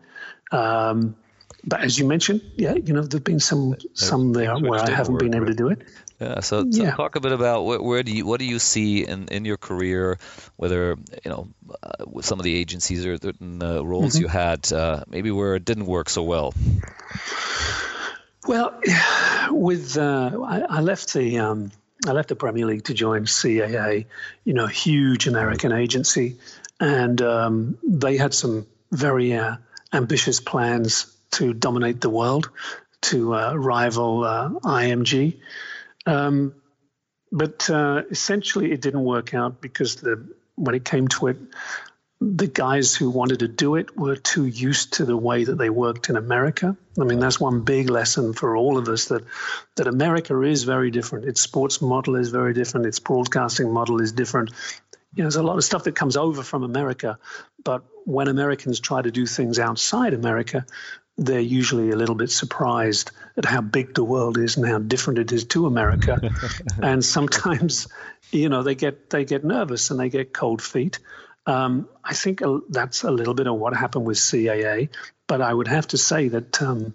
Um, 0.53 1.17
but 1.65 1.81
as 1.81 1.99
you 1.99 2.07
mentioned, 2.07 2.43
yeah, 2.57 2.75
you 2.75 2.93
know, 2.93 3.03
there've 3.03 3.25
been 3.25 3.41
some 3.41 3.77
some 3.95 4.33
there 4.33 4.57
where 4.59 4.81
I 4.81 4.91
haven't 4.91 5.19
been 5.19 5.35
able 5.35 5.47
to 5.47 5.55
do 5.55 5.69
it. 5.69 5.83
Yeah. 6.21 6.41
So, 6.41 6.69
so 6.71 6.83
yeah. 6.83 6.97
talk 6.97 7.15
a 7.15 7.21
bit 7.21 7.33
about 7.33 7.65
where, 7.65 7.81
where, 7.81 8.03
do 8.03 8.13
you 8.13 8.27
what 8.27 8.41
do 8.41 8.47
you 8.47 8.59
see 8.59 9.05
in, 9.05 9.29
in 9.29 9.45
your 9.45 9.57
career, 9.57 10.19
whether 10.57 10.97
you 11.25 11.31
know 11.31 11.49
uh, 11.83 12.05
with 12.07 12.25
some 12.25 12.41
of 12.41 12.45
the 12.45 12.55
agencies 12.55 13.07
or 13.07 13.17
certain 13.19 13.63
uh, 13.63 13.83
roles 13.83 14.15
mm-hmm. 14.15 14.23
you 14.23 14.29
had, 14.29 14.73
uh, 14.73 15.05
maybe 15.09 15.31
where 15.31 15.55
it 15.55 15.65
didn't 15.65 15.87
work 15.87 16.09
so 16.09 16.23
well. 16.23 16.55
Well, 18.47 18.81
with 19.51 19.97
uh, 19.97 20.31
I, 20.45 20.61
I, 20.61 20.81
left 20.81 21.13
the 21.13 21.39
um, 21.39 21.71
I 22.07 22.13
left 22.13 22.29
the 22.29 22.37
Premier 22.37 22.67
League 22.67 22.85
to 22.85 22.95
join 22.95 23.25
CAA, 23.25 24.07
you 24.45 24.55
know, 24.55 24.67
huge 24.67 25.29
American 25.29 25.73
agency, 25.73 26.37
and 26.81 27.21
um, 27.23 27.79
they 27.83 28.17
had 28.17 28.35
some 28.35 28.67
very 28.91 29.35
uh, 29.35 29.57
ambitious 29.93 30.41
plans 30.41 31.15
to 31.33 31.53
dominate 31.53 32.01
the 32.01 32.11
world, 32.11 32.51
to 33.03 33.35
uh, 33.35 33.55
rival 33.55 34.25
uh, 34.25 34.49
IMG. 34.49 35.39
Um, 36.07 36.55
but 37.31 37.69
uh, 37.69 38.03
essentially, 38.11 38.73
it 38.73 38.81
didn't 38.81 39.05
work 39.05 39.35
out 39.35 39.61
because 39.61 39.97
the 39.97 40.27
when 40.55 40.75
it 40.75 40.85
came 40.85 41.07
to 41.09 41.29
it, 41.29 41.37
the 42.21 42.49
guys 42.49 42.97
who 42.97 43.11
wanted 43.11 43.41
to 43.41 43.49
do 43.49 43.77
it 43.77 43.97
were 43.97 44.17
too 44.17 44.45
used 44.47 44.95
to 44.95 45.05
the 45.05 45.17
way 45.17 45.45
that 45.45 45.57
they 45.57 45.71
worked 45.71 46.09
in 46.09 46.17
America. 46.17 46.77
I 46.99 47.05
mean, 47.05 47.21
that's 47.21 47.39
one 47.39 47.61
big 47.61 47.91
lesson 47.91 48.33
for 48.33 48.57
all 48.57 48.77
of 48.77 48.89
us 48.89 49.07
that 49.07 49.25
that 49.77 49.87
America 49.87 50.41
is 50.43 50.65
very 50.65 50.91
different. 50.91 51.27
Its 51.27 51.41
sports 51.41 51.81
model 51.81 52.17
is 52.17 52.31
very 52.31 52.55
different. 52.55 52.87
Its 52.87 52.99
broadcasting 52.99 53.73
model 53.73 54.01
is 54.01 54.13
different. 54.13 54.51
You 55.15 55.23
know, 55.23 55.25
there's 55.25 55.37
a 55.37 55.43
lot 55.43 55.59
of 55.59 55.65
stuff 55.65 55.85
that 55.85 55.95
comes 55.95 56.17
over 56.17 56.43
from 56.43 56.65
America, 56.65 57.19
but 57.65 57.85
when 58.05 58.29
Americans 58.29 58.81
try 58.81 59.01
to 59.01 59.11
do 59.11 59.27
things 59.27 59.59
outside 59.59 60.13
America, 60.13 60.67
they're 61.19 61.41
usually 61.41 61.91
a 61.91 61.97
little 61.97 62.15
bit 62.15 62.31
surprised 62.31 63.11
at 63.37 63.45
how 63.45 63.61
big 63.61 63.95
the 63.95 64.05
world 64.05 64.39
is 64.39 64.57
and 64.57 64.67
how 64.67 64.79
different 64.79 65.19
it 65.19 65.33
is 65.33 65.45
to 65.45 65.67
America. 65.67 66.31
and 66.83 67.05
sometimes, 67.05 67.89
you 68.31 68.49
know, 68.49 68.63
they 68.63 68.77
get 68.77 69.11
they 69.11 69.25
get 69.25 69.45
nervous 69.45 69.91
and 69.91 69.99
they 69.99 70.09
get 70.09 70.33
cold 70.33 70.63
feet. 70.63 71.01
Um, 71.45 71.89
I 72.05 72.15
think 72.15 72.41
that's 72.69 73.03
a 73.03 73.11
little 73.11 73.35
bit 73.35 73.47
of 73.47 73.57
what 73.57 73.75
happened 73.75 74.07
with 74.07 74.19
CAA. 74.19 74.91
But 75.27 75.43
I 75.43 75.53
would 75.53 75.69
have 75.69 75.89
to 75.89 75.99
say 75.99 76.29
that, 76.29 76.63
um, 76.63 76.95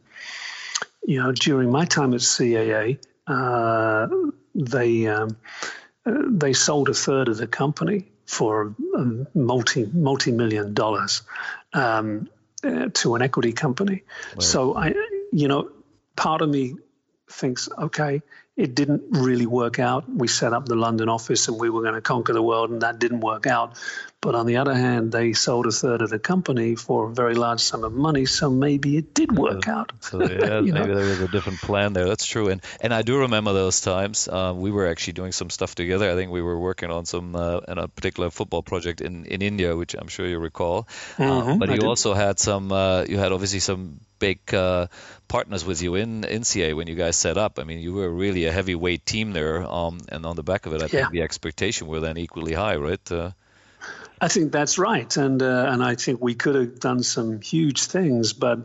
you 1.05 1.21
know, 1.21 1.31
during 1.31 1.69
my 1.69 1.85
time 1.85 2.13
at 2.13 2.21
CAA, 2.21 2.99
uh, 3.27 4.07
they 4.55 5.07
um, 5.07 5.37
they 6.05 6.53
sold 6.53 6.89
a 6.89 6.93
third 6.93 7.27
of 7.27 7.37
the 7.37 7.47
company 7.47 8.07
for 8.25 8.73
multi 9.33 9.89
multi 9.93 10.31
million 10.31 10.73
dollars. 10.73 11.23
Um, 11.73 12.29
uh, 12.63 12.89
to 12.93 13.15
an 13.15 13.21
equity 13.21 13.53
company. 13.53 14.03
Right. 14.35 14.43
So 14.43 14.75
I, 14.75 14.93
you 15.31 15.47
know, 15.47 15.71
part 16.15 16.41
of 16.41 16.49
me 16.49 16.75
thinks, 17.29 17.69
okay, 17.77 18.21
it 18.55 18.75
didn't 18.75 19.03
really 19.09 19.47
work 19.47 19.79
out. 19.79 20.07
We 20.07 20.27
set 20.27 20.53
up 20.53 20.67
the 20.67 20.75
London 20.75 21.09
office 21.09 21.47
and 21.47 21.59
we 21.59 21.69
were 21.69 21.81
going 21.81 21.95
to 21.95 22.01
conquer 22.01 22.33
the 22.33 22.41
world, 22.41 22.69
and 22.69 22.81
that 22.81 22.99
didn't 22.99 23.21
work 23.21 23.47
out. 23.47 23.77
But 24.21 24.35
on 24.35 24.45
the 24.45 24.57
other 24.57 24.73
hand, 24.73 25.11
they 25.11 25.33
sold 25.33 25.65
a 25.67 25.71
third 25.71 26.01
of 26.01 26.09
the 26.09 26.19
company 26.19 26.75
for 26.75 27.09
a 27.09 27.13
very 27.13 27.35
large 27.35 27.59
sum 27.59 27.83
of 27.83 27.91
money, 27.91 28.25
so 28.25 28.49
maybe 28.49 28.95
it 28.95 29.13
did 29.13 29.37
work 29.37 29.67
out. 29.67 29.91
So 30.03 30.21
yeah, 30.21 30.61
maybe 30.61 30.71
know? 30.71 30.95
there 30.95 31.05
was 31.05 31.21
a 31.21 31.27
different 31.27 31.59
plan 31.59 31.93
there. 31.93 32.05
That's 32.05 32.25
true, 32.25 32.49
and 32.49 32.61
and 32.79 32.93
I 32.93 33.01
do 33.01 33.19
remember 33.19 33.53
those 33.53 33.81
times. 33.81 34.27
Uh, 34.27 34.53
we 34.55 34.71
were 34.71 34.87
actually 34.87 35.13
doing 35.13 35.31
some 35.31 35.49
stuff 35.49 35.75
together. 35.75 36.09
I 36.09 36.15
think 36.15 36.31
we 36.31 36.41
were 36.41 36.59
working 36.59 36.91
on 36.91 37.05
some 37.05 37.35
uh, 37.35 37.59
in 37.67 37.77
a 37.77 37.87
particular 37.87 38.29
football 38.29 38.61
project 38.61 39.01
in, 39.01 39.25
in 39.25 39.41
India, 39.41 39.75
which 39.75 39.95
I'm 39.95 40.07
sure 40.07 40.27
you 40.27 40.39
recall. 40.39 40.87
Uh, 41.17 41.23
mm-hmm, 41.23 41.59
but 41.59 41.69
I 41.69 41.73
you 41.73 41.79
did. 41.79 41.87
also 41.87 42.13
had 42.13 42.39
some. 42.39 42.71
Uh, 42.71 43.03
you 43.03 43.17
had 43.17 43.31
obviously 43.31 43.59
some 43.59 43.99
big 44.23 44.53
uh, 44.53 44.87
partners 45.27 45.65
with 45.65 45.81
you 45.81 45.95
in 45.95 46.23
in 46.23 46.41
CAA 46.43 46.73
when 46.75 46.87
you 46.87 46.95
guys 46.95 47.15
set 47.17 47.37
up. 47.37 47.59
I 47.59 47.63
mean, 47.65 47.79
you 47.79 47.93
were 47.93 48.09
really 48.09 48.45
a 48.45 48.51
heavyweight 48.51 49.05
team 49.05 49.33
there, 49.33 49.57
um, 49.79 49.99
and 50.07 50.25
on 50.25 50.35
the 50.35 50.43
back 50.43 50.65
of 50.65 50.73
it, 50.73 50.81
I 50.81 50.85
yeah. 50.85 50.89
think 50.89 51.11
the 51.11 51.23
expectation 51.23 51.87
were 51.87 51.99
then 51.99 52.17
equally 52.17 52.53
high, 52.53 52.77
right? 52.77 53.11
Uh, 53.11 53.31
I 54.21 54.29
think 54.29 54.53
that's 54.53 54.77
right, 54.77 55.17
and 55.17 55.41
uh, 55.41 55.71
and 55.71 55.83
I 55.83 55.95
think 55.95 56.21
we 56.21 56.35
could 56.35 56.55
have 56.55 56.79
done 56.79 57.03
some 57.03 57.41
huge 57.41 57.79
things, 57.95 58.33
but 58.33 58.59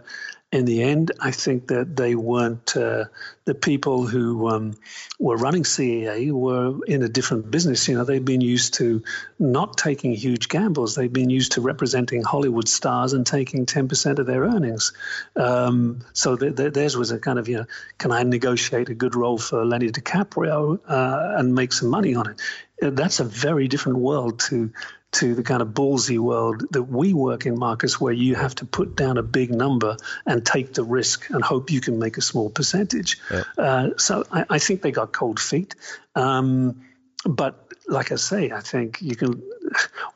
in 0.50 0.64
the 0.64 0.82
end, 0.82 1.12
I 1.20 1.30
think 1.30 1.68
that 1.68 1.94
they 1.94 2.14
weren't 2.14 2.74
uh, 2.74 3.04
the 3.44 3.54
people 3.54 4.06
who 4.06 4.48
um, 4.48 4.78
were 5.18 5.36
running 5.36 5.62
CAA 5.62 6.32
were 6.32 6.74
in 6.86 7.02
a 7.02 7.08
different 7.08 7.50
business. 7.50 7.86
You 7.86 7.96
know, 7.96 8.04
they've 8.04 8.24
been 8.24 8.40
used 8.40 8.74
to 8.74 9.02
not 9.38 9.76
taking 9.76 10.14
huge 10.14 10.48
gambles. 10.48 10.94
They've 10.94 11.12
been 11.12 11.28
used 11.28 11.52
to 11.52 11.60
representing 11.60 12.22
Hollywood 12.22 12.66
stars 12.66 13.12
and 13.12 13.26
taking 13.26 13.66
ten 13.66 13.88
percent 13.88 14.18
of 14.18 14.26
their 14.26 14.42
earnings. 14.44 14.94
Um, 15.36 16.00
so 16.14 16.34
th- 16.34 16.56
th- 16.56 16.72
theirs 16.72 16.96
was 16.96 17.10
a 17.10 17.18
kind 17.18 17.38
of 17.38 17.46
you 17.46 17.58
know, 17.58 17.66
can 17.98 18.10
I 18.10 18.22
negotiate 18.22 18.88
a 18.88 18.94
good 18.94 19.14
role 19.14 19.36
for 19.36 19.66
Lenny 19.66 19.90
DiCaprio 19.90 20.80
uh, 20.88 21.34
and 21.36 21.54
make 21.54 21.74
some 21.74 21.90
money 21.90 22.14
on 22.14 22.30
it? 22.30 22.40
That's 22.80 23.20
a 23.20 23.24
very 23.24 23.68
different 23.68 23.98
world 23.98 24.40
to 24.40 24.72
to 25.10 25.34
the 25.34 25.42
kind 25.42 25.62
of 25.62 25.68
ballsy 25.68 26.18
world 26.18 26.66
that 26.72 26.82
we 26.82 27.14
work 27.14 27.46
in, 27.46 27.58
Marcus, 27.58 27.98
where 27.98 28.12
you 28.12 28.34
have 28.34 28.54
to 28.56 28.66
put 28.66 28.94
down 28.94 29.16
a 29.16 29.22
big 29.22 29.50
number 29.50 29.96
and 30.26 30.44
take 30.44 30.74
the 30.74 30.84
risk 30.84 31.30
and 31.30 31.42
hope 31.42 31.70
you 31.70 31.80
can 31.80 31.98
make 31.98 32.18
a 32.18 32.20
small 32.20 32.50
percentage. 32.50 33.18
Yeah. 33.30 33.44
Uh, 33.56 33.90
so 33.96 34.24
I, 34.30 34.44
I, 34.50 34.58
think 34.58 34.82
they 34.82 34.90
got 34.90 35.12
cold 35.12 35.40
feet. 35.40 35.76
Um, 36.14 36.82
but 37.24 37.68
like 37.86 38.12
I 38.12 38.16
say, 38.16 38.50
I 38.50 38.60
think 38.60 39.00
you 39.00 39.16
can. 39.16 39.42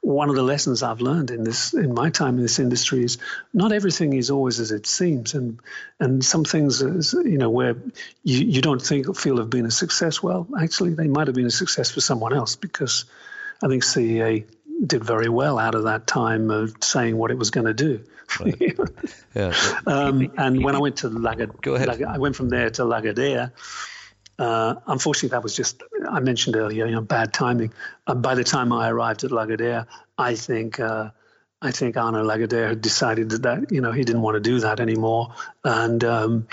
One 0.03 0.29
of 0.29 0.37
the 0.37 0.43
lessons 0.43 0.83
I've 0.83 1.01
learned 1.01 1.31
in 1.31 1.45
this, 1.45 1.75
in 1.75 1.95
my 1.95 2.11
time 2.11 2.37
in 2.37 2.43
this 2.43 2.59
industry, 2.59 3.05
is 3.05 3.19
not 3.53 3.73
everything 3.73 4.13
is 4.13 4.31
always 4.31 4.61
as 4.61 4.73
it 4.73 4.87
seems, 4.87 5.35
and 5.35 5.59
and 5.99 6.25
some 6.25 6.45
things, 6.45 6.83
is, 6.83 7.13
you 7.13 7.39
know, 7.39 7.51
where 7.51 7.77
you, 8.23 8.45
you 8.45 8.61
don't 8.61 8.81
think 8.81 9.17
feel 9.17 9.39
have 9.39 9.51
been 9.51 9.67
a 9.67 9.71
success. 9.71 10.23
Well, 10.23 10.47
actually, 10.61 10.95
they 10.95 11.09
might 11.09 11.29
have 11.29 11.37
been 11.37 11.47
a 11.47 11.51
success 11.51 11.91
for 11.91 12.01
someone 12.01 12.35
else 12.35 12.57
because 12.57 13.07
I 13.63 13.69
think 13.69 13.85
CAA 13.85 14.45
did 14.87 15.05
very 15.05 15.29
well 15.29 15.59
out 15.59 15.75
of 15.75 15.85
that 15.85 16.07
time 16.07 16.51
of 16.51 16.75
saying 16.81 17.17
what 17.17 17.31
it 17.31 17.39
was 17.39 17.51
going 17.51 17.67
to 17.67 17.75
do. 17.75 18.05
Right. 18.41 18.79
yeah. 19.35 19.55
Um, 19.87 20.33
and 20.37 20.65
when 20.65 20.75
I 20.75 20.79
went 20.79 20.97
to 20.99 21.11
Lagardère, 21.11 21.61
Go 21.61 21.75
ahead. 21.75 22.03
I 22.03 22.19
went 22.19 22.37
from 22.37 22.49
there 22.49 22.71
to 22.71 22.83
Lagardère. 22.83 23.53
Uh, 24.39 24.75
unfortunately, 24.87 25.31
that 25.31 25.43
was 25.43 25.55
just 25.55 25.83
I 26.09 26.21
mentioned 26.21 26.57
earlier, 26.57 26.87
you 26.87 26.95
know, 26.95 27.01
bad 27.01 27.33
timing. 27.33 27.73
Uh, 28.07 28.15
by 28.15 28.35
the 28.35 28.45
time 28.45 28.73
I 28.73 28.89
arrived 28.89 29.25
at 29.25 29.31
Lagardère, 29.31 29.87
I 30.17 30.35
think 30.35 30.81
uh, 30.81 31.11
I 31.61 31.71
think 31.71 31.97
Arnaud 31.97 32.25
Lagardère 32.25 32.69
had 32.69 32.81
decided 32.81 33.31
that, 33.31 33.43
that 33.43 33.73
you 33.73 33.81
know 33.81 33.93
he 33.93 34.05
didn't 34.05 34.23
want 34.23 34.37
to 34.37 34.41
do 34.41 34.61
that 34.61 34.81
anymore, 34.81 35.35
and 35.65 36.03
um, 36.05 36.49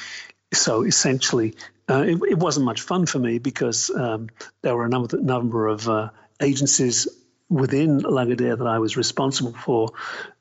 so 0.54 0.84
essentially. 0.84 1.56
Uh, 1.92 2.04
it, 2.04 2.20
it, 2.30 2.38
wasn't 2.38 2.64
much 2.64 2.82
fun 2.82 3.08
for 3.08 3.18
me 3.18 3.40
because 3.40 3.90
um, 3.90 4.30
there 4.62 4.76
were 4.76 4.86
a 4.86 4.90
number, 4.90 5.18
number 5.18 5.66
of 5.66 5.90
uh, 5.90 6.12
agencies 6.40 7.08
within 7.50 8.02
Lagardère 8.02 8.60
that 8.60 8.68
I 8.68 8.78
was 8.78 8.96
responsible 8.96 9.54
for, 9.54 9.90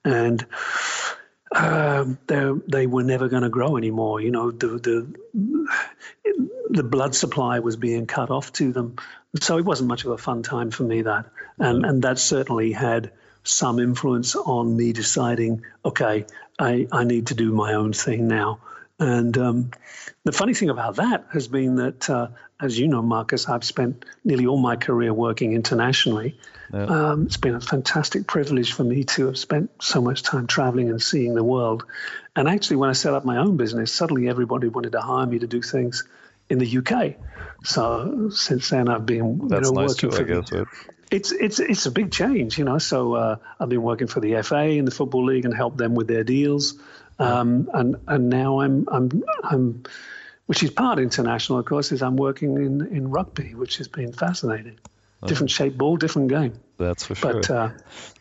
and 0.04 0.44
um, 1.54 2.18
they 2.26 2.52
they 2.66 2.86
were 2.86 3.02
never 3.02 3.28
going 3.28 3.42
to 3.42 3.48
grow 3.48 3.76
anymore. 3.76 4.20
You 4.20 4.30
know, 4.30 4.50
the 4.50 4.66
the 4.68 5.68
the 6.70 6.82
blood 6.82 7.14
supply 7.14 7.60
was 7.60 7.76
being 7.76 8.06
cut 8.06 8.30
off 8.30 8.52
to 8.54 8.72
them, 8.72 8.96
so 9.40 9.58
it 9.58 9.64
wasn't 9.64 9.88
much 9.88 10.04
of 10.04 10.10
a 10.10 10.18
fun 10.18 10.42
time 10.42 10.70
for 10.70 10.82
me. 10.82 11.02
That 11.02 11.26
and 11.58 11.84
and 11.84 12.02
that 12.02 12.18
certainly 12.18 12.72
had 12.72 13.12
some 13.44 13.78
influence 13.78 14.36
on 14.36 14.76
me 14.76 14.92
deciding, 14.92 15.62
okay, 15.84 16.26
I 16.58 16.86
I 16.92 17.04
need 17.04 17.28
to 17.28 17.34
do 17.34 17.52
my 17.52 17.74
own 17.74 17.92
thing 17.92 18.28
now. 18.28 18.60
And 19.00 19.38
um, 19.38 19.70
the 20.24 20.32
funny 20.32 20.54
thing 20.54 20.70
about 20.70 20.96
that 20.96 21.26
has 21.32 21.46
been 21.46 21.76
that, 21.76 22.10
uh, 22.10 22.28
as 22.60 22.76
you 22.76 22.88
know, 22.88 23.00
Marcus, 23.00 23.48
I've 23.48 23.62
spent 23.62 24.04
nearly 24.24 24.46
all 24.46 24.58
my 24.58 24.74
career 24.74 25.14
working 25.14 25.52
internationally. 25.52 26.36
Yeah. 26.72 26.84
Um, 26.84 27.26
it's 27.26 27.38
been 27.38 27.54
a 27.54 27.60
fantastic 27.60 28.26
privilege 28.26 28.72
for 28.72 28.84
me 28.84 29.04
to 29.04 29.26
have 29.26 29.38
spent 29.38 29.70
so 29.82 30.00
much 30.00 30.22
time 30.22 30.46
traveling 30.46 30.90
and 30.90 31.02
seeing 31.02 31.34
the 31.34 31.44
world. 31.44 31.84
And 32.36 32.48
actually, 32.48 32.76
when 32.76 32.90
I 32.90 32.92
set 32.92 33.14
up 33.14 33.24
my 33.24 33.38
own 33.38 33.56
business, 33.56 33.92
suddenly 33.92 34.28
everybody 34.28 34.68
wanted 34.68 34.92
to 34.92 35.00
hire 35.00 35.26
me 35.26 35.38
to 35.38 35.46
do 35.46 35.62
things 35.62 36.04
in 36.48 36.58
the 36.58 36.78
UK. 36.78 37.16
So 37.64 38.30
since 38.30 38.70
then, 38.70 38.88
I've 38.88 39.06
been 39.06 39.40
you 39.42 39.48
know, 39.48 39.58
nice 39.58 39.72
working 39.72 40.10
too, 40.10 40.16
for. 40.16 40.24
Guess, 40.24 40.52
right? 40.52 40.66
It's 41.10 41.32
it's 41.32 41.58
it's 41.58 41.86
a 41.86 41.90
big 41.90 42.12
change, 42.12 42.58
you 42.58 42.64
know. 42.64 42.78
So 42.78 43.14
uh, 43.14 43.36
I've 43.58 43.70
been 43.70 43.82
working 43.82 44.08
for 44.08 44.20
the 44.20 44.42
FA 44.42 44.56
and 44.56 44.86
the 44.86 44.92
Football 44.92 45.24
League 45.24 45.46
and 45.46 45.54
helped 45.54 45.78
them 45.78 45.94
with 45.94 46.06
their 46.06 46.22
deals, 46.22 46.74
um, 47.18 47.70
and 47.72 47.96
and 48.06 48.28
now 48.28 48.60
I'm 48.60 48.86
I'm 48.88 49.22
I'm, 49.42 49.82
which 50.44 50.62
is 50.62 50.70
part 50.70 50.98
international, 50.98 51.58
of 51.60 51.64
course, 51.64 51.92
is 51.92 52.02
I'm 52.02 52.16
working 52.16 52.56
in 52.56 52.94
in 52.94 53.10
rugby, 53.10 53.54
which 53.54 53.78
has 53.78 53.88
been 53.88 54.12
fascinating. 54.12 54.78
Different 55.26 55.50
shape 55.50 55.76
ball, 55.76 55.96
different 55.96 56.28
game. 56.28 56.52
That's 56.78 57.04
for 57.04 57.14
sure. 57.16 57.32
But 57.34 57.50
uh, 57.50 57.70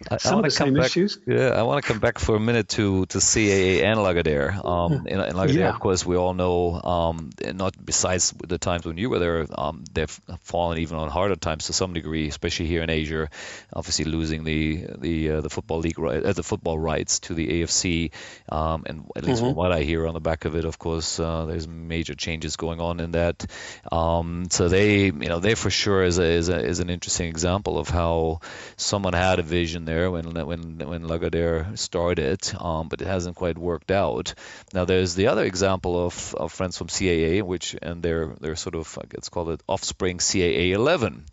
I, 0.09 0.17
some 0.17 0.35
I 0.35 0.37
of 0.39 0.43
the 0.45 0.51
same 0.51 0.73
back, 0.73 0.87
issues. 0.87 1.19
Yeah, 1.27 1.49
I 1.49 1.61
want 1.61 1.83
to 1.83 1.87
come 1.87 1.99
back 1.99 2.17
for 2.17 2.35
a 2.35 2.39
minute 2.39 2.69
to, 2.69 3.05
to 3.05 3.19
CAA 3.19 3.83
and 3.83 3.99
Lagardère. 3.99 4.65
Um, 4.65 5.05
in, 5.05 5.19
in 5.19 5.35
Lagardère, 5.35 5.53
Yeah. 5.53 5.69
of 5.69 5.79
course, 5.79 6.05
we 6.05 6.15
all 6.17 6.33
know, 6.33 6.81
um, 6.81 7.29
not 7.53 7.73
besides 7.83 8.33
the 8.47 8.57
times 8.57 8.85
when 8.85 8.97
you 8.97 9.09
were 9.11 9.19
there, 9.19 9.45
um, 9.55 9.83
they've 9.93 10.19
fallen 10.41 10.79
even 10.79 10.97
on 10.97 11.09
harder 11.09 11.35
times 11.35 11.67
to 11.67 11.73
some 11.73 11.93
degree, 11.93 12.27
especially 12.27 12.65
here 12.65 12.81
in 12.81 12.89
Asia. 12.89 13.29
Obviously, 13.71 14.05
losing 14.05 14.43
the 14.43 14.87
the 14.97 15.31
uh, 15.31 15.41
the 15.41 15.49
football 15.49 15.79
league 15.79 15.99
right, 15.99 16.23
uh, 16.23 16.33
the 16.33 16.43
football 16.43 16.79
rights 16.79 17.19
to 17.19 17.35
the 17.35 17.47
AFC, 17.61 18.11
um, 18.49 18.83
and 18.87 19.05
at 19.15 19.23
least 19.23 19.41
from 19.41 19.53
what 19.55 19.71
I 19.71 19.83
hear 19.83 20.07
on 20.07 20.13
the 20.15 20.19
back 20.19 20.45
of 20.45 20.55
it, 20.55 20.65
of 20.65 20.79
course, 20.79 21.19
uh, 21.19 21.45
there's 21.45 21.67
major 21.67 22.15
changes 22.15 22.55
going 22.55 22.81
on 22.81 22.99
in 22.99 23.11
that. 23.11 23.45
Um, 23.91 24.47
so 24.49 24.67
they, 24.67 25.05
you 25.05 25.11
know, 25.11 25.39
they 25.39 25.53
for 25.55 25.69
sure 25.69 26.03
is 26.03 26.17
a, 26.17 26.23
is, 26.23 26.49
a, 26.49 26.57
is 26.59 26.79
an 26.79 26.89
interesting 26.89 27.27
example 27.29 27.77
of 27.77 27.89
how 27.89 28.39
someone 28.75 29.13
had 29.13 29.39
a 29.39 29.43
vision 29.43 29.85
there 29.85 30.11
when 30.11 30.33
when 30.33 30.77
when 30.79 31.03
Lagardère 31.03 31.77
started, 31.77 32.39
um, 32.59 32.87
but 32.87 33.01
it 33.01 33.07
hasn't 33.07 33.35
quite 33.35 33.57
worked 33.57 33.91
out. 33.91 34.33
Now 34.73 34.85
there's 34.85 35.15
the 35.15 35.27
other 35.27 35.43
example 35.43 36.05
of, 36.05 36.35
of 36.35 36.51
friends 36.51 36.77
from 36.77 36.87
CAA, 36.87 37.43
which 37.43 37.75
and 37.81 38.03
they're 38.03 38.35
they're 38.39 38.55
sort 38.55 38.75
of 38.75 38.97
let's 39.13 39.29
call 39.29 39.49
it 39.51 39.61
offspring 39.67 40.17
CAA 40.17 40.71
11, 40.71 41.25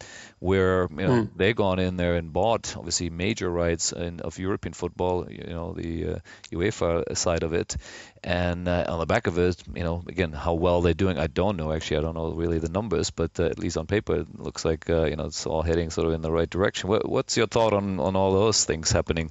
where 0.45 0.88
you 0.90 1.07
know 1.07 1.26
they've 1.34 1.57
gone 1.57 1.78
in 1.78 1.97
there 1.97 2.16
and 2.16 2.30
bought 2.30 2.76
obviously 2.76 3.09
major 3.09 3.49
rights 3.49 3.92
in, 3.92 4.20
of 4.20 4.38
European 4.38 4.74
football, 4.74 5.26
you 5.30 5.42
know 5.47 5.72
the 5.72 6.07
uh, 6.07 6.18
UEFA 6.53 7.16
side 7.16 7.42
of 7.42 7.55
it, 7.55 7.78
and 8.22 8.68
uh, 8.68 8.84
on 8.86 8.99
the 8.99 9.07
back 9.07 9.26
of 9.26 9.38
it, 9.38 9.57
you 9.74 9.82
know 9.82 10.05
again 10.07 10.32
how 10.32 10.53
well 10.53 10.82
they're 10.82 10.92
doing, 10.92 11.18
I 11.18 11.28
don't 11.28 11.57
know 11.57 11.72
actually, 11.72 11.97
I 11.97 12.01
don't 12.03 12.14
know 12.14 12.30
really 12.32 12.59
the 12.59 12.68
numbers, 12.68 13.09
but 13.11 13.40
uh, 13.40 13.45
at 13.45 13.59
least 13.59 13.78
on 13.78 13.86
paper 13.86 14.16
it 14.16 14.38
looks 14.38 14.66
like 14.66 14.90
uh, 14.90 15.05
you 15.05 15.16
know 15.16 15.24
it's 15.24 15.47
all 15.47 15.62
heading 15.62 15.88
sort 15.88 16.09
of 16.09 16.12
in 16.12 16.20
the 16.20 16.30
right 16.30 16.51
direction. 16.51 16.90
What, 16.90 17.09
what's 17.09 17.38
your 17.38 17.47
thought 17.47 17.72
on 17.72 17.99
on 17.99 18.14
all 18.14 18.34
those 18.34 18.66
things 18.66 18.92
happening? 18.92 19.30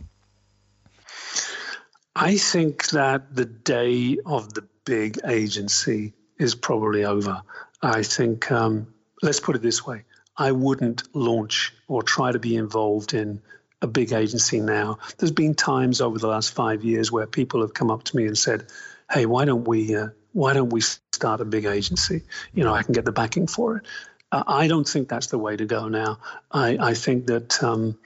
I 2.16 2.38
think 2.38 2.88
that 2.90 3.36
the 3.36 3.46
day 3.46 4.18
of 4.26 4.52
the 4.56 4.66
big 4.84 5.20
agency 5.24 6.14
is 6.40 6.56
probably 6.56 7.06
over. 7.06 7.44
I 7.84 8.02
think, 8.02 8.52
um, 8.52 8.88
let's 9.22 9.40
put 9.40 9.56
it 9.56 9.62
this 9.62 9.86
way 9.86 10.06
I 10.38 10.52
wouldn't 10.52 11.04
launch 11.14 11.74
or 11.88 12.04
try 12.04 12.32
to 12.32 12.40
be 12.40 12.56
involved 12.56 13.14
in 13.14 13.42
a 13.82 13.88
big 13.88 14.14
agency 14.14 14.60
now. 14.60 14.98
There's 15.18 15.32
been 15.32 15.56
times 15.56 16.02
over 16.02 16.18
the 16.18 16.28
last 16.28 16.54
five 16.54 16.84
years 16.84 17.12
where 17.12 17.28
people 17.28 17.62
have 17.62 17.74
come 17.74 17.92
up 17.92 18.04
to 18.06 18.16
me 18.18 18.26
and 18.26 18.38
said, 18.38 18.68
"Hey, 19.12 19.26
why 19.26 19.46
don't 19.46 19.68
we 19.68 19.96
uh, 19.96 20.08
why 20.32 20.54
don't 20.54 20.70
we 20.70 20.82
start 20.82 21.42
a 21.42 21.46
big 21.46 21.66
agency? 21.66 22.24
You 22.54 22.64
know, 22.64 22.74
I 22.74 22.84
can 22.84 22.94
get 22.94 23.06
the 23.06 23.12
backing 23.12 23.48
for 23.48 23.78
it." 23.78 23.86
Uh, 24.32 24.44
I 24.48 24.68
don't 24.68 24.88
think 24.88 25.10
that's 25.10 25.28
the 25.28 25.38
way 25.38 25.56
to 25.56 25.66
go 25.66 25.90
now. 25.90 26.20
I, 26.52 26.78
I 26.80 26.94
think 26.96 27.28
that 27.28 27.62
um, 27.62 28.00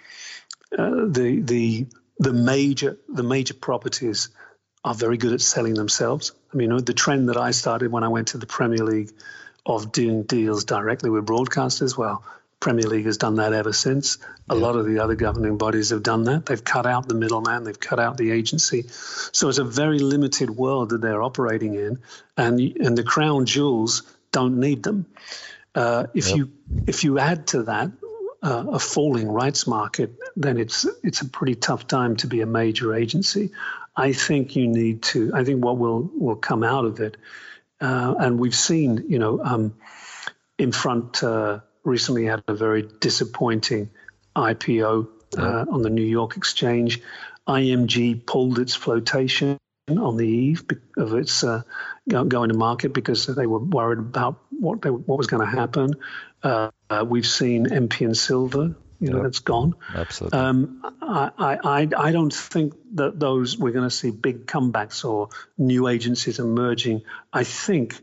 uh, 0.77 1.05
the 1.07 1.41
the 1.41 1.87
the 2.19 2.33
major 2.33 2.97
the 3.07 3.23
major 3.23 3.53
properties 3.53 4.29
are 4.83 4.95
very 4.95 5.17
good 5.17 5.33
at 5.33 5.41
selling 5.41 5.75
themselves. 5.75 6.33
I 6.53 6.57
mean, 6.57 6.75
the 6.83 6.93
trend 6.93 7.29
that 7.29 7.37
I 7.37 7.51
started 7.51 7.91
when 7.91 8.03
I 8.03 8.07
went 8.07 8.29
to 8.29 8.37
the 8.37 8.45
Premier 8.45 8.83
League 8.83 9.11
of 9.67 9.91
doing 9.91 10.23
deals 10.23 10.63
directly 10.63 11.09
with 11.09 11.25
broadcasters, 11.25 11.97
well, 11.97 12.23
Premier 12.59 12.87
League 12.87 13.05
has 13.05 13.17
done 13.17 13.35
that 13.35 13.53
ever 13.53 13.71
since. 13.71 14.17
A 14.49 14.55
lot 14.55 14.75
of 14.75 14.87
the 14.87 14.99
other 14.99 15.13
governing 15.13 15.57
bodies 15.57 15.91
have 15.91 16.01
done 16.01 16.23
that. 16.23 16.47
They've 16.47 16.63
cut 16.63 16.87
out 16.87 17.07
the 17.07 17.13
middleman, 17.13 17.63
they've 17.65 17.79
cut 17.79 17.99
out 17.99 18.17
the 18.17 18.31
agency. 18.31 18.85
So 18.87 19.49
it's 19.49 19.59
a 19.59 19.63
very 19.63 19.99
limited 19.99 20.49
world 20.49 20.89
that 20.89 21.01
they're 21.01 21.21
operating 21.21 21.75
in, 21.75 21.99
and 22.35 22.59
and 22.59 22.97
the 22.97 23.03
crown 23.03 23.45
jewels 23.45 24.03
don't 24.31 24.59
need 24.59 24.81
them. 24.81 25.05
Uh, 25.75 26.07
if 26.15 26.35
you 26.35 26.51
if 26.87 27.03
you 27.03 27.19
add 27.19 27.45
to 27.47 27.63
that 27.63 27.91
uh, 28.41 28.65
a 28.71 28.79
falling 28.79 29.27
rights 29.27 29.67
market, 29.67 30.13
then 30.35 30.57
it's 30.57 30.87
it's 31.03 31.21
a 31.21 31.25
pretty 31.25 31.53
tough 31.53 31.85
time 31.85 32.15
to 32.17 32.27
be 32.27 32.41
a 32.41 32.47
major 32.47 32.95
agency. 32.95 33.51
I 33.95 34.13
think 34.13 34.55
you 34.55 34.67
need 34.67 35.03
to. 35.03 35.31
I 35.35 35.43
think 35.43 35.63
what 35.63 35.77
will 35.77 36.09
will 36.15 36.35
come 36.35 36.63
out 36.63 36.85
of 36.85 36.99
it, 36.99 37.17
uh, 37.79 38.15
and 38.19 38.39
we've 38.39 38.55
seen, 38.55 39.05
you 39.07 39.19
know, 39.19 39.43
um, 39.43 39.75
in 40.57 40.71
front 40.71 41.23
uh, 41.23 41.59
recently 41.83 42.25
had 42.25 42.43
a 42.47 42.53
very 42.53 42.87
disappointing 42.99 43.89
IPO 44.35 45.07
uh, 45.37 45.65
on 45.69 45.81
the 45.81 45.89
New 45.89 46.03
York 46.05 46.37
Exchange. 46.37 47.01
IMG 47.47 48.25
pulled 48.25 48.59
its 48.59 48.75
flotation 48.75 49.57
on 49.89 50.17
the 50.17 50.27
eve 50.27 50.65
of 50.97 51.13
its 51.13 51.43
uh, 51.43 51.61
going 52.07 52.49
to 52.49 52.57
market 52.57 52.93
because 52.93 53.25
they 53.25 53.47
were 53.47 53.59
worried 53.59 53.99
about 53.99 54.41
what 54.49 54.81
they, 54.81 54.89
what 54.89 55.17
was 55.17 55.27
going 55.27 55.45
to 55.45 55.57
happen. 55.57 55.95
Uh, 56.43 56.71
uh, 56.89 57.05
we've 57.07 57.27
seen 57.27 57.67
MP 57.67 58.05
and 58.05 58.17
Silva, 58.17 58.75
you 58.99 59.09
know, 59.09 59.17
Yep. 59.17 59.23
that's 59.23 59.39
gone. 59.39 59.75
Absolutely. 59.93 60.39
Um, 60.39 60.81
I, 61.01 61.31
I, 61.37 61.57
I 61.63 61.87
I 61.97 62.11
don't 62.11 62.33
think 62.33 62.73
that 62.95 63.19
those 63.19 63.57
we're 63.57 63.71
going 63.71 63.89
to 63.89 63.95
see 63.95 64.11
big 64.11 64.45
comebacks 64.47 65.05
or 65.05 65.29
new 65.57 65.87
agencies 65.87 66.39
emerging. 66.39 67.03
I 67.31 67.43
think 67.43 67.99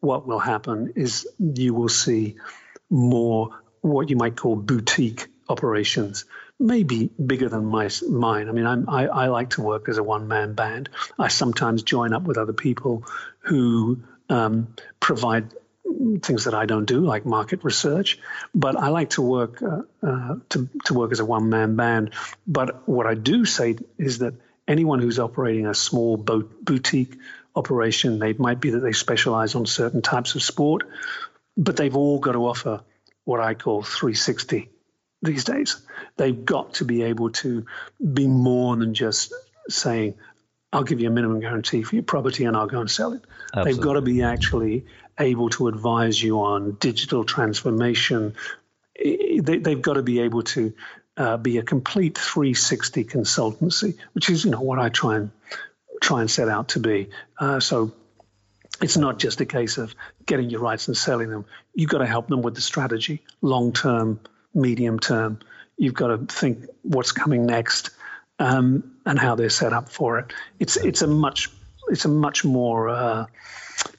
what 0.00 0.26
will 0.26 0.38
happen 0.38 0.92
is 0.96 1.26
you 1.38 1.74
will 1.74 1.88
see 1.88 2.36
more 2.90 3.60
what 3.80 4.10
you 4.10 4.16
might 4.16 4.36
call 4.36 4.56
boutique 4.56 5.28
operations, 5.48 6.24
maybe 6.58 7.10
bigger 7.24 7.48
than 7.48 7.64
my, 7.66 7.88
mine. 8.08 8.48
I 8.48 8.52
mean, 8.52 8.66
I'm, 8.66 8.88
I, 8.88 9.06
I 9.06 9.26
like 9.28 9.50
to 9.50 9.62
work 9.62 9.88
as 9.88 9.98
a 9.98 10.02
one 10.02 10.28
man 10.28 10.54
band. 10.54 10.88
I 11.18 11.28
sometimes 11.28 11.82
join 11.82 12.12
up 12.12 12.22
with 12.22 12.38
other 12.38 12.52
people 12.52 13.04
who 13.40 14.02
um, 14.28 14.74
provide 15.00 15.52
things 16.22 16.44
that 16.44 16.54
I 16.54 16.66
don't 16.66 16.84
do, 16.84 17.00
like 17.00 17.26
market 17.26 17.64
research. 17.64 18.18
But 18.54 18.76
I 18.76 18.88
like 18.88 19.10
to 19.10 19.22
work 19.22 19.62
uh, 19.62 19.82
uh, 20.02 20.36
to 20.50 20.68
to 20.86 20.94
work 20.94 21.12
as 21.12 21.20
a 21.20 21.24
one 21.24 21.48
man 21.48 21.76
band. 21.76 22.10
But 22.46 22.88
what 22.88 23.06
I 23.06 23.14
do 23.14 23.44
say 23.44 23.76
is 23.98 24.18
that 24.18 24.34
anyone 24.66 25.00
who's 25.00 25.18
operating 25.18 25.66
a 25.66 25.74
small 25.74 26.16
boat 26.16 26.64
boutique 26.64 27.16
operation, 27.56 28.18
they 28.18 28.32
might 28.32 28.60
be 28.60 28.70
that 28.70 28.80
they 28.80 28.92
specialize 28.92 29.54
on 29.54 29.66
certain 29.66 30.02
types 30.02 30.34
of 30.34 30.42
sport, 30.42 30.82
but 31.56 31.76
they've 31.76 31.96
all 31.96 32.18
got 32.18 32.32
to 32.32 32.46
offer 32.46 32.82
what 33.24 33.40
I 33.40 33.54
call 33.54 33.82
360 33.82 34.70
these 35.22 35.44
days. 35.44 35.80
They've 36.16 36.44
got 36.44 36.74
to 36.74 36.84
be 36.84 37.02
able 37.02 37.30
to 37.30 37.64
be 38.12 38.26
more 38.26 38.76
than 38.76 38.94
just 38.94 39.32
saying, 39.68 40.14
I'll 40.72 40.82
give 40.82 41.00
you 41.00 41.08
a 41.08 41.12
minimum 41.12 41.40
guarantee 41.40 41.82
for 41.82 41.94
your 41.94 42.04
property 42.04 42.44
and 42.44 42.56
I'll 42.56 42.66
go 42.66 42.80
and 42.80 42.90
sell 42.90 43.12
it. 43.12 43.22
They've 43.64 43.80
got 43.80 43.94
to 43.94 44.02
be 44.02 44.22
actually 44.22 44.86
able 45.18 45.50
to 45.50 45.68
advise 45.68 46.22
you 46.22 46.40
on 46.40 46.76
digital 46.80 47.24
transformation. 47.24 48.34
They, 48.96 49.58
they've 49.58 49.80
got 49.80 49.94
to 49.94 50.02
be 50.02 50.20
able 50.20 50.42
to 50.42 50.72
uh, 51.16 51.36
be 51.36 51.58
a 51.58 51.62
complete 51.62 52.18
360 52.18 53.04
consultancy, 53.04 53.96
which 54.12 54.30
is 54.30 54.44
you 54.44 54.50
know 54.50 54.60
what 54.60 54.78
I 54.78 54.88
try 54.88 55.16
and 55.16 55.30
try 56.00 56.20
and 56.20 56.30
set 56.30 56.48
out 56.48 56.68
to 56.70 56.80
be. 56.80 57.10
Uh, 57.38 57.60
so 57.60 57.92
it's 58.82 58.96
not 58.96 59.18
just 59.18 59.40
a 59.40 59.46
case 59.46 59.78
of 59.78 59.94
getting 60.26 60.50
your 60.50 60.60
rights 60.60 60.88
and 60.88 60.96
selling 60.96 61.30
them. 61.30 61.44
You've 61.74 61.90
got 61.90 61.98
to 61.98 62.06
help 62.06 62.28
them 62.28 62.42
with 62.42 62.54
the 62.54 62.60
strategy, 62.60 63.22
long 63.40 63.72
term, 63.72 64.20
medium 64.52 64.98
term. 64.98 65.38
You've 65.76 65.94
got 65.94 66.08
to 66.08 66.18
think 66.18 66.66
what's 66.82 67.12
coming 67.12 67.46
next 67.46 67.90
um, 68.38 68.96
and 69.06 69.18
how 69.18 69.34
they're 69.36 69.50
set 69.50 69.72
up 69.72 69.88
for 69.88 70.18
it. 70.18 70.32
It's 70.58 70.76
it's 70.76 71.02
a 71.02 71.06
much 71.06 71.50
it's 71.88 72.04
a 72.04 72.08
much 72.08 72.44
more 72.44 72.88
uh, 72.88 73.26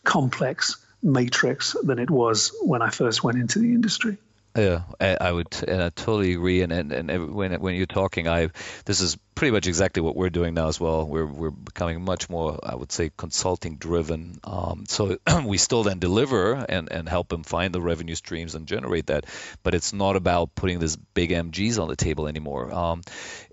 complex 0.04 0.85
matrix 1.06 1.76
than 1.82 2.00
it 2.00 2.10
was 2.10 2.52
when 2.62 2.82
I 2.82 2.90
first 2.90 3.24
went 3.24 3.38
into 3.38 3.60
the 3.60 3.74
industry. 3.74 4.18
Yeah, 4.58 4.84
I, 5.00 5.32
would, 5.32 5.48
and 5.68 5.84
I 5.84 5.90
totally 5.90 6.34
agree. 6.34 6.62
And 6.62 6.72
and, 6.72 6.92
and 6.94 7.34
when 7.34 7.60
when 7.60 7.76
you're 7.76 7.86
talking, 7.86 8.28
I 8.30 8.50
this 8.86 9.02
is 9.02 9.18
pretty 9.36 9.52
much 9.52 9.68
exactly 9.68 10.02
what 10.02 10.16
we're 10.16 10.30
doing 10.30 10.54
now 10.54 10.68
as 10.70 10.80
well. 10.80 11.06
We're 11.06 11.26
we're 11.26 11.52
becoming 11.52 12.04
much 12.04 12.30
more, 12.30 12.58
I 12.64 12.74
would 12.74 12.92
say, 12.92 13.12
consulting 13.16 13.76
driven. 13.76 14.40
Um, 14.44 14.86
so 14.88 15.18
we 15.46 15.58
still 15.58 15.84
then 15.84 16.00
deliver 16.00 16.54
and 16.54 16.92
and 16.92 17.08
help 17.08 17.28
them 17.28 17.44
find 17.44 17.76
the 17.76 17.82
revenue 17.82 18.16
streams 18.16 18.56
and 18.56 18.68
generate 18.68 19.08
that, 19.08 19.26
but 19.62 19.76
it's 19.76 19.94
not 19.94 20.16
about 20.16 20.56
putting 20.56 20.80
this 20.80 20.96
big 20.96 21.32
MGs 21.32 21.80
on 21.82 21.90
the 21.90 21.96
table 21.96 22.28
anymore. 22.28 22.74
Um, 22.74 23.02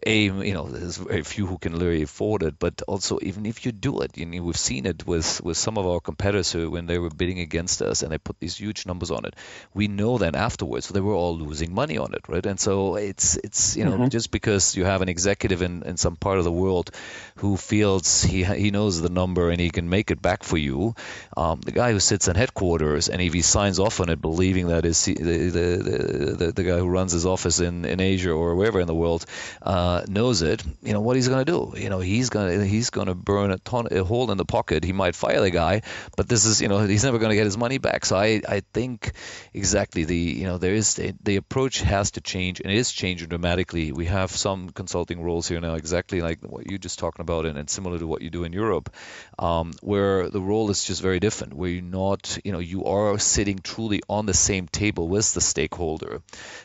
a 0.06 0.22
you 0.22 0.54
know 0.54 0.68
there's 0.68 0.96
very 0.96 1.22
few 1.22 1.46
who 1.46 1.58
can 1.58 1.74
really 1.74 2.02
afford 2.02 2.42
it, 2.42 2.58
but 2.58 2.82
also 2.86 3.18
even 3.22 3.46
if 3.46 3.66
you 3.66 3.72
do 3.72 4.00
it, 4.00 4.16
you 4.16 4.26
know 4.26 4.42
we've 4.42 4.56
seen 4.56 4.86
it 4.86 5.06
with 5.06 5.40
with 5.42 5.56
some 5.56 5.78
of 5.78 5.86
our 5.86 6.00
competitors 6.00 6.52
who 6.52 6.70
when 6.70 6.86
they 6.86 6.98
were 6.98 7.10
bidding 7.10 7.40
against 7.40 7.82
us 7.82 8.02
and 8.02 8.12
they 8.12 8.18
put 8.18 8.38
these 8.38 8.56
huge 8.56 8.86
numbers 8.86 9.10
on 9.10 9.24
it, 9.24 9.34
we 9.74 9.88
know 9.88 10.18
then 10.18 10.34
afterwards 10.36 10.88
they 10.88 11.00
were 11.00 11.14
all 11.14 11.36
losing 11.36 11.74
money 11.74 11.98
on 11.98 12.14
it, 12.14 12.28
right? 12.28 12.46
And 12.46 12.58
so 12.58 12.96
it's 12.96 13.36
it's 13.36 13.76
you 13.76 13.84
know 13.84 13.92
mm-hmm. 13.92 14.08
just 14.08 14.30
because 14.30 14.76
you 14.76 14.84
have 14.84 15.02
an 15.02 15.08
executive 15.08 15.62
in, 15.62 15.71
in 15.80 15.96
some 15.96 16.16
part 16.16 16.38
of 16.38 16.44
the 16.44 16.52
world 16.52 16.90
who 17.36 17.56
feels 17.56 18.22
he 18.22 18.44
he 18.44 18.70
knows 18.70 19.00
the 19.00 19.08
number 19.08 19.50
and 19.50 19.60
he 19.60 19.70
can 19.70 19.88
make 19.88 20.10
it 20.10 20.20
back 20.20 20.44
for 20.44 20.58
you, 20.58 20.94
um, 21.36 21.60
the 21.60 21.72
guy 21.72 21.92
who 21.92 22.00
sits 22.00 22.28
in 22.28 22.36
headquarters 22.36 23.08
and 23.08 23.20
if 23.22 23.32
he 23.32 23.42
signs 23.42 23.78
off 23.78 24.00
on 24.00 24.08
it 24.08 24.20
believing 24.20 24.68
that 24.68 24.84
is 24.84 25.04
the 25.04 25.14
the, 25.14 25.48
the, 25.48 26.36
the, 26.36 26.52
the 26.52 26.64
guy 26.64 26.78
who 26.78 26.88
runs 26.88 27.12
his 27.12 27.26
office 27.26 27.60
in, 27.60 27.84
in 27.84 28.00
Asia 28.00 28.30
or 28.30 28.54
wherever 28.54 28.80
in 28.80 28.86
the 28.86 28.94
world 28.94 29.24
uh, 29.62 30.04
knows 30.08 30.42
it, 30.42 30.62
you 30.82 30.92
know 30.92 31.00
what 31.00 31.16
he's 31.16 31.28
going 31.28 31.44
to 31.44 31.52
do. 31.52 31.74
You 31.76 31.90
know 31.90 32.00
he's 32.00 32.30
going 32.30 32.58
to 32.58 32.66
he's 32.66 32.90
to 32.90 33.14
burn 33.14 33.50
a 33.50 33.58
ton 33.58 33.88
a 33.90 34.04
hole 34.04 34.30
in 34.30 34.38
the 34.38 34.44
pocket. 34.44 34.84
He 34.84 34.92
might 34.92 35.14
fire 35.14 35.40
the 35.40 35.50
guy, 35.50 35.82
but 36.16 36.28
this 36.28 36.44
is 36.44 36.60
you 36.60 36.68
know 36.68 36.86
he's 36.86 37.04
never 37.04 37.18
going 37.18 37.30
to 37.30 37.36
get 37.36 37.44
his 37.44 37.56
money 37.56 37.78
back. 37.78 38.04
So 38.04 38.16
I 38.16 38.42
I 38.48 38.62
think 38.72 39.12
exactly 39.54 40.04
the 40.04 40.16
you 40.16 40.44
know 40.44 40.58
there 40.58 40.74
is 40.74 40.94
the 40.94 41.36
approach 41.36 41.80
has 41.80 42.12
to 42.12 42.20
change 42.20 42.60
and 42.60 42.70
it 42.70 42.76
is 42.76 42.92
changing 42.92 43.28
dramatically. 43.28 43.92
We 43.92 44.06
have 44.06 44.30
some 44.30 44.70
consulting 44.70 45.22
roles 45.22 45.48
here 45.48 45.60
now 45.62 45.74
exactly 45.74 46.20
like 46.20 46.40
what 46.42 46.66
you're 46.66 46.78
just 46.78 46.98
talking 46.98 47.22
about 47.22 47.46
and, 47.46 47.56
and 47.56 47.70
similar 47.70 47.98
to 47.98 48.06
what 48.06 48.22
you 48.22 48.30
do 48.30 48.44
in 48.44 48.52
Europe, 48.52 48.94
um, 49.38 49.72
where 49.80 50.28
the 50.28 50.40
role 50.40 50.70
is 50.70 50.84
just 50.84 51.00
very 51.00 51.20
different. 51.20 51.54
Where 51.54 51.70
you're 51.70 51.82
not 51.82 52.38
you 52.44 52.52
know 52.52 52.58
you 52.58 52.84
are 52.84 53.18
sitting 53.18 53.58
truly 53.58 54.02
on 54.08 54.26
the 54.26 54.34
same 54.34 54.68
table 54.68 55.08
with 55.08 55.32
the 55.34 55.40
stakeholder, 55.40 56.22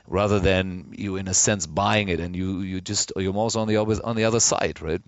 rather 0.07 0.39
than 0.39 0.93
you 0.97 1.15
in 1.15 1.27
a 1.27 1.33
sense 1.33 1.65
buying 1.65 2.09
it 2.09 2.19
and 2.19 2.35
you 2.35 2.61
you 2.61 2.81
just 2.81 3.13
you're 3.15 3.27
almost 3.27 3.55
on 3.55 3.67
the 3.67 3.77
on 3.77 4.15
the 4.15 4.25
other 4.25 4.39
side, 4.39 4.81
right? 4.81 5.01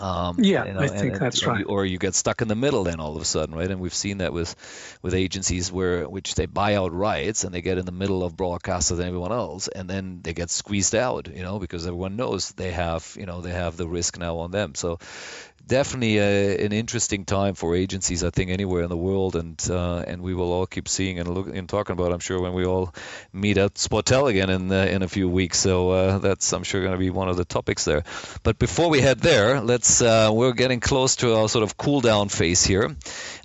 Um, 0.00 0.36
yeah, 0.38 0.64
you 0.64 0.72
know, 0.72 0.80
I 0.80 0.88
think 0.88 1.12
and, 1.12 1.20
that's 1.20 1.42
and, 1.42 1.52
right. 1.52 1.64
Or 1.66 1.84
you 1.84 1.98
get 1.98 2.14
stuck 2.14 2.40
in 2.40 2.48
the 2.48 2.54
middle 2.54 2.84
then 2.84 3.00
all 3.00 3.16
of 3.16 3.22
a 3.22 3.24
sudden, 3.24 3.54
right? 3.54 3.70
And 3.70 3.80
we've 3.80 3.94
seen 3.94 4.18
that 4.18 4.32
with 4.32 4.54
with 5.02 5.14
agencies 5.14 5.70
where 5.70 6.08
which 6.08 6.34
they 6.34 6.46
buy 6.46 6.76
out 6.76 6.92
rights 6.92 7.44
and 7.44 7.52
they 7.52 7.60
get 7.60 7.78
in 7.78 7.84
the 7.84 7.92
middle 7.92 8.24
of 8.24 8.34
broadcasters 8.34 8.98
and 8.98 9.02
everyone 9.02 9.32
else, 9.32 9.68
and 9.68 9.88
then 9.88 10.20
they 10.22 10.32
get 10.32 10.50
squeezed 10.50 10.94
out, 10.94 11.28
you 11.28 11.42
know, 11.42 11.58
because 11.58 11.86
everyone 11.86 12.16
knows 12.16 12.50
they 12.52 12.70
have, 12.70 13.14
you 13.18 13.26
know, 13.26 13.40
they 13.42 13.52
have 13.52 13.76
the 13.76 13.86
risk 13.86 14.18
now 14.18 14.38
on 14.38 14.50
them. 14.50 14.74
So 14.74 14.98
definitely 15.66 16.18
a, 16.18 16.64
an 16.64 16.72
interesting 16.72 17.24
time 17.24 17.54
for 17.54 17.74
agencies, 17.74 18.24
I 18.24 18.30
think, 18.30 18.50
anywhere 18.50 18.82
in 18.82 18.88
the 18.88 18.96
world, 18.96 19.36
and 19.36 19.60
uh, 19.70 20.04
and 20.06 20.22
we 20.22 20.34
will 20.34 20.52
all 20.52 20.66
keep 20.66 20.88
seeing 20.88 21.18
and 21.18 21.28
looking 21.28 21.56
and 21.56 21.68
talking 21.68 21.92
about. 21.92 22.12
I'm 22.12 22.20
sure 22.20 22.40
when 22.40 22.52
we 22.52 22.64
all 22.64 22.94
meet 23.32 23.58
at 23.58 23.74
Sportel 23.74 24.28
again 24.28 24.50
in 24.50 24.72
uh, 24.72 24.84
in 24.84 25.02
a 25.02 25.08
few 25.08 25.28
weeks. 25.28 25.58
So 25.58 25.90
uh, 25.90 26.18
that's 26.18 26.52
I'm 26.52 26.64
sure 26.64 26.80
going 26.80 26.92
to 26.92 26.98
be 26.98 27.10
one 27.10 27.28
of 27.28 27.36
the 27.36 27.44
topics 27.44 27.84
there. 27.84 28.04
But 28.42 28.58
before 28.58 28.90
we 28.90 29.00
head 29.00 29.20
there, 29.20 29.60
let's 29.60 30.02
uh, 30.02 30.30
we're 30.32 30.52
getting 30.52 30.80
close 30.80 31.16
to 31.16 31.36
our 31.36 31.48
sort 31.48 31.62
of 31.62 31.76
cool 31.76 32.00
down 32.00 32.28
phase 32.28 32.64
here, 32.64 32.96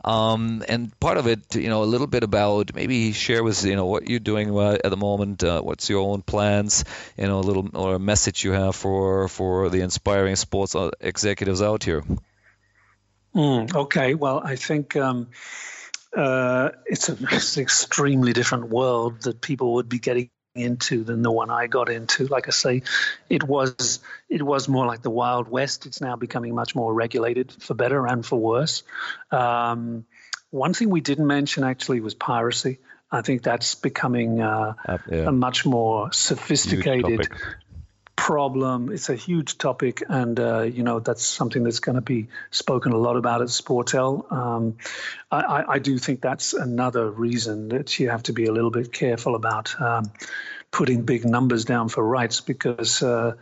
um, 0.05 0.63
and 0.69 0.97
part 0.99 1.17
of 1.17 1.25
it, 1.25 1.55
you 1.55 1.67
know, 1.67 1.83
a 1.83 1.89
little 1.93 2.05
bit 2.05 2.23
about 2.23 2.75
maybe 2.75 3.11
share 3.11 3.43
with 3.43 3.65
you 3.65 3.75
know 3.75 3.87
what 3.87 4.07
you're 4.07 4.19
doing 4.19 4.55
uh, 4.55 4.77
at 4.83 4.89
the 4.91 4.97
moment, 4.97 5.43
uh, 5.43 5.61
what's 5.61 5.89
your 5.89 6.01
own 6.01 6.21
plans, 6.21 6.85
you 7.17 7.27
know, 7.27 7.39
a 7.39 7.41
little 7.41 7.67
or 7.73 7.95
a 7.95 7.99
message 7.99 8.43
you 8.43 8.51
have 8.51 8.75
for 8.75 9.27
for 9.27 9.69
the 9.69 9.81
inspiring 9.81 10.35
sports 10.35 10.75
executives 11.01 11.61
out 11.61 11.83
here. 11.83 12.03
Mm, 13.33 13.75
okay, 13.75 14.13
well, 14.13 14.41
I 14.43 14.55
think 14.55 14.95
um, 14.95 15.27
uh, 16.15 16.69
it's, 16.85 17.09
a, 17.09 17.17
it's 17.31 17.57
an 17.57 17.63
extremely 17.63 18.31
different 18.31 18.69
world 18.69 19.23
that 19.23 19.41
people 19.41 19.73
would 19.73 19.89
be 19.89 19.99
getting 19.99 20.29
into 20.55 21.03
than 21.03 21.21
the 21.21 21.31
one 21.31 21.51
I 21.51 21.67
got 21.67 21.89
into. 21.89 22.27
Like 22.27 22.47
I 22.47 22.51
say, 22.51 22.81
it 23.29 23.43
was 23.43 23.99
it 24.29 24.41
was 24.41 24.67
more 24.67 24.85
like 24.85 25.01
the 25.01 25.09
Wild 25.09 25.47
West. 25.49 25.85
It's 25.85 26.01
now 26.01 26.15
becoming 26.15 26.55
much 26.55 26.75
more 26.75 26.93
regulated 26.93 27.51
for 27.51 27.73
better 27.73 28.07
and 28.07 28.25
for 28.25 28.39
worse. 28.39 28.83
Um, 29.31 30.05
one 30.49 30.73
thing 30.73 30.89
we 30.89 31.01
didn't 31.01 31.27
mention 31.27 31.63
actually 31.63 31.99
was 31.99 32.13
piracy. 32.13 32.79
I 33.11 33.21
think 33.21 33.43
that's 33.43 33.75
becoming 33.75 34.41
uh, 34.41 34.73
uh, 34.87 34.97
yeah. 35.09 35.27
a 35.27 35.31
much 35.31 35.65
more 35.65 36.11
sophisticated 36.11 37.27
problem. 38.15 38.91
It's 38.91 39.09
a 39.09 39.15
huge 39.15 39.57
topic, 39.57 40.03
and 40.07 40.39
uh, 40.39 40.61
you 40.61 40.83
know 40.83 40.99
that's 40.99 41.23
something 41.23 41.63
that's 41.63 41.79
going 41.79 41.95
to 41.95 42.01
be 42.01 42.27
spoken 42.51 42.91
a 42.91 42.97
lot 42.97 43.17
about 43.17 43.41
at 43.41 43.49
Sportel. 43.49 44.31
Um, 44.31 44.77
I, 45.31 45.63
I, 45.67 45.79
do 45.79 45.97
think 45.97 46.21
that's 46.21 46.53
another 46.53 47.09
reason 47.09 47.69
that 47.69 47.99
you 47.99 48.09
have 48.09 48.23
to 48.23 48.33
be 48.33 48.45
a 48.45 48.51
little 48.51 48.71
bit 48.71 48.91
careful 48.91 49.35
about 49.35 49.79
um, 49.81 50.11
putting 50.71 51.03
big 51.03 51.25
numbers 51.25 51.65
down 51.65 51.89
for 51.89 52.03
rights 52.03 52.41
because. 52.41 53.01
Uh, 53.01 53.35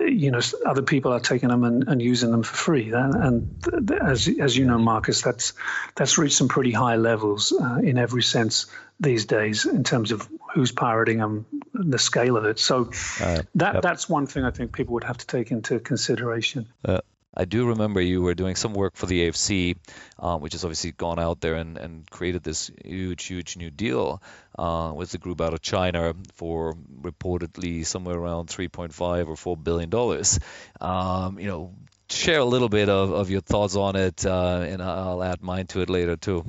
you 0.00 0.30
know, 0.30 0.40
other 0.64 0.82
people 0.82 1.12
are 1.12 1.20
taking 1.20 1.48
them 1.48 1.64
and, 1.64 1.88
and 1.88 2.02
using 2.02 2.30
them 2.30 2.42
for 2.42 2.54
free, 2.54 2.92
and, 2.92 3.14
and, 3.14 3.92
as 4.02 4.28
as 4.40 4.56
you 4.56 4.66
know, 4.66 4.78
Marcus, 4.78 5.22
that's 5.22 5.52
that's 5.94 6.18
reached 6.18 6.36
some 6.36 6.48
pretty 6.48 6.72
high 6.72 6.96
levels 6.96 7.52
uh, 7.52 7.78
in 7.82 7.98
every 7.98 8.22
sense 8.22 8.66
these 9.00 9.26
days 9.26 9.66
in 9.66 9.84
terms 9.84 10.12
of 10.12 10.28
who's 10.54 10.72
pirating 10.72 11.18
them, 11.18 11.46
the 11.74 11.98
scale 11.98 12.36
of 12.36 12.44
it. 12.44 12.58
So 12.58 12.90
uh, 13.20 13.42
that 13.54 13.74
yep. 13.74 13.82
that's 13.82 14.08
one 14.08 14.26
thing 14.26 14.44
I 14.44 14.50
think 14.50 14.72
people 14.72 14.94
would 14.94 15.04
have 15.04 15.18
to 15.18 15.26
take 15.26 15.50
into 15.50 15.78
consideration. 15.80 16.66
Uh, 16.84 17.00
I 17.36 17.44
do 17.44 17.66
remember 17.66 18.00
you 18.00 18.22
were 18.22 18.34
doing 18.34 18.56
some 18.56 18.72
work 18.72 18.96
for 18.96 19.06
the 19.06 19.28
AFC, 19.28 19.76
uh, 20.18 20.38
which 20.38 20.54
has 20.54 20.64
obviously 20.64 20.92
gone 20.92 21.18
out 21.18 21.40
there 21.40 21.54
and, 21.54 21.76
and 21.76 22.10
created 22.10 22.42
this 22.42 22.70
huge, 22.82 23.24
huge 23.24 23.56
new 23.56 23.70
deal 23.70 24.22
uh, 24.58 24.92
with 24.94 25.10
the 25.10 25.18
group 25.18 25.40
out 25.40 25.52
of 25.52 25.60
China 25.60 26.14
for 26.34 26.74
reportedly 27.02 27.84
somewhere 27.84 28.16
around 28.16 28.48
3.5 28.48 29.28
or 29.28 29.36
4 29.36 29.56
billion 29.56 29.90
dollars. 29.90 30.40
Um, 30.80 31.38
you 31.38 31.46
know, 31.46 31.74
share 32.08 32.40
a 32.40 32.44
little 32.44 32.68
bit 32.68 32.88
of, 32.88 33.12
of 33.12 33.30
your 33.30 33.40
thoughts 33.42 33.76
on 33.76 33.96
it, 33.96 34.24
uh, 34.24 34.64
and 34.66 34.82
I'll 34.82 35.22
add 35.22 35.42
mine 35.42 35.66
to 35.68 35.80
it 35.80 35.90
later 35.90 36.16
too. 36.16 36.44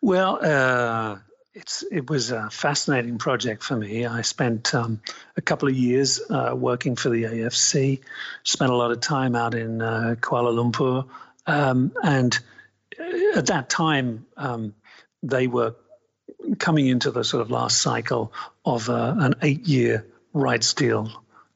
Well, 0.00 0.38
uh, 0.40 1.18
it's 1.58 1.82
it 1.90 2.08
was 2.08 2.30
a 2.30 2.48
fascinating 2.50 3.18
project 3.18 3.64
for 3.64 3.76
me. 3.76 4.06
I 4.06 4.22
spent 4.22 4.74
um, 4.74 5.00
a 5.36 5.40
couple 5.40 5.68
of 5.68 5.74
years 5.74 6.20
uh, 6.30 6.54
working 6.56 6.94
for 6.94 7.10
the 7.10 7.24
AFC, 7.24 8.00
spent 8.44 8.70
a 8.70 8.76
lot 8.76 8.92
of 8.92 9.00
time 9.00 9.34
out 9.34 9.54
in 9.54 9.82
uh, 9.82 10.14
Kuala 10.20 10.52
Lumpur, 10.54 11.06
um, 11.46 11.92
and 12.02 12.38
at 13.34 13.46
that 13.46 13.68
time 13.68 14.26
um, 14.36 14.74
they 15.22 15.48
were 15.48 15.74
coming 16.58 16.86
into 16.86 17.10
the 17.10 17.24
sort 17.24 17.40
of 17.40 17.50
last 17.50 17.82
cycle 17.82 18.32
of 18.64 18.88
uh, 18.88 19.14
an 19.18 19.34
eight-year 19.42 20.06
rights 20.32 20.74
deal, 20.74 21.10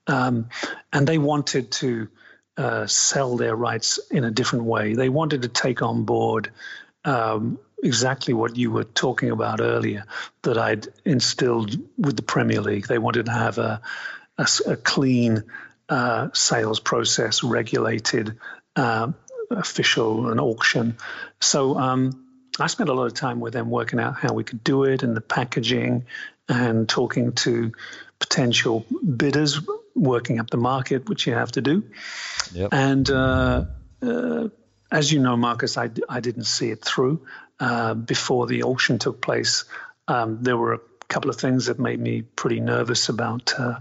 um, 0.09 0.49
and 0.93 1.07
they 1.07 1.19
wanted 1.19 1.71
to 1.71 2.09
uh, 2.57 2.87
sell 2.89 3.37
their 3.37 3.55
rights 3.55 4.01
in 4.11 4.25
a 4.25 4.33
different 4.33 4.65
way. 4.65 4.95
They 4.95 5.09
wanted 5.09 5.43
to 5.43 5.49
take 5.49 5.81
on 5.81 6.03
board 6.03 6.51
um, 7.05 7.61
exactly 7.83 8.33
what 8.33 8.57
you 8.57 8.71
were 8.71 8.85
talking 8.85 9.31
about 9.31 9.61
earlier 9.61 10.05
that 10.43 10.57
I'd 10.57 10.87
instilled 11.05 11.77
with 11.99 12.17
the 12.17 12.23
Premier 12.23 12.61
League. 12.61 12.87
They 12.87 12.99
wanted 12.99 13.27
to 13.27 13.33
have 13.33 13.59
a, 13.59 13.83
a, 14.39 14.47
a 14.67 14.77
clean 14.77 15.45
uh, 15.89 16.29
sales 16.33 16.81
process, 16.81 17.43
regulated, 17.43 18.39
uh, 18.77 19.13
official, 19.51 20.31
and 20.31 20.41
auction. 20.41 20.97
So 21.41 21.77
um, 21.77 22.25
I 22.59 22.69
spent 22.69 22.89
a 22.89 22.95
lot 22.95 23.07
of 23.07 23.15
time 23.15 23.41
with 23.41 23.53
them 23.53 23.69
working 23.69 23.99
out 23.99 24.17
how 24.17 24.33
we 24.33 24.45
could 24.45 24.63
do 24.63 24.85
it 24.85 25.03
and 25.03 25.17
the 25.17 25.21
packaging 25.21 26.07
and 26.49 26.89
talking 26.89 27.33
to 27.33 27.73
potential 28.19 28.87
bidders, 29.17 29.61
working 29.95 30.39
up 30.39 30.51
the 30.51 30.57
market, 30.57 31.09
which 31.09 31.27
you 31.27 31.35
have 31.35 31.53
to 31.53 31.61
do. 31.61 31.85
Yep. 32.53 32.69
And 32.73 33.11
uh, 33.11 33.65
uh 34.01 34.49
as 34.93 35.11
you 35.11 35.21
know, 35.21 35.37
Marcus, 35.37 35.79
I, 35.79 35.91
I 36.09 36.21
didn't 36.21 36.45
see 36.45 36.71
it 36.71 36.85
through. 36.85 37.25
Uh, 37.63 37.95
before 37.95 38.49
the 38.49 38.65
auction 38.65 38.99
took 38.99 39.21
place, 39.21 39.67
um, 40.09 40.43
there 40.43 40.57
were 40.57 40.73
a 40.73 40.81
couple 41.07 41.31
of 41.31 41.37
things 41.37 41.67
that 41.67 41.79
made 41.79 42.01
me 42.01 42.23
pretty 42.23 42.59
nervous 42.59 43.09
about 43.09 43.55
uh, 43.57 43.79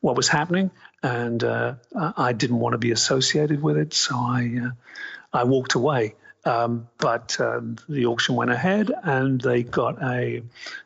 what 0.00 0.14
was 0.14 0.28
happening, 0.28 0.70
and 1.02 1.42
uh, 1.42 1.74
I 2.16 2.32
didn't 2.32 2.60
want 2.60 2.74
to 2.74 2.78
be 2.78 2.92
associated 2.92 3.60
with 3.60 3.78
it, 3.78 3.94
so 3.94 4.14
I 4.14 4.60
uh, 4.66 4.70
I 5.32 5.42
walked 5.42 5.74
away. 5.74 6.14
Um, 6.44 6.86
but 6.98 7.36
uh, 7.40 7.62
the 7.88 8.06
auction 8.06 8.36
went 8.36 8.52
ahead, 8.52 8.92
and 9.02 9.40
they 9.40 9.64
got 9.64 10.00
a, 10.00 10.44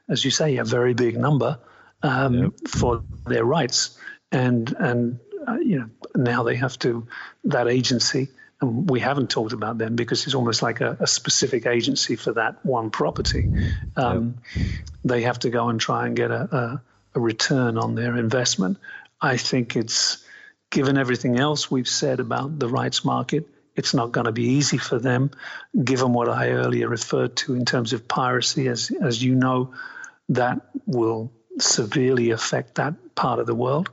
as 0.09 0.25
you 0.25 0.31
say, 0.31 0.57
a 0.57 0.65
very 0.65 0.95
big 0.95 1.19
number 1.19 1.59
um, 2.03 2.35
yep. 2.35 2.53
for 2.69 3.05
their 3.27 3.45
rights, 3.45 3.99
and 4.33 4.75
and 4.79 5.21
you 5.63 5.81
know 5.81 5.91
now 6.15 6.43
they 6.45 6.57
have 6.57 6.79
to 6.79 7.07
that 7.45 7.69
agency 7.69 8.31
and 8.61 8.91
we 8.91 9.01
haven't 9.01 9.31
talked 9.31 9.53
about 9.53 9.79
them 9.79 9.97
because 9.97 10.27
it's 10.27 10.35
almost 10.35 10.63
like 10.63 10.81
a, 10.81 10.97
a 11.01 11.07
specific 11.07 11.67
agency 11.67 12.17
for 12.17 12.33
that 12.35 12.65
one 12.65 12.91
property. 12.91 13.49
Um, 13.97 14.37
yep. 14.55 14.67
They 15.05 15.23
have 15.23 15.39
to 15.41 15.51
go 15.51 15.69
and 15.69 15.81
try 15.81 16.07
and 16.07 16.15
get 16.15 16.31
a, 16.31 16.57
a, 16.57 16.83
a, 17.15 17.21
return 17.21 17.79
on 17.79 17.95
their 17.95 18.17
investment. 18.17 18.79
I 19.21 19.37
think 19.37 19.77
it's 19.77 20.25
given 20.71 20.99
everything 20.99 21.39
else 21.39 21.71
we've 21.71 21.89
said 21.89 22.21
about 22.21 22.59
the 22.59 22.69
rights 22.69 23.05
market, 23.05 23.49
it's 23.77 23.95
not 23.95 24.13
going 24.13 24.27
to 24.27 24.33
be 24.33 24.45
easy 24.45 24.79
for 24.79 24.99
them, 24.99 25.31
given 25.83 26.13
what 26.13 26.29
I 26.29 26.51
earlier 26.51 26.89
referred 26.89 27.37
to 27.37 27.55
in 27.55 27.65
terms 27.65 27.93
of 27.93 28.07
piracy. 28.07 28.69
As, 28.69 28.91
as 28.91 29.23
you 29.23 29.35
know, 29.35 29.75
that 30.29 30.61
will 30.87 31.33
severely 31.59 32.31
affect 32.31 32.77
that 32.77 33.15
part 33.15 33.39
of 33.39 33.47
the 33.47 33.55
world. 33.55 33.91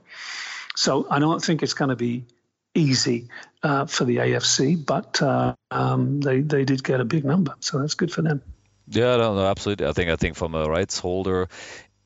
So 0.76 1.07
I 1.09 1.20
don't 1.20 1.43
think 1.43 1.63
it's 1.63 1.74
going 1.74 1.89
to 1.89 1.95
be 1.95 2.26
easy 2.78 3.28
uh, 3.63 3.86
for 3.86 4.05
the 4.05 4.17
AFC, 4.17 4.86
but 4.86 5.21
uh, 5.21 5.55
um, 5.71 6.21
they 6.21 6.41
they 6.41 6.63
did 6.63 6.84
get 6.84 7.01
a 7.01 7.05
big 7.05 7.25
number, 7.25 7.55
so 7.59 7.80
that's 7.80 7.95
good 7.95 8.11
for 8.11 8.21
them. 8.21 8.41
Yeah, 8.89 9.17
no, 9.17 9.36
no, 9.36 9.45
absolutely. 9.45 9.88
I 9.88 9.91
think 9.91 10.09
I 10.09 10.15
think 10.15 10.36
from 10.38 10.55
a 10.55 10.69
rights 10.69 10.99
holder, 10.99 11.49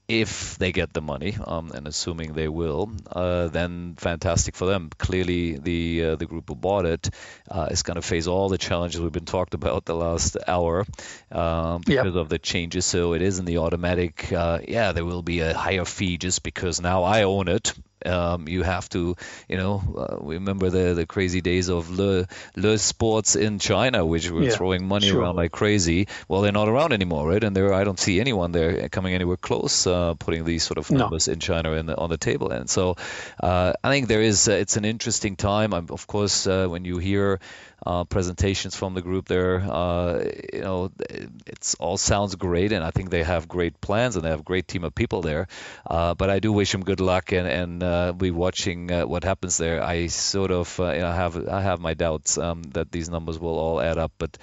if 0.07 0.57
they 0.57 0.71
get 0.71 0.93
the 0.93 1.01
money, 1.01 1.37
um, 1.45 1.71
and 1.73 1.87
assuming 1.87 2.33
they 2.33 2.47
will, 2.47 2.91
uh, 3.11 3.47
then 3.47 3.95
fantastic 3.97 4.55
for 4.55 4.65
them. 4.65 4.89
Clearly, 4.97 5.57
the 5.57 6.05
uh, 6.05 6.15
the 6.15 6.25
group 6.25 6.45
who 6.47 6.55
bought 6.55 6.85
it 6.85 7.09
uh, 7.49 7.67
is 7.69 7.83
going 7.83 7.95
to 7.95 8.01
face 8.01 8.27
all 8.27 8.49
the 8.49 8.57
challenges 8.57 8.99
we've 8.99 9.11
been 9.11 9.25
talked 9.25 9.53
about 9.53 9.85
the 9.85 9.95
last 9.95 10.37
hour 10.47 10.85
um, 11.31 11.81
because 11.85 12.05
yep. 12.05 12.15
of 12.15 12.29
the 12.29 12.39
changes. 12.39 12.85
So 12.85 13.13
it 13.13 13.21
is 13.21 13.39
in 13.39 13.45
the 13.45 13.59
automatic. 13.59 14.31
Uh, 14.31 14.59
yeah, 14.67 14.91
there 14.93 15.05
will 15.05 15.21
be 15.21 15.41
a 15.41 15.53
higher 15.53 15.85
fee 15.85 16.17
just 16.17 16.43
because 16.43 16.81
now 16.81 17.03
I 17.03 17.23
own 17.23 17.47
it 17.47 17.73
um, 18.05 18.47
you 18.47 18.63
have 18.63 18.89
to, 18.89 19.15
you 19.47 19.57
know, 19.57 19.81
uh, 19.97 20.17
remember 20.19 20.69
the, 20.69 20.93
the 20.93 21.05
crazy 21.05 21.41
days 21.41 21.69
of 21.69 21.89
Le, 21.89 22.27
Le 22.55 22.77
Sports 22.77 23.35
in 23.35 23.59
China, 23.59 24.05
which 24.05 24.29
were 24.29 24.43
yeah, 24.43 24.51
throwing 24.51 24.87
money 24.87 25.07
sure. 25.07 25.21
around 25.21 25.35
like 25.35 25.51
crazy. 25.51 26.07
Well, 26.27 26.41
they're 26.41 26.51
not 26.51 26.67
around 26.67 26.93
anymore, 26.93 27.27
right? 27.27 27.43
And 27.43 27.55
there, 27.55 27.73
I 27.73 27.83
don't 27.83 27.99
see 27.99 28.19
anyone 28.19 28.51
there 28.51 28.89
coming 28.89 29.13
anywhere 29.13 29.37
close 29.37 29.87
uh, 29.87 30.13
putting 30.15 30.45
these 30.45 30.63
sort 30.63 30.77
of 30.77 30.89
numbers 30.91 31.27
no. 31.27 31.33
in 31.33 31.39
China 31.39 31.73
in 31.73 31.85
the, 31.85 31.97
on 31.97 32.09
the 32.09 32.17
table. 32.17 32.51
And 32.51 32.69
so 32.69 32.95
uh, 33.41 33.73
I 33.83 33.89
think 33.89 34.07
there 34.07 34.21
is, 34.21 34.47
uh, 34.47 34.53
it's 34.53 34.77
an 34.77 34.85
interesting 34.85 35.35
time. 35.35 35.73
I'm, 35.73 35.87
of 35.89 36.07
course, 36.07 36.47
uh, 36.47 36.67
when 36.67 36.85
you 36.85 36.97
hear 36.97 37.39
uh, 37.85 38.03
presentations 38.03 38.75
from 38.75 38.93
the 38.93 39.01
group 39.01 39.27
there. 39.27 39.59
Uh, 39.59 40.23
you 40.53 40.61
know, 40.61 40.91
it 41.09 41.75
all 41.79 41.97
sounds 41.97 42.35
great, 42.35 42.71
and 42.71 42.83
I 42.83 42.91
think 42.91 43.09
they 43.09 43.23
have 43.23 43.47
great 43.47 43.81
plans 43.81 44.15
and 44.15 44.25
they 44.25 44.29
have 44.29 44.41
a 44.41 44.43
great 44.43 44.67
team 44.67 44.83
of 44.83 44.93
people 44.93 45.21
there. 45.21 45.47
Uh, 45.85 46.13
but 46.13 46.29
I 46.29 46.39
do 46.39 46.51
wish 46.51 46.71
them 46.71 46.83
good 46.83 46.99
luck 46.99 47.31
and 47.31 47.47
and 47.47 47.83
uh, 47.83 48.13
be 48.13 48.31
watching 48.31 48.91
uh, 48.91 49.05
what 49.05 49.23
happens 49.23 49.57
there. 49.57 49.81
I 49.83 50.07
sort 50.07 50.51
of 50.51 50.79
uh, 50.79 50.91
you 50.93 51.01
know 51.01 51.11
have 51.11 51.47
I 51.47 51.61
have 51.61 51.79
my 51.79 51.93
doubts 51.93 52.37
um, 52.37 52.63
that 52.73 52.91
these 52.91 53.09
numbers 53.09 53.39
will 53.39 53.57
all 53.57 53.81
add 53.81 53.97
up, 53.97 54.11
but 54.17 54.37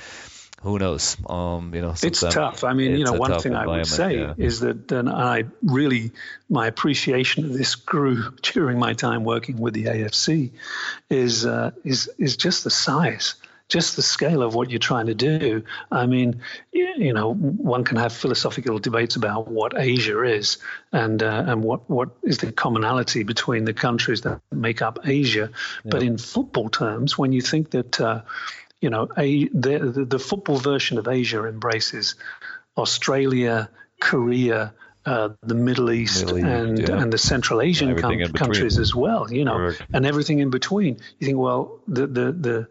who 0.63 0.79
knows? 0.79 1.17
Um, 1.29 1.73
you 1.75 1.81
know, 1.81 1.95
it's 2.03 2.21
tough. 2.21 2.65
I 2.65 2.73
mean, 2.73 2.97
you 2.97 3.05
know, 3.05 3.13
one 3.13 3.39
thing 3.39 3.55
I 3.55 3.67
would 3.67 3.87
say 3.87 4.19
yeah. 4.19 4.35
is 4.37 4.61
that, 4.61 4.91
and 4.91 5.09
I 5.09 5.45
really 5.63 6.11
my 6.49 6.67
appreciation 6.67 7.45
of 7.45 7.53
this 7.53 7.77
grew 7.77 8.33
during 8.43 8.79
my 8.79 8.95
time 8.95 9.25
working 9.25 9.59
with 9.59 9.75
the 9.75 9.85
AFC, 9.85 10.51
is 11.11 11.47
uh, 11.47 11.71
is 11.85 12.11
is 12.19 12.37
just 12.37 12.65
the 12.65 12.71
size. 12.71 13.37
Just 13.69 13.97
the 13.97 14.03
scale 14.03 14.43
of 14.43 14.55
what 14.55 14.71
you're 14.71 14.79
trying 14.79 15.09
to 15.09 15.15
do. 15.15 15.63
I 15.93 16.07
mean, 16.07 16.41
you 16.73 17.13
know, 17.13 17.35
one 17.35 17.85
can 17.85 17.99
have 17.99 18.15
philosophical 18.15 18.79
debates 18.79 19.17
about 19.17 19.47
what 19.49 19.75
Asia 19.77 20.23
is 20.23 20.57
and 20.91 21.23
uh, 21.23 21.45
and 21.47 21.63
what, 21.63 21.89
what 21.91 22.09
is 22.23 22.39
the 22.39 22.51
commonality 22.51 23.25
between 23.25 23.67
the 23.67 23.75
countries 23.75 24.23
that 24.23 24.41
make 24.51 24.81
up 24.81 25.01
Asia. 25.05 25.51
Yeah. 25.85 25.91
But 25.91 26.03
in 26.03 26.17
football 26.17 26.71
terms, 26.71 27.19
when 27.19 27.33
you 27.33 27.43
think 27.43 27.73
that 27.73 28.01
uh, 28.01 28.23
you 28.81 28.91
know, 28.91 29.09
a, 29.17 29.49
the, 29.49 30.07
the 30.09 30.19
football 30.19 30.57
version 30.57 30.99
of 30.99 31.09
Asia 31.09 31.45
embraces 31.45 32.15
Australia, 32.77 33.71
Korea, 34.01 34.73
uh, 35.05 35.31
the 35.43 35.55
Middle 35.55 35.91
East, 35.91 36.27
Middle 36.27 36.39
East 36.39 36.47
and 36.47 36.79
yeah. 36.79 37.01
and 37.03 37.13
the 37.13 37.19
Central 37.19 37.63
Asian 37.63 37.97
com- 37.97 38.33
countries 38.33 38.79
as 38.79 38.95
well. 38.95 39.33
You 39.33 39.45
know, 39.45 39.73
and 39.93 40.07
everything 40.07 40.41
in 40.41 40.51
between. 40.51 40.99
You 41.19 41.27
think, 41.27 41.39
well, 41.39 41.81
the 41.89 42.07
the 42.07 42.33
the 42.33 42.69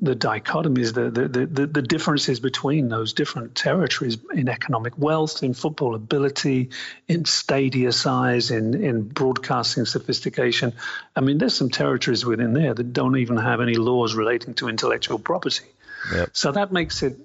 the 0.00 0.16
dichotomies, 0.16 0.92
the, 0.92 1.10
the, 1.10 1.46
the, 1.46 1.66
the 1.66 1.82
differences 1.82 2.40
between 2.40 2.88
those 2.88 3.12
different 3.12 3.54
territories 3.54 4.18
in 4.32 4.48
economic 4.48 4.98
wealth, 4.98 5.42
in 5.42 5.54
football 5.54 5.94
ability, 5.94 6.70
in 7.08 7.24
stadia 7.24 7.92
size, 7.92 8.50
in, 8.50 8.74
in 8.82 9.02
broadcasting 9.02 9.86
sophistication. 9.86 10.72
I 11.14 11.20
mean, 11.20 11.38
there's 11.38 11.54
some 11.54 11.70
territories 11.70 12.24
within 12.24 12.52
there 12.52 12.74
that 12.74 12.92
don't 12.92 13.16
even 13.16 13.36
have 13.36 13.60
any 13.60 13.74
laws 13.74 14.14
relating 14.14 14.54
to 14.54 14.68
intellectual 14.68 15.18
property. 15.18 15.66
Yep. 16.12 16.30
So 16.32 16.52
that 16.52 16.72
makes 16.72 17.02
it, 17.02 17.16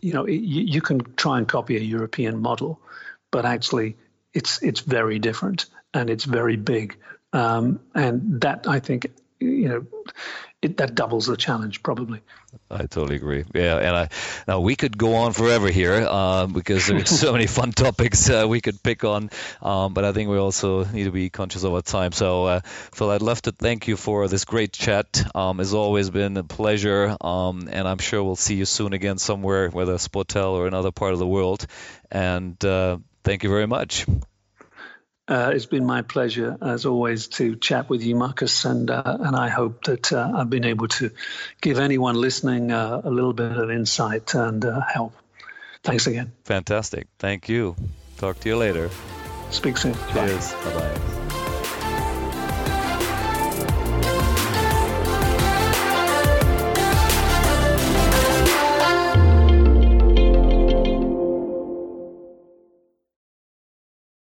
you 0.00 0.12
know, 0.12 0.26
you, 0.26 0.62
you 0.62 0.80
can 0.80 1.14
try 1.16 1.38
and 1.38 1.48
copy 1.48 1.76
a 1.76 1.80
European 1.80 2.40
model, 2.40 2.78
but 3.30 3.44
actually 3.44 3.96
it's 4.34 4.62
it's 4.62 4.80
very 4.80 5.18
different 5.18 5.66
and 5.94 6.10
it's 6.10 6.24
very 6.24 6.56
big. 6.56 6.96
Um, 7.32 7.80
and 7.94 8.40
that 8.42 8.66
I 8.68 8.80
think, 8.80 9.06
you 9.42 9.68
know, 9.68 9.86
it, 10.62 10.76
that 10.76 10.94
doubles 10.94 11.26
the 11.26 11.36
challenge 11.36 11.82
probably. 11.82 12.20
I 12.70 12.86
totally 12.86 13.16
agree. 13.16 13.44
Yeah, 13.54 13.78
and 13.78 13.96
I 13.96 14.08
now 14.46 14.60
we 14.60 14.76
could 14.76 14.96
go 14.96 15.14
on 15.16 15.32
forever 15.32 15.68
here 15.68 16.06
uh, 16.08 16.46
because 16.46 16.86
there's 16.86 17.10
so 17.10 17.32
many 17.32 17.46
fun 17.46 17.72
topics 17.84 18.30
uh, 18.30 18.46
we 18.48 18.60
could 18.60 18.82
pick 18.82 19.04
on, 19.04 19.30
um, 19.60 19.94
but 19.94 20.04
I 20.04 20.12
think 20.12 20.30
we 20.30 20.38
also 20.38 20.84
need 20.84 21.04
to 21.04 21.10
be 21.10 21.30
conscious 21.30 21.64
of 21.64 21.74
our 21.74 21.82
time. 21.82 22.12
So, 22.12 22.44
uh, 22.44 22.60
Phil, 22.64 23.10
I'd 23.10 23.22
love 23.22 23.42
to 23.42 23.52
thank 23.52 23.88
you 23.88 23.96
for 23.96 24.28
this 24.28 24.44
great 24.44 24.72
chat. 24.72 25.24
Um, 25.34 25.60
it's 25.60 25.72
always 25.72 26.10
been 26.10 26.36
a 26.36 26.44
pleasure, 26.44 27.16
um, 27.20 27.68
and 27.70 27.88
I'm 27.88 27.98
sure 27.98 28.22
we'll 28.22 28.36
see 28.36 28.54
you 28.54 28.64
soon 28.64 28.92
again 28.92 29.18
somewhere, 29.18 29.68
whether 29.68 29.94
Sportel 29.94 30.52
or 30.52 30.66
another 30.66 30.92
part 30.92 31.12
of 31.12 31.18
the 31.18 31.26
world. 31.26 31.66
And 32.10 32.62
uh, 32.64 32.98
thank 33.24 33.42
you 33.42 33.48
very 33.48 33.66
much. 33.66 34.06
Uh, 35.32 35.50
it's 35.54 35.64
been 35.64 35.86
my 35.86 36.02
pleasure, 36.02 36.58
as 36.60 36.84
always, 36.84 37.28
to 37.28 37.56
chat 37.56 37.88
with 37.88 38.02
you, 38.02 38.14
Marcus, 38.14 38.66
and 38.66 38.90
uh, 38.90 39.16
and 39.18 39.34
I 39.34 39.48
hope 39.48 39.84
that 39.84 40.12
uh, 40.12 40.30
I've 40.34 40.50
been 40.50 40.66
able 40.66 40.88
to 40.88 41.10
give 41.62 41.78
anyone 41.78 42.16
listening 42.16 42.70
uh, 42.70 43.00
a 43.02 43.10
little 43.10 43.32
bit 43.32 43.56
of 43.56 43.70
insight 43.70 44.34
and 44.34 44.62
uh, 44.62 44.82
help. 44.82 45.14
Thanks 45.82 46.06
again. 46.06 46.32
Fantastic. 46.44 47.06
Thank 47.18 47.48
you. 47.48 47.76
Talk 48.18 48.40
to 48.40 48.48
you 48.50 48.58
later. 48.58 48.90
Speak 49.50 49.78
soon. 49.78 49.94
Cheers. 50.12 50.52
Bye 50.52 50.74
bye. 50.74 51.21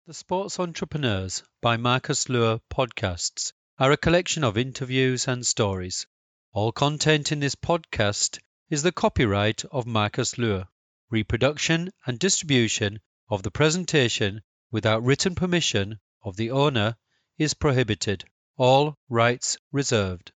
The 0.07 0.13
Sports 0.13 0.59
Entrepreneurs 0.59 1.41
by 1.61 1.77
Marcus 1.77 2.29
Luer 2.29 2.59
podcasts 2.69 3.53
are 3.79 3.91
a 3.91 3.97
collection 3.97 4.43
of 4.43 4.55
interviews 4.55 5.27
and 5.27 5.43
stories. 5.43 6.05
All 6.51 6.71
content 6.71 7.31
in 7.31 7.39
this 7.39 7.55
podcast 7.55 8.37
is 8.69 8.83
the 8.83 8.91
copyright 8.91 9.65
of 9.71 9.87
Marcus 9.87 10.37
Luer. 10.37 10.67
Reproduction 11.09 11.89
and 12.05 12.19
distribution 12.19 12.99
of 13.29 13.41
the 13.41 13.49
presentation 13.49 14.43
without 14.69 15.01
written 15.01 15.33
permission 15.33 15.99
of 16.21 16.37
the 16.37 16.51
owner 16.51 16.97
is 17.39 17.55
prohibited. 17.55 18.25
All 18.57 18.99
rights 19.09 19.57
reserved. 19.71 20.31